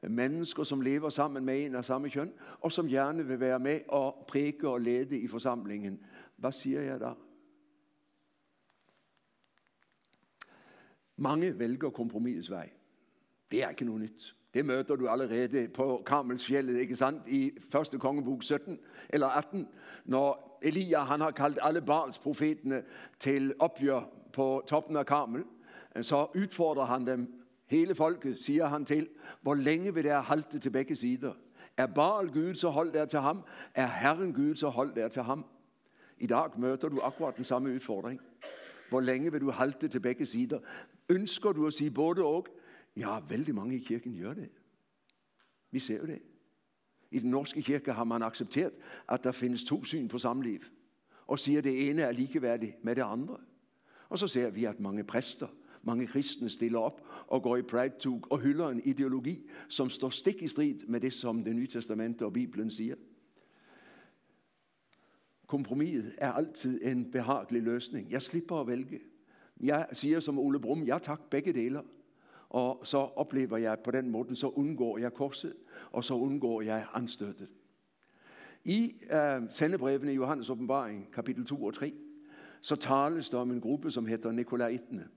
mennesker, 0.03 0.63
som 0.63 0.81
lever 0.81 1.09
sammen 1.09 1.45
med 1.45 1.65
en 1.65 1.75
af 1.75 1.85
samme 1.85 2.09
køn, 2.09 2.33
og 2.59 2.71
som 2.71 2.87
gerne 2.87 3.27
vil 3.27 3.39
være 3.39 3.59
med 3.59 3.79
og 3.87 4.25
præke 4.27 4.69
og 4.69 4.81
lede 4.81 5.19
i 5.19 5.27
forsamlingen. 5.27 6.05
Hvad 6.35 6.51
siger 6.51 6.81
jeg 6.81 6.99
der? 6.99 7.13
Mange 11.17 11.59
vælger 11.59 11.89
kompromisets 11.89 12.49
vej. 12.49 12.69
Det 13.51 13.63
er 13.63 13.69
ikke 13.69 13.85
noget 13.85 14.01
nyt. 14.01 14.35
Det 14.53 14.65
møder 14.65 14.95
du 14.95 15.07
allerede 15.07 15.67
på 15.67 16.03
Karmelsfjellet, 16.05 16.79
ikke 16.79 16.95
sandt, 16.95 17.27
i 17.27 17.51
1. 17.93 17.99
kongebog 17.99 18.43
17 18.43 18.79
eller 19.09 19.27
18, 19.27 19.67
når 20.05 20.59
Elia 20.61 20.99
han 20.99 21.21
har 21.21 21.31
kaldt 21.31 21.59
alle 21.61 21.81
barns 21.81 22.19
profetene 22.19 22.83
til 23.19 23.53
opgør 23.59 24.01
på 24.35 24.63
toppen 24.67 24.95
af 24.95 25.05
Karmel, 25.05 25.43
øh, 25.95 26.03
så 26.03 26.27
udfordrer 26.35 26.85
han 26.85 27.07
dem 27.07 27.45
Hele 27.65 27.95
folket, 27.95 28.43
siger 28.43 28.65
han 28.65 28.85
til, 28.85 29.09
hvor 29.41 29.55
længe 29.55 29.93
vil 29.93 30.03
der 30.03 30.21
halte 30.21 30.59
til 30.59 30.69
begge 30.69 30.95
sider? 30.95 31.33
Er 31.77 31.87
Baal 31.87 32.31
Gud, 32.31 32.55
så 32.55 32.69
hold 32.69 32.93
der 32.93 33.05
til 33.05 33.19
ham. 33.19 33.43
Er 33.73 33.87
Herren 33.87 34.33
Gud, 34.33 34.55
så 34.55 34.69
hold 34.69 34.95
der 34.95 35.07
til 35.07 35.21
ham. 35.21 35.45
I 36.17 36.27
dag 36.27 36.59
møter 36.59 36.89
du 36.89 36.99
akkurat 36.99 37.35
den 37.37 37.43
samme 37.43 37.73
udfordring. 37.73 38.21
Hvor 38.89 38.99
længe 38.99 39.31
vil 39.31 39.41
du 39.41 39.51
halte 39.51 39.87
til 39.87 39.99
begge 39.99 40.25
sider? 40.25 40.59
Ønsker 41.09 41.51
du 41.51 41.67
at 41.67 41.73
sige 41.73 41.91
både 41.91 42.23
og? 42.23 42.47
Ja, 42.97 43.19
vældig 43.29 43.55
mange 43.55 43.75
i 43.75 43.79
kirken 43.79 44.21
gør 44.21 44.33
det. 44.33 44.49
Vi 45.71 45.79
ser 45.79 45.97
jo 45.97 46.05
det. 46.05 46.21
I 47.11 47.19
den 47.19 47.29
norske 47.29 47.61
kirke 47.61 47.93
har 47.93 48.03
man 48.03 48.23
accepteret, 48.23 48.73
at 49.09 49.23
der 49.23 49.31
findes 49.31 49.63
to 49.63 49.83
syn 49.83 50.07
på 50.07 50.17
samliv, 50.17 50.59
og 51.27 51.39
siger, 51.39 51.57
at 51.57 51.63
det 51.63 51.89
ene 51.89 52.01
er 52.01 52.11
likeværdigt 52.11 52.83
med 52.83 52.95
det 52.95 53.01
andre. 53.01 53.37
Og 54.15 54.19
så 54.19 54.27
ser 54.27 54.49
vi, 54.49 54.65
at 54.65 54.79
mange 54.79 55.03
præster, 55.03 55.47
mange 55.83 56.07
kristne 56.07 56.49
stiller 56.49 56.79
op 56.79 57.07
og 57.27 57.43
går 57.43 57.57
i 57.57 57.61
pride-tog 57.61 58.23
og 58.29 58.39
hylder 58.39 58.69
en 58.69 58.81
ideologi, 58.85 59.49
som 59.69 59.89
står 59.89 60.09
stik 60.09 60.41
i 60.41 60.47
strid 60.47 60.75
med 60.87 60.99
det, 60.99 61.13
som 61.13 61.43
det 61.43 61.55
nye 61.55 61.67
testamente 61.67 62.25
og 62.25 62.33
Bibelen 62.33 62.71
siger. 62.71 62.95
Kompromiset 65.47 66.15
er 66.17 66.31
altid 66.31 66.79
en 66.83 67.11
behagelig 67.11 67.61
løsning. 67.61 68.11
Jeg 68.11 68.21
slipper 68.21 68.55
at 68.55 68.67
vælge. 68.67 68.99
Jeg 69.61 69.87
siger 69.91 70.19
som 70.19 70.39
Ole 70.39 70.59
Brum, 70.59 70.87
jeg 70.87 71.01
tak 71.01 71.21
begge 71.29 71.53
deler. 71.53 71.81
Og 72.49 72.81
så 72.83 72.97
oplever 72.97 73.57
jeg 73.57 73.79
på 73.79 73.91
den 73.91 74.09
måde, 74.09 74.35
så 74.35 74.47
undgår 74.47 74.97
jeg 74.97 75.13
korset, 75.13 75.53
og 75.91 76.03
så 76.03 76.13
undgår 76.13 76.61
jeg 76.61 76.85
anstøttet. 76.93 77.47
I 78.63 78.95
øh, 79.11 79.41
sendebrevene 79.49 80.11
i 80.11 80.15
Johannes 80.15 80.49
åbenbaring, 80.49 81.11
kapitel 81.11 81.45
2 81.45 81.63
og 81.63 81.73
3, 81.73 81.93
så 82.65 82.75
tales 82.75 83.29
der 83.29 83.37
om 83.37 83.51
en 83.51 83.61
gruppe, 83.61 83.91
som 83.91 84.05
hedder 84.05 84.31
Nikolaitene. 84.31 85.07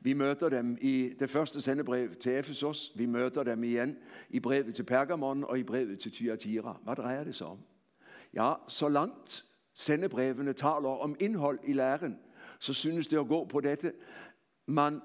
Vi 0.00 0.12
møter 0.12 0.48
dem 0.48 0.78
i 0.80 1.12
det 1.18 1.30
første 1.30 1.60
sendebrev 1.60 2.14
til 2.14 2.32
Efesos. 2.32 2.92
Vi 2.96 3.06
møter 3.06 3.42
dem 3.42 3.64
igen 3.64 3.96
i 4.30 4.40
brevet 4.40 4.74
til 4.74 4.82
Pergamon 4.82 5.44
og 5.44 5.58
i 5.58 5.62
brevet 5.62 5.98
til 5.98 6.12
Thyatira. 6.12 6.80
Hvad 6.84 6.96
drejer 6.96 7.24
det 7.24 7.34
sig 7.34 7.46
om? 7.46 7.58
Ja, 8.34 8.54
så 8.68 8.88
langt 8.88 9.44
sendebrevene 9.74 10.52
taler 10.52 11.00
om 11.00 11.16
indhold 11.20 11.58
i 11.64 11.72
læren, 11.72 12.18
så 12.58 12.72
synes 12.72 13.06
det 13.06 13.18
at 13.18 13.28
gå 13.28 13.44
på 13.44 13.60
dette. 13.60 13.92
Man 14.66 15.00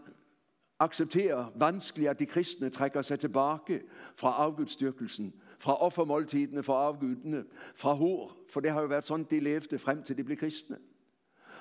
accepterer 0.79 1.51
vanskeligt, 1.55 2.09
at 2.09 2.19
de 2.19 2.25
kristne 2.25 2.69
trækker 2.69 3.01
sig 3.01 3.19
tilbage 3.19 3.81
fra 4.15 4.31
afgudstyrkelsen, 4.31 5.33
fra 5.59 5.81
offermåltidene 5.81 6.63
for 6.63 6.73
afgudene, 6.73 7.45
fra 7.75 7.93
hår, 7.93 8.45
for 8.49 8.59
det 8.59 8.71
har 8.71 8.81
jo 8.81 8.87
været 8.87 9.05
sådan, 9.05 9.27
de 9.29 9.39
levede 9.39 9.79
frem 9.79 10.03
til 10.03 10.17
de 10.17 10.23
blev 10.23 10.37
kristne. 10.37 10.77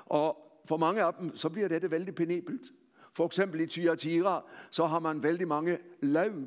Og 0.07 0.37
for 0.65 0.77
mange 0.77 1.03
af 1.03 1.15
dem, 1.15 1.37
så 1.37 1.49
bliver 1.49 1.69
dette 1.69 1.91
vældig 1.91 2.15
penibelt. 2.15 2.73
For 3.13 3.27
eksempel 3.27 3.61
i 3.61 3.67
Tyatira, 3.67 4.45
så 4.71 4.87
har 4.87 5.01
man 5.01 5.23
vældig 5.23 5.49
mange 5.49 5.79
laug. 6.01 6.47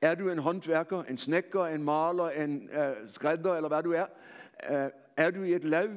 Er 0.00 0.14
du 0.14 0.30
en 0.30 0.38
håndværker, 0.38 1.02
en 1.02 1.18
snækker, 1.18 1.66
en 1.66 1.82
maler, 1.82 2.30
en 2.30 2.70
øh, 2.72 2.94
skrædder, 3.08 3.54
eller 3.54 3.68
hvad 3.68 3.82
du 3.82 3.92
er, 3.92 4.06
øh, 4.70 4.90
er 5.16 5.30
du 5.30 5.42
i 5.42 5.54
et 5.54 5.64
laug, 5.64 5.90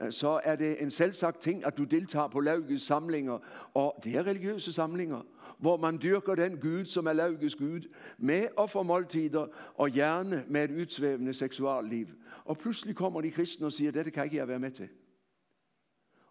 øh, 0.00 0.12
så 0.12 0.40
er 0.44 0.56
det 0.56 0.82
en 0.82 0.90
selvsagt 0.90 1.40
ting, 1.40 1.66
at 1.66 1.78
du 1.78 1.84
deltager 1.84 2.28
på 2.28 2.40
laugets 2.40 2.86
samlinger. 2.86 3.38
Og 3.74 4.00
det 4.04 4.16
er 4.16 4.26
religiøse 4.26 4.72
samlinger, 4.72 5.20
hvor 5.58 5.76
man 5.76 5.98
dyrker 6.02 6.34
den 6.34 6.58
Gud, 6.60 6.84
som 6.84 7.06
er 7.06 7.12
laugets 7.12 7.54
Gud, 7.54 7.80
med 8.18 8.46
offermåltider 8.56 9.46
og 9.74 9.90
gerne 9.90 10.44
med 10.48 10.64
et 10.64 10.70
udsvævende 10.70 11.34
seksualliv. 11.34 12.06
Og 12.44 12.58
pludselig 12.58 12.96
kommer 12.96 13.20
de 13.20 13.30
kristne 13.30 13.66
og 13.66 13.72
siger, 13.72 13.92
dette 13.92 14.10
kan 14.10 14.24
ikke 14.24 14.36
jeg 14.36 14.48
være 14.48 14.58
med 14.58 14.70
til. 14.70 14.88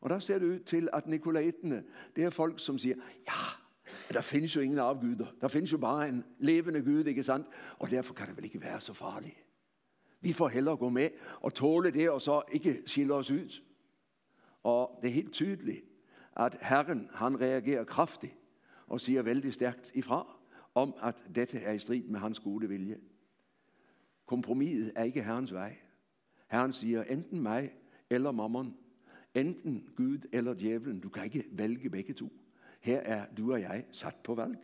Og 0.03 0.09
der 0.09 0.19
ser 0.19 0.39
det 0.39 0.45
ud 0.45 0.59
til, 0.59 0.89
at 0.93 1.07
nikolaitene, 1.07 1.83
det 2.15 2.23
er 2.23 2.29
folk, 2.29 2.59
som 2.59 2.77
siger, 2.77 2.95
ja, 3.27 4.13
der 4.13 4.21
findes 4.21 4.55
jo 4.55 4.61
ingen 4.61 4.79
afgyder. 4.79 5.25
Der 5.41 5.47
findes 5.47 5.71
jo 5.71 5.77
bare 5.77 6.09
en 6.09 6.25
levende 6.39 6.81
Gud, 6.81 7.05
ikke 7.05 7.23
sandt? 7.23 7.47
Og 7.79 7.89
derfor 7.89 8.13
kan 8.13 8.27
det 8.27 8.37
vel 8.37 8.45
ikke 8.45 8.61
være 8.61 8.81
så 8.81 8.93
farligt. 8.93 9.35
Vi 10.21 10.33
får 10.33 10.47
hellere 10.47 10.77
gå 10.77 10.89
med 10.89 11.09
og 11.41 11.53
tåle 11.53 11.91
det, 11.91 12.09
og 12.09 12.21
så 12.21 12.41
ikke 12.51 12.83
skille 12.85 13.13
os 13.13 13.31
ud. 13.31 13.61
Og 14.63 14.99
det 15.01 15.07
er 15.07 15.13
helt 15.13 15.33
tydeligt, 15.33 15.85
at 16.37 16.57
Herren, 16.61 17.09
han 17.13 17.41
reagerer 17.41 17.83
kraftigt 17.83 18.33
og 18.87 19.01
siger 19.01 19.21
vældig 19.21 19.53
stærkt 19.53 19.91
ifra, 19.93 20.37
om 20.75 20.93
at 21.03 21.15
dette 21.35 21.59
er 21.59 21.71
i 21.71 21.79
strid 21.79 22.03
med 22.03 22.19
hans 22.19 22.39
gode 22.39 22.67
vilje. 22.67 22.97
Kompromiset 24.25 24.91
er 24.95 25.03
ikke 25.03 25.23
Herrens 25.23 25.53
vej. 25.53 25.77
Herren 26.47 26.73
siger, 26.73 27.03
enten 27.03 27.41
mig 27.41 27.73
eller 28.09 28.31
mammon, 28.31 28.77
Enten 29.35 29.89
Gud 29.95 30.17
eller 30.31 30.53
djævlen. 30.53 30.99
Du 30.99 31.09
kan 31.09 31.23
ikke 31.23 31.45
vælge 31.51 31.89
begge 31.89 32.13
to. 32.13 32.29
Her 32.81 32.99
er 32.99 33.25
du 33.37 33.53
og 33.53 33.61
jeg 33.61 33.85
sat 33.91 34.15
på 34.23 34.35
valg. 34.35 34.57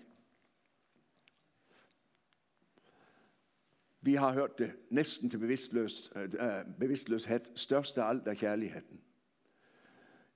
Vi 4.01 4.13
har 4.13 4.33
hørt 4.33 4.59
det 4.59 4.71
næsten 4.89 5.29
til 5.29 5.37
bevidstløs, 5.37 6.11
øh, 6.15 6.23
øh, 6.23 6.65
bevidstløshed. 6.79 7.39
Størst 7.55 7.97
af 7.97 8.09
alt 8.09 8.27
er 8.27 8.33
kærligheden. 8.33 9.01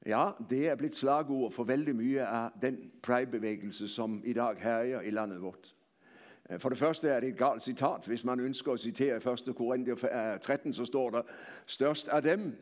Ja, 0.05 0.31
det 0.49 0.67
er 0.67 0.75
blevet 0.75 0.95
slagord 0.95 1.51
for 1.51 1.63
vældig 1.63 1.95
mye 1.95 2.21
af 2.21 2.49
den 2.61 2.91
pride-bevægelse, 3.03 3.87
som 3.87 4.21
i 4.25 4.33
dag 4.33 4.57
herjer 4.57 5.01
i 5.01 5.09
landet 5.09 5.41
vort. 5.41 5.75
Øh, 6.49 6.59
for 6.59 6.69
det 6.69 6.77
første 6.77 7.09
er 7.09 7.19
det 7.19 7.29
et 7.29 7.37
galt 7.37 7.61
citat. 7.61 8.05
Hvis 8.05 8.23
man 8.23 8.39
ønsker 8.39 8.71
at 8.71 8.79
citere 8.79 9.33
1. 9.33 9.55
Korinther 9.55 10.33
øh, 10.33 10.39
13, 10.39 10.73
så 10.73 10.85
står 10.85 11.09
der, 11.09 11.21
størst 11.65 12.07
af 12.07 12.21
dem 12.21 12.57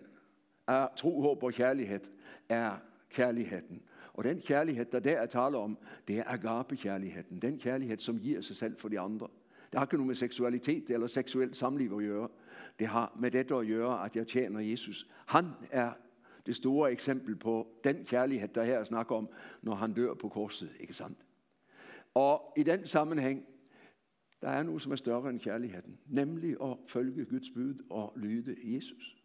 af 0.71 0.87
tro, 0.97 1.21
håb 1.21 1.43
og 1.43 1.53
kærlighed 1.53 2.01
er 2.49 2.77
kærligheden. 3.09 3.81
Og 4.13 4.23
den 4.23 4.41
kærlighed, 4.41 4.85
der 4.85 4.99
der 4.99 5.17
er 5.17 5.25
tale 5.25 5.57
om, 5.57 5.77
det 6.07 6.17
er 6.17 6.23
agape-kærligheden. 6.27 7.39
Den 7.41 7.59
kærlighed, 7.59 7.97
som 7.97 8.19
giver 8.19 8.41
sig 8.41 8.55
selv 8.55 8.79
for 8.79 8.89
de 8.89 8.99
andre. 8.99 9.27
Det 9.71 9.79
har 9.79 9.85
ikke 9.85 9.95
noget 9.95 10.07
med 10.07 10.15
seksualitet 10.15 10.89
eller 10.89 11.07
seksuelt 11.07 11.55
samliv 11.55 11.91
at 11.91 11.97
gøre. 11.97 12.27
Det 12.79 12.87
har 12.87 13.17
med 13.19 13.31
dette 13.31 13.55
at 13.55 13.67
gøre, 13.67 14.05
at 14.05 14.15
jeg 14.15 14.27
tjener 14.27 14.59
Jesus. 14.59 15.07
Han 15.25 15.45
er 15.71 15.91
det 16.45 16.55
store 16.55 16.91
eksempel 16.91 17.35
på 17.35 17.67
den 17.83 18.05
kærlighed, 18.05 18.47
der 18.47 18.63
her 18.63 18.83
snakker 18.83 19.15
om, 19.15 19.29
når 19.61 19.75
han 19.75 19.93
dør 19.93 20.13
på 20.13 20.29
korset. 20.29 20.69
Ikke 20.79 20.93
sandt? 20.93 21.17
Og 22.13 22.53
i 22.57 22.63
den 22.63 22.85
sammenhæng, 22.85 23.45
der 24.41 24.49
er 24.49 24.63
noget, 24.63 24.81
som 24.81 24.91
er 24.91 24.95
større 24.95 25.29
end 25.29 25.39
kærligheden. 25.39 25.97
Nemlig 26.07 26.57
at 26.63 26.77
følge 26.87 27.25
Guds 27.25 27.49
bud 27.49 27.85
og 27.89 28.13
lyde 28.15 28.55
Jesus. 28.63 29.20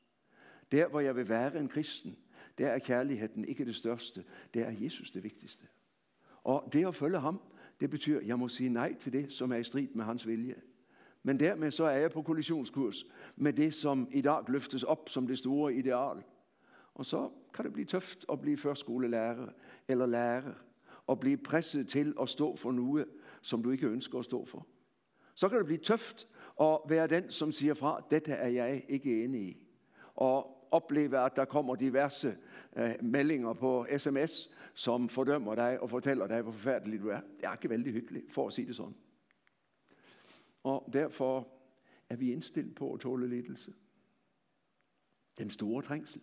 Der, 0.73 0.89
hvor 0.89 1.01
jeg 1.01 1.17
vil 1.17 1.29
være 1.29 1.61
en 1.61 1.69
kristen, 1.69 2.17
der 2.59 2.69
er 2.69 2.79
kærligheden 2.79 3.45
ikke 3.45 3.65
det 3.65 3.77
største. 3.77 4.25
Der 4.55 4.65
er 4.65 4.73
Jesus 4.81 5.11
det 5.11 5.25
vigtigste. 5.25 5.67
Og 6.45 6.69
det 6.73 6.87
at 6.87 6.95
følge 6.95 7.19
ham, 7.19 7.41
det 7.81 7.91
betyder, 7.91 8.21
at 8.21 8.27
jeg 8.27 8.39
må 8.39 8.49
sige 8.49 8.69
nej 8.69 8.95
til 8.95 9.13
det, 9.13 9.33
som 9.33 9.53
er 9.53 9.57
i 9.57 9.65
strid 9.65 9.89
med 9.95 10.05
hans 10.05 10.27
vilje. 10.27 10.55
Men 11.23 11.41
dermed 11.41 11.71
så 11.71 11.85
er 11.85 11.97
jeg 11.97 12.11
på 12.11 12.23
kollisionskurs 12.23 13.05
med 13.37 13.53
det, 13.53 13.75
som 13.75 14.09
i 14.13 14.21
dag 14.21 14.45
løftes 14.49 14.83
op 14.83 15.09
som 15.09 15.27
det 15.27 15.39
store 15.39 15.75
ideal. 15.75 16.23
Og 16.95 17.07
så 17.07 17.31
kan 17.55 17.65
det 17.65 17.73
blive 17.73 17.87
tøft 17.87 18.27
at 18.33 18.41
blive 18.41 18.57
førskolelærer 18.57 19.49
eller 19.89 20.07
lærer, 20.07 20.53
og 21.07 21.21
blive 21.21 21.37
presset 21.37 21.89
til 21.89 22.15
at 22.21 22.29
stå 22.29 22.57
for 22.57 22.73
noget, 22.73 23.07
som 23.43 23.63
du 23.63 23.71
ikke 23.71 23.87
ønsker 23.87 24.19
at 24.19 24.25
stå 24.25 24.45
for. 24.45 24.67
Så 25.35 25.49
kan 25.49 25.59
det 25.59 25.67
blive 25.67 25.79
tøft 25.79 26.29
at 26.61 26.79
være 26.89 27.07
den, 27.07 27.31
som 27.31 27.53
siger 27.53 27.75
fra, 27.75 28.05
dette 28.11 28.33
er 28.33 28.49
jeg 28.49 28.85
ikke 28.89 29.25
enig 29.25 29.41
i. 29.49 29.67
Og 30.15 30.56
opleve, 30.77 31.19
at 31.19 31.37
der 31.37 31.45
kommer 31.45 31.75
diverse 31.75 32.37
øh, 32.77 32.95
meldinger 33.03 33.53
på 33.53 33.87
sms, 33.99 34.51
som 34.75 35.09
fordømmer 35.09 35.55
dig 35.55 35.81
og 35.81 35.91
fortæller 35.91 36.27
dig, 36.27 36.43
hvor 36.43 36.53
forfærdelig 36.53 37.01
du 37.01 37.09
er. 37.09 37.21
Det 37.21 37.45
er 37.45 37.53
ikke 37.53 37.71
vældig 37.71 37.93
hyggeligt, 37.93 38.33
for 38.33 38.47
at 38.47 38.53
sige 38.53 38.67
det 38.67 38.77
sådan. 38.77 38.95
Og 40.65 40.89
derfor 40.93 41.49
er 42.09 42.17
vi 42.17 42.33
indstillet 42.33 42.75
på 42.75 42.93
at 42.93 43.01
tåle 43.01 43.29
lidelse. 43.29 43.75
Den 45.39 45.51
store 45.51 45.83
trængsel. 45.83 46.21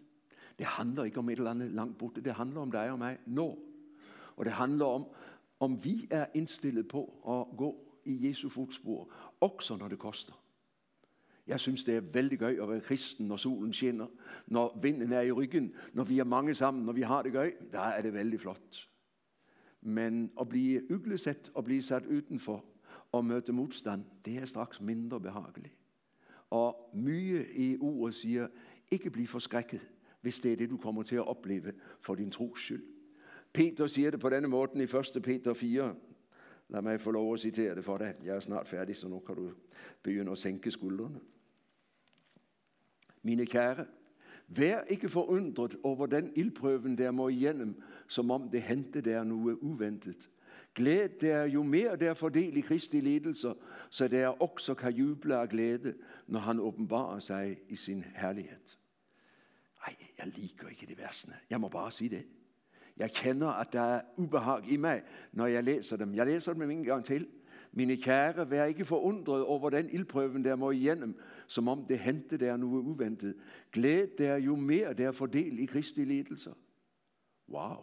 Det 0.58 0.66
handler 0.66 1.04
ikke 1.04 1.20
om 1.20 1.30
et 1.30 1.38
eller 1.38 1.52
andet 1.52 1.72
langt 1.72 1.98
borte. 1.98 2.22
Det 2.22 2.34
handler 2.34 2.62
om 2.62 2.72
dig 2.72 2.92
og 2.92 2.98
mig 2.98 3.18
nå. 3.26 3.60
Og 4.36 4.46
det 4.46 4.54
handler 4.54 4.86
om, 4.86 5.06
om 5.60 5.84
vi 5.84 6.08
er 6.12 6.26
indstillet 6.34 6.88
på 6.88 7.04
at 7.28 7.58
gå 7.58 7.98
i 8.06 8.30
Jesu 8.30 8.50
fodspor, 8.50 9.14
også 9.40 9.76
når 9.76 9.88
det 9.88 10.00
koster. 10.00 10.43
Jeg 11.48 11.60
synes, 11.60 11.84
det 11.84 11.96
er 11.96 12.02
vældig 12.02 12.40
gøy 12.40 12.62
at 12.62 12.70
være 12.70 12.80
kristen, 12.80 13.28
når 13.28 13.36
solen 13.36 13.74
skinner, 13.74 14.08
når 14.48 14.80
vinden 14.82 15.14
er 15.14 15.22
i 15.22 15.32
ryggen, 15.32 15.76
når 15.94 16.04
vi 16.04 16.20
er 16.20 16.24
mange 16.24 16.56
sammen, 16.56 16.86
når 16.86 16.94
vi 16.94 17.02
har 17.02 17.22
det 17.22 17.32
gøy. 17.32 17.52
Der 17.72 17.80
er 17.80 18.02
det 18.02 18.14
vældig 18.14 18.40
flot. 18.40 18.90
Men 19.82 20.32
at 20.42 20.50
blive 20.50 20.82
yglesat 20.90 21.52
og 21.54 21.64
blive 21.64 21.82
sat 21.82 22.06
utenfor 22.06 22.66
og 23.12 23.26
møte 23.26 23.52
modstand, 23.52 24.06
det 24.26 24.38
er 24.38 24.46
straks 24.46 24.82
mindre 24.82 25.20
behageligt. 25.20 25.76
Og 26.50 26.90
mye 26.94 27.46
i 27.56 27.78
ordet 27.80 28.16
siger, 28.16 28.48
ikke 28.92 29.10
bliv 29.10 29.28
forskrækket, 29.28 29.90
hvis 30.22 30.40
det 30.40 30.54
er 30.54 30.56
det, 30.56 30.70
du 30.70 30.78
kommer 30.78 31.04
til 31.04 31.16
at 31.16 31.28
opleve 31.28 31.74
for 32.02 32.16
din 32.16 32.32
tros 32.32 32.64
skyld. 32.64 32.84
Peter 33.54 33.88
siger 33.88 34.12
det 34.12 34.20
på 34.20 34.30
denne 34.30 34.48
måde 34.48 34.72
i 34.76 34.84
1. 35.16 35.24
Peter 35.24 35.54
4. 35.54 35.96
Lad 36.70 36.82
mig 36.82 37.02
få 37.02 37.12
lov 37.12 37.34
at 37.34 37.40
citere 37.40 37.76
det 37.76 37.86
for 37.86 37.98
dig. 37.98 38.16
Jeg 38.24 38.36
er 38.36 38.40
snart 38.40 38.68
færdig, 38.68 38.96
så 38.96 39.08
nu 39.08 39.20
kan 39.20 39.36
du 39.36 39.52
begynde 40.04 40.32
at 40.32 40.38
sænke 40.38 40.72
skuldrene. 40.72 41.20
Mine 43.22 43.46
kære, 43.46 43.86
vær 44.48 44.82
ikke 44.82 45.10
forundret 45.10 45.76
over 45.84 46.06
den 46.06 46.34
ildprøven, 46.36 46.98
der 46.98 47.12
må 47.12 47.30
igennem, 47.30 47.82
som 48.08 48.32
om 48.32 48.50
det 48.50 48.62
hente 48.62 49.02
der 49.02 49.24
noget 49.24 49.58
uventet. 49.62 50.30
Glæd 50.76 51.10
der 51.10 51.44
jo 51.44 51.64
mere 51.64 51.96
der 51.96 52.14
fordel 52.14 52.58
i 52.58 52.62
Kristi 52.62 53.00
ledelser, 53.00 53.54
så 53.90 54.08
der 54.08 54.28
også 54.28 54.74
kan 54.74 54.94
juble 54.94 55.36
af 55.36 55.50
glæde, 55.50 55.96
når 56.28 56.40
han 56.40 56.60
åbenbarer 56.60 57.20
sig 57.20 57.58
i 57.70 57.76
sin 57.76 58.04
herlighed. 58.16 58.60
Nej, 59.88 59.96
jeg 60.18 60.28
liker 60.28 60.68
ikke 60.68 60.86
det 60.86 60.98
versene. 60.98 61.34
Jeg 61.50 61.62
må 61.62 61.68
bare 61.68 61.92
sige 61.92 62.10
det. 62.10 62.26
Jeg 62.98 63.12
kender, 63.12 63.48
at 63.48 63.74
der 63.74 63.82
er 63.82 64.02
ubehag 64.18 64.72
i 64.72 64.78
mig, 64.78 65.02
når 65.32 65.46
jeg 65.46 65.64
læser 65.64 65.98
dem. 65.98 66.16
Jeg 66.16 66.26
læser 66.26 66.54
dem 66.54 66.72
en 66.72 66.84
gang 66.84 67.06
til, 67.06 67.28
Mine 67.76 67.98
kære, 67.98 68.50
vær 68.50 68.66
ikke 68.66 68.86
forundret 68.86 69.44
over 69.44 69.70
den 69.70 69.90
ildprøven, 69.90 70.46
der 70.46 70.56
må 70.56 70.72
igennem, 70.72 71.20
som 71.48 71.68
om 71.68 71.86
det 71.86 72.00
hente 72.00 72.38
der 72.38 72.58
nu 72.58 72.78
er 72.78 72.82
uventet. 72.82 73.36
Glæd 73.72 74.08
der 74.18 74.38
jo 74.38 74.56
mere, 74.56 74.94
der 74.94 75.08
er 75.08 75.12
fordel 75.12 75.60
i 75.60 75.66
Kristi 75.66 76.06
lidelser. 76.06 76.54
Wow. 77.50 77.78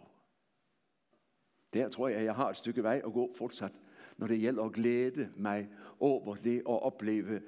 Der 1.73 1.89
tror 1.89 2.07
jeg, 2.07 2.23
jeg 2.23 2.35
har 2.35 2.49
et 2.49 2.55
stykke 2.55 2.83
vej 2.83 3.01
at 3.05 3.13
gå 3.13 3.33
fortsat, 3.37 3.71
når 4.17 4.27
det 4.27 4.39
gælder 4.39 4.63
at 4.63 4.73
glæde 4.73 5.29
mig 5.35 5.69
over 5.99 6.35
det 6.35 6.57
at 6.57 6.83
opleve 6.83 7.41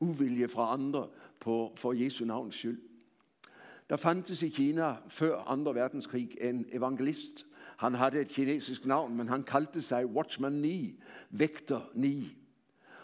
uvilje 0.00 0.48
fra 0.48 0.72
andre 0.72 1.08
på, 1.40 1.72
for 1.76 1.92
Jesu 1.92 2.24
navns 2.24 2.54
skyld. 2.54 2.89
Der 3.90 3.96
fandtes 3.96 4.42
i 4.42 4.48
Kina 4.48 4.94
før 5.08 5.62
2. 5.64 5.70
verdenskrig 5.70 6.36
en 6.40 6.66
evangelist. 6.72 7.46
Han 7.76 7.94
havde 7.94 8.20
et 8.20 8.28
kinesisk 8.28 8.86
navn, 8.86 9.16
men 9.16 9.28
han 9.28 9.42
kaldte 9.42 9.82
sig 9.82 10.06
Watchman 10.06 10.52
Ni, 10.52 11.00
vægter 11.30 11.90
Ni. 11.94 12.36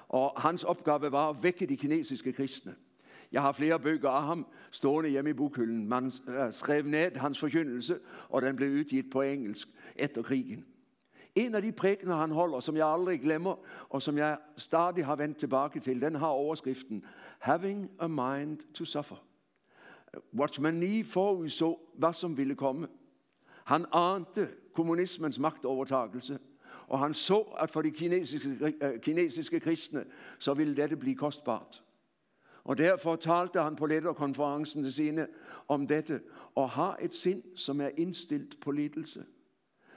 Og 0.08 0.32
hans 0.36 0.64
opgave 0.64 1.12
var 1.12 1.30
at 1.30 1.42
vække 1.42 1.66
de 1.66 1.76
kinesiske 1.76 2.32
kristne. 2.32 2.74
Jeg 3.32 3.42
har 3.42 3.52
flere 3.52 3.80
bøger 3.80 4.10
af 4.10 4.22
ham 4.22 4.46
stående 4.70 5.10
hjemme 5.10 5.30
i 5.30 5.32
bokhylden. 5.32 5.88
Man 5.88 6.06
eh, 6.06 6.52
skrev 6.52 6.84
ned 6.84 7.16
hans 7.16 7.40
forkyndelse, 7.40 7.98
og 8.28 8.42
den 8.42 8.56
blev 8.56 8.72
udgivet 8.72 9.10
på 9.10 9.22
engelsk 9.22 9.68
efter 9.96 10.22
krigen. 10.22 10.64
En 11.34 11.54
af 11.54 11.62
de 11.62 11.72
prægner, 11.72 12.16
han 12.16 12.30
holder, 12.30 12.60
som 12.60 12.76
jeg 12.76 12.86
aldrig 12.86 13.20
glemmer, 13.20 13.56
og 13.88 14.02
som 14.02 14.18
jeg 14.18 14.38
stadig 14.56 15.06
har 15.06 15.16
vendt 15.16 15.38
tilbage 15.38 15.80
til, 15.80 16.00
den 16.00 16.14
har 16.14 16.26
overskriften 16.26 17.04
Having 17.38 17.90
a 18.00 18.06
mind 18.06 18.58
to 18.74 18.84
suffer. 18.84 19.16
Watchman 20.38 20.74
Nee 20.74 21.04
forudså, 21.04 21.78
hvad 21.94 22.12
som 22.12 22.36
ville 22.36 22.54
komme. 22.54 22.88
Han 23.64 23.86
ante 23.92 24.48
kommunismens 24.74 25.38
magtovertagelse, 25.38 26.38
og 26.86 26.98
han 26.98 27.14
så, 27.14 27.38
at 27.40 27.70
for 27.70 27.82
de 27.82 27.90
kinesiske, 27.90 28.74
eh, 28.80 29.00
kinesiske 29.00 29.60
kristne, 29.60 30.04
så 30.38 30.54
ville 30.54 30.76
dette 30.76 30.96
blive 30.96 31.16
kostbart. 31.16 31.82
Og 32.64 32.78
derfor 32.78 33.16
talte 33.16 33.60
han 33.60 33.76
på 33.76 33.86
lederkonferencen 33.86 34.82
til 34.82 34.92
sine 34.92 35.26
om 35.68 35.86
dette, 35.86 36.20
og 36.54 36.70
har 36.70 36.98
et 37.00 37.14
sind, 37.14 37.42
som 37.56 37.80
er 37.80 37.90
indstillet 37.96 38.56
på 38.60 38.70
lidelse. 38.70 39.24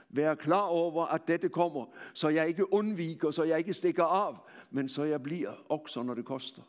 Vær 0.08 0.34
klar 0.34 0.66
over, 0.66 1.06
at 1.06 1.28
dette 1.28 1.48
kommer, 1.48 1.86
så 2.14 2.28
jeg 2.28 2.48
ikke 2.48 2.72
undviker, 2.72 3.30
så 3.30 3.42
jeg 3.42 3.58
ikke 3.58 3.74
stikker 3.74 4.04
af, 4.04 4.36
men 4.70 4.88
så 4.88 5.02
jeg 5.04 5.22
bliver 5.22 5.50
også, 5.68 6.02
når 6.02 6.14
det 6.14 6.24
koster. 6.24 6.62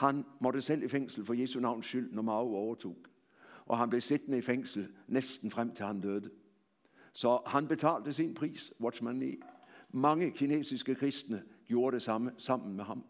Han 0.00 0.24
måtte 0.40 0.62
selv 0.62 0.82
i 0.82 0.88
fængsel 0.88 1.24
for 1.24 1.34
Jesu 1.34 1.60
navns 1.60 1.86
skyld, 1.86 2.12
når 2.12 2.22
Mao 2.22 2.54
overtog. 2.54 2.96
Og 3.66 3.78
han 3.78 3.90
blev 3.90 4.00
siddende 4.00 4.38
i 4.38 4.40
fængsel 4.40 4.88
næsten 5.06 5.50
frem 5.50 5.74
til 5.74 5.84
han 5.84 6.00
døde. 6.00 6.30
Så 7.12 7.40
han 7.46 7.68
betalte 7.68 8.12
sin 8.12 8.34
pris, 8.34 8.72
Watchman 8.80 9.16
Nee. 9.16 9.36
Mange 9.90 10.30
kinesiske 10.30 10.94
kristne 10.94 11.42
gjorde 11.66 11.94
det 11.94 12.02
samme 12.02 12.32
sammen 12.36 12.76
med 12.76 12.84
ham. 12.84 13.04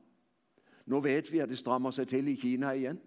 Nu 0.87 1.01
ved 1.01 1.23
vi, 1.31 1.39
at 1.39 1.49
det 1.49 1.59
strammer 1.59 1.91
sig 1.91 2.09
til 2.09 2.29
i 2.29 2.35
Kina 2.35 2.71
igen. 2.71 3.01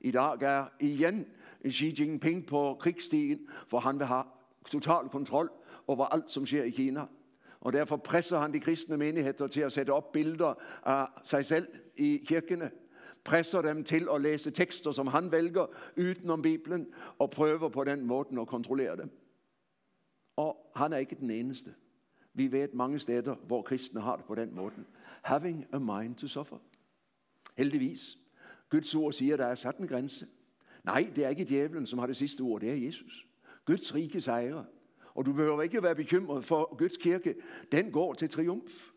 I 0.00 0.10
dag 0.10 0.42
er 0.42 0.66
igen 0.80 1.26
Xi 1.70 1.94
Jinping 1.98 2.46
på 2.46 2.76
krigsstigen, 2.80 3.48
for 3.66 3.80
han 3.80 3.98
vil 3.98 4.06
have 4.06 4.24
total 4.70 5.08
kontrol 5.08 5.50
over 5.86 6.06
alt, 6.06 6.30
som 6.30 6.46
sker 6.46 6.62
i 6.62 6.70
Kina. 6.70 7.06
Og 7.60 7.72
derfor 7.72 7.96
presser 7.96 8.38
han 8.38 8.52
de 8.52 8.60
kristne 8.60 8.96
menigheder 8.96 9.46
til 9.46 9.60
at 9.60 9.72
sætte 9.72 9.90
op 9.90 10.12
billeder 10.12 10.54
af 10.84 11.06
sig 11.24 11.44
selv 11.44 11.68
i 11.96 12.24
kirkene. 12.26 12.70
Presser 13.28 13.62
dem 13.62 13.84
til 13.84 14.08
at 14.14 14.20
læse 14.20 14.50
tekster, 14.50 14.92
som 14.92 15.06
han 15.06 15.32
vælger 15.32 15.66
udenom 15.96 16.42
Bibelen, 16.42 16.86
og 17.18 17.30
prøver 17.30 17.68
på 17.68 17.84
den 17.84 18.06
måde 18.06 18.40
at 18.40 18.46
kontrollere 18.46 18.96
dem. 18.96 19.10
Og 20.36 20.72
han 20.76 20.92
er 20.92 20.96
ikke 20.96 21.16
den 21.20 21.30
eneste. 21.30 21.74
Vi 22.34 22.52
ved 22.52 22.68
mange 22.72 22.98
steder, 22.98 23.34
hvor 23.34 23.62
kristne 23.62 24.00
har 24.00 24.16
det 24.16 24.24
på 24.24 24.34
den 24.34 24.54
måde. 24.54 24.72
Having 25.22 25.66
a 25.72 25.78
mind 25.78 26.14
to 26.14 26.26
suffer. 26.26 26.58
Heldigvis. 27.58 28.18
Guds 28.70 28.94
ord 28.94 29.12
siger, 29.12 29.34
at 29.34 29.38
der 29.38 29.46
er 29.46 29.54
sat 29.54 29.76
en 29.76 29.88
grænse. 29.88 30.26
Nej, 30.84 31.10
det 31.16 31.24
er 31.24 31.28
ikke 31.28 31.44
djævlen, 31.44 31.86
som 31.86 31.98
har 31.98 32.06
det 32.06 32.16
sidste 32.16 32.40
ord. 32.40 32.60
Det 32.60 32.70
er 32.70 32.86
Jesus. 32.86 33.26
Guds 33.64 33.94
rike 33.94 34.20
sejrer. 34.20 34.64
Og 35.14 35.26
du 35.26 35.32
behøver 35.32 35.62
ikke 35.62 35.82
være 35.82 35.94
bekymret 35.94 36.44
for 36.44 36.76
Guds 36.76 36.96
kirke. 36.96 37.34
Den 37.72 37.92
går 37.92 38.14
til 38.14 38.28
triumf. 38.28 38.90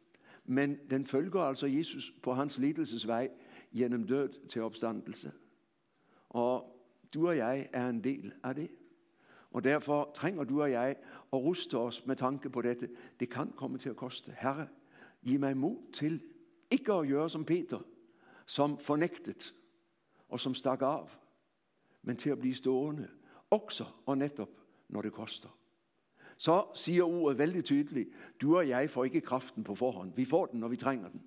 Men 0.46 0.80
den 0.90 1.06
følger 1.06 1.40
altså 1.40 1.68
Jesus 1.68 2.14
på 2.24 2.34
hans 2.34 2.58
lidelsesvej 2.58 3.30
gennem 3.76 4.08
død 4.08 4.48
til 4.50 4.62
opstandelse. 4.62 5.32
Og 6.30 6.82
du 7.14 7.28
og 7.28 7.38
jeg 7.38 7.70
er 7.74 7.90
en 7.90 8.04
del 8.04 8.34
af 8.44 8.56
det. 8.56 8.70
Og 9.52 9.64
derfor 9.64 10.12
trænger 10.16 10.44
du 10.44 10.62
og 10.62 10.72
jeg 10.72 10.96
at 11.34 11.40
ruste 11.40 11.78
os 11.78 12.06
med 12.06 12.16
tanke 12.16 12.50
på 12.50 12.62
dette. 12.62 12.90
Det 13.20 13.30
kan 13.30 13.52
komme 13.52 13.78
til 13.78 13.90
at 13.90 13.96
koste. 13.96 14.36
Herre, 14.40 14.68
giv 15.26 15.40
mig 15.40 15.58
mod 15.58 15.92
til 15.94 16.24
ikke 16.72 16.94
at 16.94 17.08
gøre 17.08 17.30
som 17.30 17.46
Peter, 17.46 17.80
som 18.46 18.78
fornægtet 18.78 19.56
og 20.30 20.40
som 20.40 20.54
stak 20.54 20.82
af, 20.82 21.18
men 22.02 22.18
til 22.18 22.30
at 22.30 22.40
blive 22.40 22.56
stående, 22.56 23.10
også 23.50 23.86
og 24.06 24.18
netop, 24.18 24.50
når 24.90 25.02
det 25.02 25.14
koster. 25.14 25.58
Så 26.38 26.66
siger 26.76 27.04
ordet 27.04 27.38
vældig 27.38 27.64
tydeligt, 27.64 28.10
du 28.42 28.58
og 28.58 28.70
jeg 28.70 28.90
får 28.90 29.04
ikke 29.04 29.22
kraften 29.22 29.64
på 29.64 29.76
forhånd. 29.76 30.16
Vi 30.16 30.26
får 30.26 30.46
den, 30.46 30.60
når 30.60 30.68
vi 30.68 30.78
trænger 30.78 31.10
den. 31.10 31.22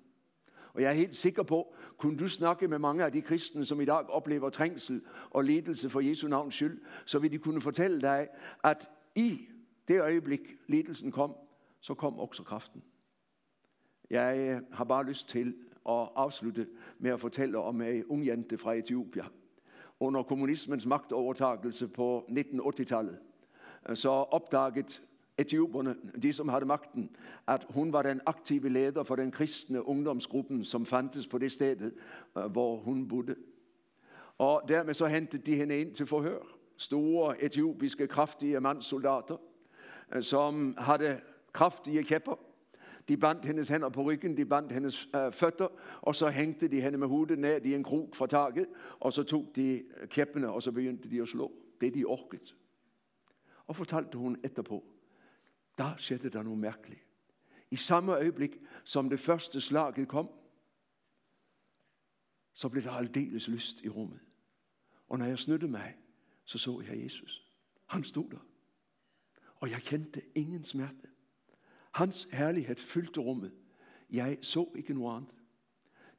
Og 0.75 0.81
jeg 0.81 0.89
er 0.89 0.93
helt 0.93 1.15
sikker 1.15 1.43
på, 1.43 1.75
kunne 1.97 2.17
du 2.17 2.29
snakke 2.29 2.67
med 2.67 2.79
mange 2.79 3.03
af 3.03 3.11
de 3.11 3.21
kristne, 3.21 3.65
som 3.65 3.81
i 3.81 3.85
dag 3.85 4.09
oplever 4.09 4.49
trængsel 4.49 5.01
og 5.29 5.43
ledelse 5.43 5.89
for 5.89 5.99
Jesu 5.99 6.27
navns 6.27 6.55
skyld, 6.55 6.81
så 7.05 7.19
vil 7.19 7.31
de 7.31 7.37
kunne 7.37 7.61
fortælle 7.61 8.01
dig, 8.01 8.27
at 8.63 8.89
i 9.15 9.39
det 9.87 10.01
øjeblik, 10.01 10.39
ledelsen 10.67 11.11
kom, 11.11 11.35
så 11.79 11.93
kom 11.93 12.19
også 12.19 12.43
kraften. 12.43 12.83
Jeg 14.09 14.55
øh, 14.55 14.61
har 14.71 14.83
bare 14.83 15.05
lyst 15.05 15.29
til 15.29 15.55
at 15.89 16.09
afslutte 16.15 16.67
med 16.99 17.11
at 17.11 17.19
fortælle 17.19 17.57
om 17.57 17.81
øh, 17.81 17.95
en 17.95 18.05
ung 18.05 18.27
jente 18.27 18.57
fra 18.57 18.73
Etiopia. 18.73 19.25
Under 19.99 20.23
kommunismens 20.23 20.85
magtovertagelse 20.85 21.87
på 21.87 22.25
1980-tallet, 22.29 23.19
øh, 23.89 23.95
så 23.95 24.09
opdagede 24.09 25.01
etioperne, 25.37 25.95
de 26.21 26.33
som 26.33 26.49
havde 26.49 26.65
magten, 26.65 27.15
at 27.47 27.65
hun 27.69 27.93
var 27.93 28.01
den 28.01 28.21
aktive 28.25 28.69
leder 28.69 29.03
for 29.03 29.15
den 29.15 29.31
kristne 29.31 29.87
ungdomsgruppen, 29.87 30.65
som 30.65 30.85
fandtes 30.85 31.27
på 31.27 31.37
det 31.37 31.51
sted, 31.51 31.91
eh, 32.37 32.43
hvor 32.43 32.77
hun 32.77 33.07
bodde. 33.07 33.35
Og 34.37 34.61
dermed 34.67 34.93
så 34.93 35.05
hentede 35.05 35.51
de 35.51 35.55
hende 35.55 35.79
ind 35.79 35.95
til 35.95 36.05
forhør. 36.05 36.39
Store 36.77 37.43
etiopiske, 37.43 38.07
kraftige 38.07 38.59
mandssoldater, 38.59 39.37
eh, 40.15 40.21
som 40.21 40.75
havde 40.77 41.21
kraftige 41.53 42.03
kæpper. 42.03 42.39
De 43.07 43.17
bandt 43.17 43.45
hendes 43.45 43.67
hænder 43.67 43.89
på 43.89 44.01
ryggen, 44.01 44.37
de 44.37 44.45
bandt 44.45 44.71
hendes 44.71 45.09
eh, 45.15 45.25
øh, 45.25 45.31
fødder, 45.31 45.67
og 46.01 46.15
så 46.15 46.29
hængte 46.29 46.67
de 46.67 46.81
hende 46.81 46.97
med 46.97 47.07
hovedet 47.07 47.39
ned 47.39 47.65
i 47.65 47.75
en 47.75 47.83
krog 47.83 48.09
fra 48.13 48.27
taket, 48.27 48.65
og 48.99 49.13
så 49.13 49.23
tog 49.23 49.51
de 49.55 49.83
kæppene, 50.05 50.51
og 50.51 50.63
så 50.63 50.71
begyndte 50.71 51.09
de 51.09 51.21
at 51.21 51.27
slå. 51.27 51.51
Det 51.81 51.93
de 51.93 52.05
orket. 52.05 52.55
Og 53.67 53.75
fortalte 53.75 54.17
hun 54.17 54.37
etterpå, 54.43 54.83
der 55.77 55.95
skete 55.97 56.29
der 56.29 56.43
noget 56.43 56.59
mærkeligt. 56.59 57.01
I 57.71 57.75
samme 57.75 58.11
øjeblik, 58.11 58.57
som 58.83 59.09
det 59.09 59.19
første 59.19 59.61
slaget 59.61 60.07
kom, 60.07 60.29
så 62.53 62.69
blev 62.69 62.83
der 62.83 62.91
aldeles 62.91 63.47
lyst 63.47 63.81
i 63.83 63.89
rummet. 63.89 64.19
Og 65.07 65.19
når 65.19 65.25
jeg 65.25 65.39
snyttede 65.39 65.71
mig, 65.71 65.97
så 66.45 66.57
så 66.57 66.81
jeg 66.87 67.03
Jesus. 67.03 67.51
Han 67.85 68.03
stod 68.03 68.29
der. 68.29 68.45
Og 69.55 69.69
jeg 69.69 69.81
kendte 69.81 70.21
ingen 70.35 70.63
smerte. 70.63 71.07
Hans 71.91 72.27
herlighed 72.31 72.75
fyldte 72.75 73.19
rummet. 73.19 73.53
Jeg 74.09 74.37
så 74.41 74.71
ikke 74.75 74.93
noget 74.93 75.17
andet. 75.17 75.35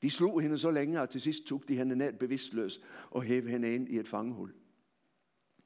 De 0.03 0.11
slog 0.11 0.41
hende 0.41 0.59
så 0.59 0.71
længe, 0.71 1.01
at 1.01 1.11
til 1.11 1.21
sidst 1.21 1.45
tog 1.45 1.69
de 1.69 1.77
hende 1.77 1.97
ned 1.97 2.13
bevidstløs 2.13 2.81
og 3.11 3.23
hævde 3.23 3.51
hende 3.51 3.75
ind 3.75 3.89
i 3.89 3.99
et 3.99 4.09
fangehul. 4.09 4.55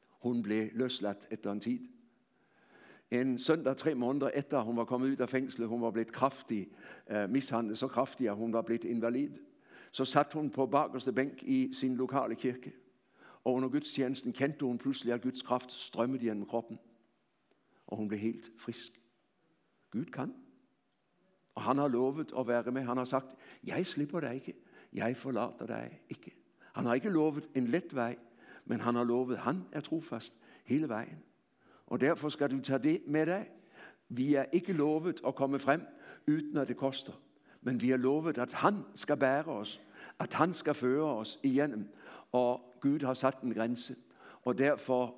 Hun 0.09 0.43
blev 0.43 0.70
løsladt 0.72 1.26
efter 1.30 1.53
en 1.53 1.61
tid. 1.61 1.88
En 3.11 3.38
søndag 3.38 3.76
tre 3.76 3.94
måneder 3.94 4.30
efter 4.34 4.61
hun 4.61 4.76
var 4.76 4.84
kommet 4.84 5.11
ud 5.11 5.16
af 5.16 5.28
fængslet, 5.28 5.68
hun 5.68 5.82
var 5.82 5.90
blevet 5.90 6.12
kraftig 6.12 6.68
uh, 7.11 7.30
mishandlet, 7.30 7.78
så 7.78 7.88
kraftig 7.88 8.28
at 8.28 8.36
hun 8.36 8.52
var 8.52 8.62
blevet 8.62 8.84
invalid. 8.84 9.30
Så 9.92 10.04
satte 10.04 10.34
hun 10.34 10.50
på 10.50 10.66
bakerste 10.66 11.12
bænk 11.12 11.42
i 11.42 11.72
sin 11.72 11.96
lokale 11.96 12.34
kirke. 12.34 12.72
Og 13.44 13.54
under 13.54 13.68
gudstjenesten 13.68 14.32
kendte 14.32 14.64
hun 14.64 14.78
pludselig, 14.78 15.14
at 15.14 15.22
Guds 15.22 15.42
kraft 15.42 15.72
strømmede 15.72 16.24
gennem 16.24 16.46
kroppen. 16.46 16.78
Og 17.86 17.96
hun 17.96 18.08
blev 18.08 18.20
helt 18.20 18.50
frisk. 18.58 19.00
Gud 19.90 20.04
kan. 20.04 20.34
Og 21.54 21.62
han 21.62 21.78
har 21.78 21.88
lovet 21.88 22.32
at 22.38 22.46
være 22.46 22.72
med. 22.72 22.82
Han 22.82 22.96
har 22.96 23.04
sagt, 23.04 23.36
jeg 23.64 23.86
slipper 23.86 24.20
dig 24.20 24.34
ikke. 24.34 24.54
Jeg 24.92 25.16
forlader 25.16 25.66
dig 25.66 26.00
ikke. 26.08 26.34
Han 26.72 26.84
har 26.84 26.94
ikke 26.94 27.08
lovet 27.08 27.48
en 27.54 27.66
let 27.66 27.94
vej, 27.94 28.18
men 28.64 28.80
han 28.80 28.94
har 28.94 29.04
lovet, 29.04 29.38
han 29.38 29.64
er 29.72 29.80
trofast 29.80 30.38
hele 30.64 30.88
vejen. 30.88 31.18
Og 31.91 32.01
derfor 32.01 32.28
skal 32.28 32.51
du 32.51 32.61
tage 32.61 32.78
det 32.78 33.03
med 33.07 33.26
dig. 33.26 33.51
Vi 34.09 34.34
er 34.34 34.45
ikke 34.53 34.72
lovet 34.72 35.20
at 35.26 35.34
komme 35.34 35.59
frem, 35.59 35.82
uden 36.28 36.57
at 36.57 36.68
det 36.68 36.76
koster. 36.76 37.12
Men 37.62 37.80
vi 37.80 37.91
er 37.91 37.97
lovet, 37.97 38.38
at 38.38 38.53
han 38.53 38.74
skal 38.95 39.16
bære 39.16 39.45
os. 39.45 39.80
At 40.18 40.34
han 40.34 40.55
skal 40.55 40.74
føre 40.74 41.16
os 41.16 41.38
igennem. 41.43 41.88
Og 42.32 42.76
Gud 42.80 43.01
har 43.01 43.14
sat 43.14 43.41
en 43.43 43.55
grænse. 43.55 43.97
Og 44.45 44.59
derfor, 44.59 45.14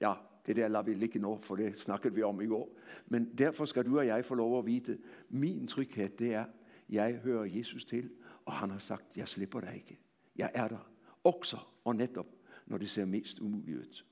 ja, 0.00 0.14
det 0.46 0.56
der 0.56 0.68
lader 0.68 0.84
vi 0.84 0.94
ligge 0.94 1.18
nu, 1.18 1.38
for 1.42 1.56
det 1.56 1.78
snakkede 1.78 2.14
vi 2.14 2.22
om 2.22 2.40
i 2.40 2.46
går. 2.46 2.78
Men 3.06 3.38
derfor 3.38 3.64
skal 3.64 3.84
du 3.84 3.98
og 3.98 4.06
jeg 4.06 4.24
få 4.24 4.34
lov 4.34 4.58
at 4.58 4.66
vide, 4.66 4.98
min 5.28 5.66
tryghed 5.66 6.08
det 6.08 6.34
er, 6.34 6.44
jeg 6.88 7.14
hører 7.14 7.44
Jesus 7.44 7.84
til, 7.84 8.10
og 8.44 8.52
han 8.52 8.70
har 8.70 8.78
sagt, 8.78 9.16
jeg 9.16 9.28
slipper 9.28 9.60
dig 9.60 9.74
ikke. 9.74 10.00
Jeg 10.36 10.50
er 10.54 10.68
der, 10.68 10.90
også 11.24 11.56
og 11.84 11.96
netop, 11.96 12.26
når 12.66 12.78
det 12.78 12.90
ser 12.90 13.04
mest 13.04 13.38
umuligt 13.38 13.78
ud. 13.78 14.02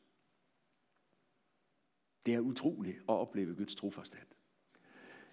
Det 2.26 2.34
er 2.34 2.40
utroligt 2.40 2.96
at 2.96 3.14
opleve 3.14 3.54
Guds 3.54 3.74
trofasthed. 3.74 4.26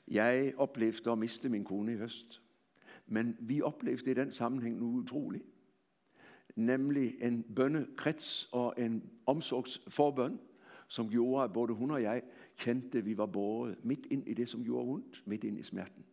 Jeg 0.07 0.53
oplevede 0.57 1.11
at 1.11 1.17
miste 1.17 1.49
min 1.49 1.63
kone 1.63 1.93
i 1.93 1.97
høst. 1.97 2.41
Men 3.05 3.38
vi 3.39 3.61
oplevede 3.61 4.11
i 4.11 4.13
den 4.13 4.31
sammenhæng 4.31 4.79
nu 4.79 4.85
utroligt. 4.85 5.43
Nemlig 6.55 7.15
en 7.21 7.43
bønnekrets 7.55 8.49
og 8.51 8.73
en 8.77 9.09
omsorgsforbøn, 9.25 10.39
som 10.88 11.09
gjorde, 11.09 11.43
at 11.43 11.53
både 11.53 11.73
hun 11.73 11.91
og 11.91 12.01
jeg 12.01 12.23
kendte, 12.57 12.97
at 12.97 13.05
vi 13.05 13.17
var 13.17 13.25
båret 13.25 13.77
midt 13.83 14.05
ind 14.05 14.27
i 14.27 14.33
det, 14.33 14.49
som 14.49 14.63
gjorde 14.63 14.89
ondt, 14.89 15.23
midt 15.25 15.43
ind 15.43 15.59
i 15.59 15.63
smerten. 15.63 16.05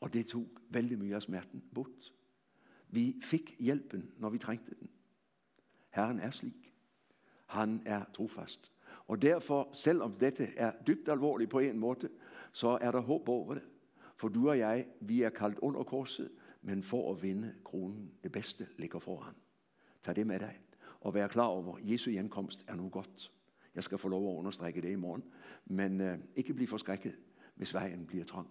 Og 0.00 0.12
det 0.12 0.26
tog 0.26 0.48
vældig 0.70 0.98
mye 0.98 1.14
af 1.14 1.22
smerten 1.22 1.62
bort. 1.74 2.14
Vi 2.88 3.16
fik 3.22 3.56
hjælpen, 3.58 4.12
når 4.18 4.30
vi 4.30 4.38
trængte 4.38 4.74
den. 4.80 4.90
Herren 5.90 6.20
er 6.20 6.30
slik. 6.30 6.74
Han 7.46 7.82
er 7.86 8.04
trofast. 8.14 8.69
Og 9.10 9.22
derfor, 9.22 9.68
selvom 9.72 10.12
dette 10.12 10.48
er 10.56 10.72
dybt 10.86 11.08
alvorligt 11.08 11.50
på 11.50 11.58
en 11.58 11.78
måde, 11.78 12.08
så 12.52 12.78
er 12.80 12.90
der 12.90 13.00
håb 13.00 13.28
over 13.28 13.54
det. 13.54 13.62
For 14.16 14.28
du 14.28 14.48
og 14.48 14.58
jeg, 14.58 14.86
vi 15.00 15.22
er 15.22 15.30
kaldt 15.30 15.58
under 15.58 15.82
korset, 15.82 16.30
men 16.62 16.82
for 16.82 17.12
at 17.12 17.22
vinde 17.22 17.54
kronen, 17.64 18.10
det 18.22 18.32
bedste 18.32 18.66
ligger 18.78 18.98
foran. 18.98 19.34
Tag 20.02 20.16
det 20.16 20.26
med 20.26 20.38
dig, 20.38 20.58
og 21.00 21.14
vær 21.14 21.26
klar 21.26 21.46
over, 21.46 21.76
at 21.76 21.90
Jesu 21.90 22.10
genkomst 22.10 22.64
er 22.68 22.74
nu 22.74 22.88
godt. 22.88 23.32
Jeg 23.74 23.84
skal 23.84 23.98
få 23.98 24.08
lov 24.08 24.32
at 24.32 24.38
understrække 24.38 24.80
det 24.80 24.90
i 24.90 24.94
morgen, 24.94 25.24
men 25.64 26.00
øh, 26.00 26.18
ikke 26.36 26.54
blive 26.54 26.68
forskrækket, 26.68 27.14
hvis 27.54 27.74
vejen 27.74 28.06
bliver 28.06 28.24
trang. 28.24 28.48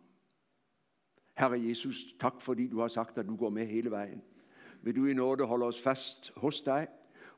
Herre 1.38 1.68
Jesus, 1.68 2.16
tak 2.20 2.42
fordi 2.42 2.68
du 2.68 2.80
har 2.80 2.88
sagt, 2.88 3.18
at 3.18 3.28
du 3.28 3.36
går 3.36 3.50
med 3.50 3.66
hele 3.66 3.92
vejen. 3.92 4.22
Vil 4.82 4.96
du 4.96 5.06
i 5.06 5.14
nåde 5.14 5.46
holde 5.46 5.66
os 5.66 5.82
fast 5.82 6.32
hos 6.36 6.62
dig, 6.62 6.88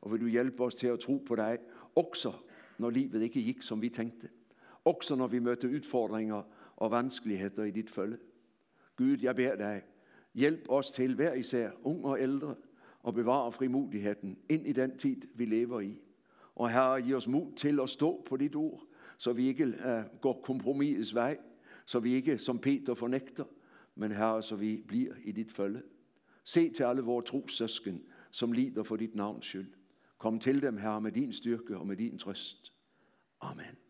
og 0.02 0.12
vil 0.12 0.22
du 0.22 0.28
hjælpe 0.28 0.64
os 0.64 0.76
til 0.76 0.88
at 0.88 1.00
tro 1.00 1.24
på 1.28 1.36
dig, 1.36 1.58
også 1.96 2.34
når 2.82 2.90
livet 2.90 3.22
ikke 3.22 3.42
gik, 3.42 3.62
som 3.62 3.82
vi 3.82 3.90
tænkte. 3.90 4.30
Også 4.86 5.16
når 5.16 5.28
vi 5.28 5.40
møter 5.40 5.68
udfordringer 5.68 6.44
og 6.76 6.92
vanskeligheder 6.92 7.64
i 7.64 7.72
dit 7.72 7.90
følge. 7.90 8.18
Gud, 8.96 9.18
jeg 9.22 9.36
beder 9.36 9.56
dig, 9.56 9.82
hjælp 10.34 10.66
os 10.70 10.92
til 10.92 11.16
hver 11.16 11.34
især, 11.34 11.72
ung 11.84 12.06
og 12.06 12.22
ældre, 12.22 12.56
og 13.00 13.14
bevare 13.14 13.52
frimodigheden 13.52 14.38
ind 14.50 14.68
i 14.68 14.72
den 14.72 14.98
tid, 14.98 15.22
vi 15.36 15.46
lever 15.46 15.80
i. 15.80 16.00
Og 16.56 16.70
Herre, 16.70 17.02
giv 17.02 17.16
os 17.16 17.28
mod 17.28 17.56
til 17.56 17.80
at 17.80 17.90
stå 17.90 18.24
på 18.26 18.38
dit 18.38 18.56
ord, 18.56 18.84
så 19.18 19.34
vi 19.34 19.48
ikke 19.48 19.66
uh, 19.66 20.20
går 20.22 20.42
kompromisets 20.44 21.16
vej, 21.16 21.38
så 21.86 22.00
vi 22.00 22.14
ikke 22.14 22.38
som 22.38 22.60
Peter 22.60 22.94
fornægter, 22.94 23.44
men 23.96 24.12
Herre, 24.12 24.44
så 24.44 24.56
vi 24.56 24.84
bliver 24.88 25.14
i 25.24 25.32
dit 25.32 25.52
følge. 25.52 25.82
Se 26.44 26.70
til 26.70 26.84
alle 26.84 27.02
vores 27.02 27.26
trosøsken, 27.26 28.04
som 28.32 28.52
lider 28.52 28.84
for 28.84 28.96
dit 28.96 29.16
navns 29.16 29.46
skyld. 29.46 29.74
Kom 30.18 30.40
til 30.40 30.62
dem, 30.62 30.78
Herre, 30.78 31.02
med 31.02 31.12
din 31.12 31.34
styrke 31.34 31.78
og 31.78 31.88
med 31.88 31.96
din 31.96 32.18
trøst. 32.18 32.71
Amen. 33.44 33.81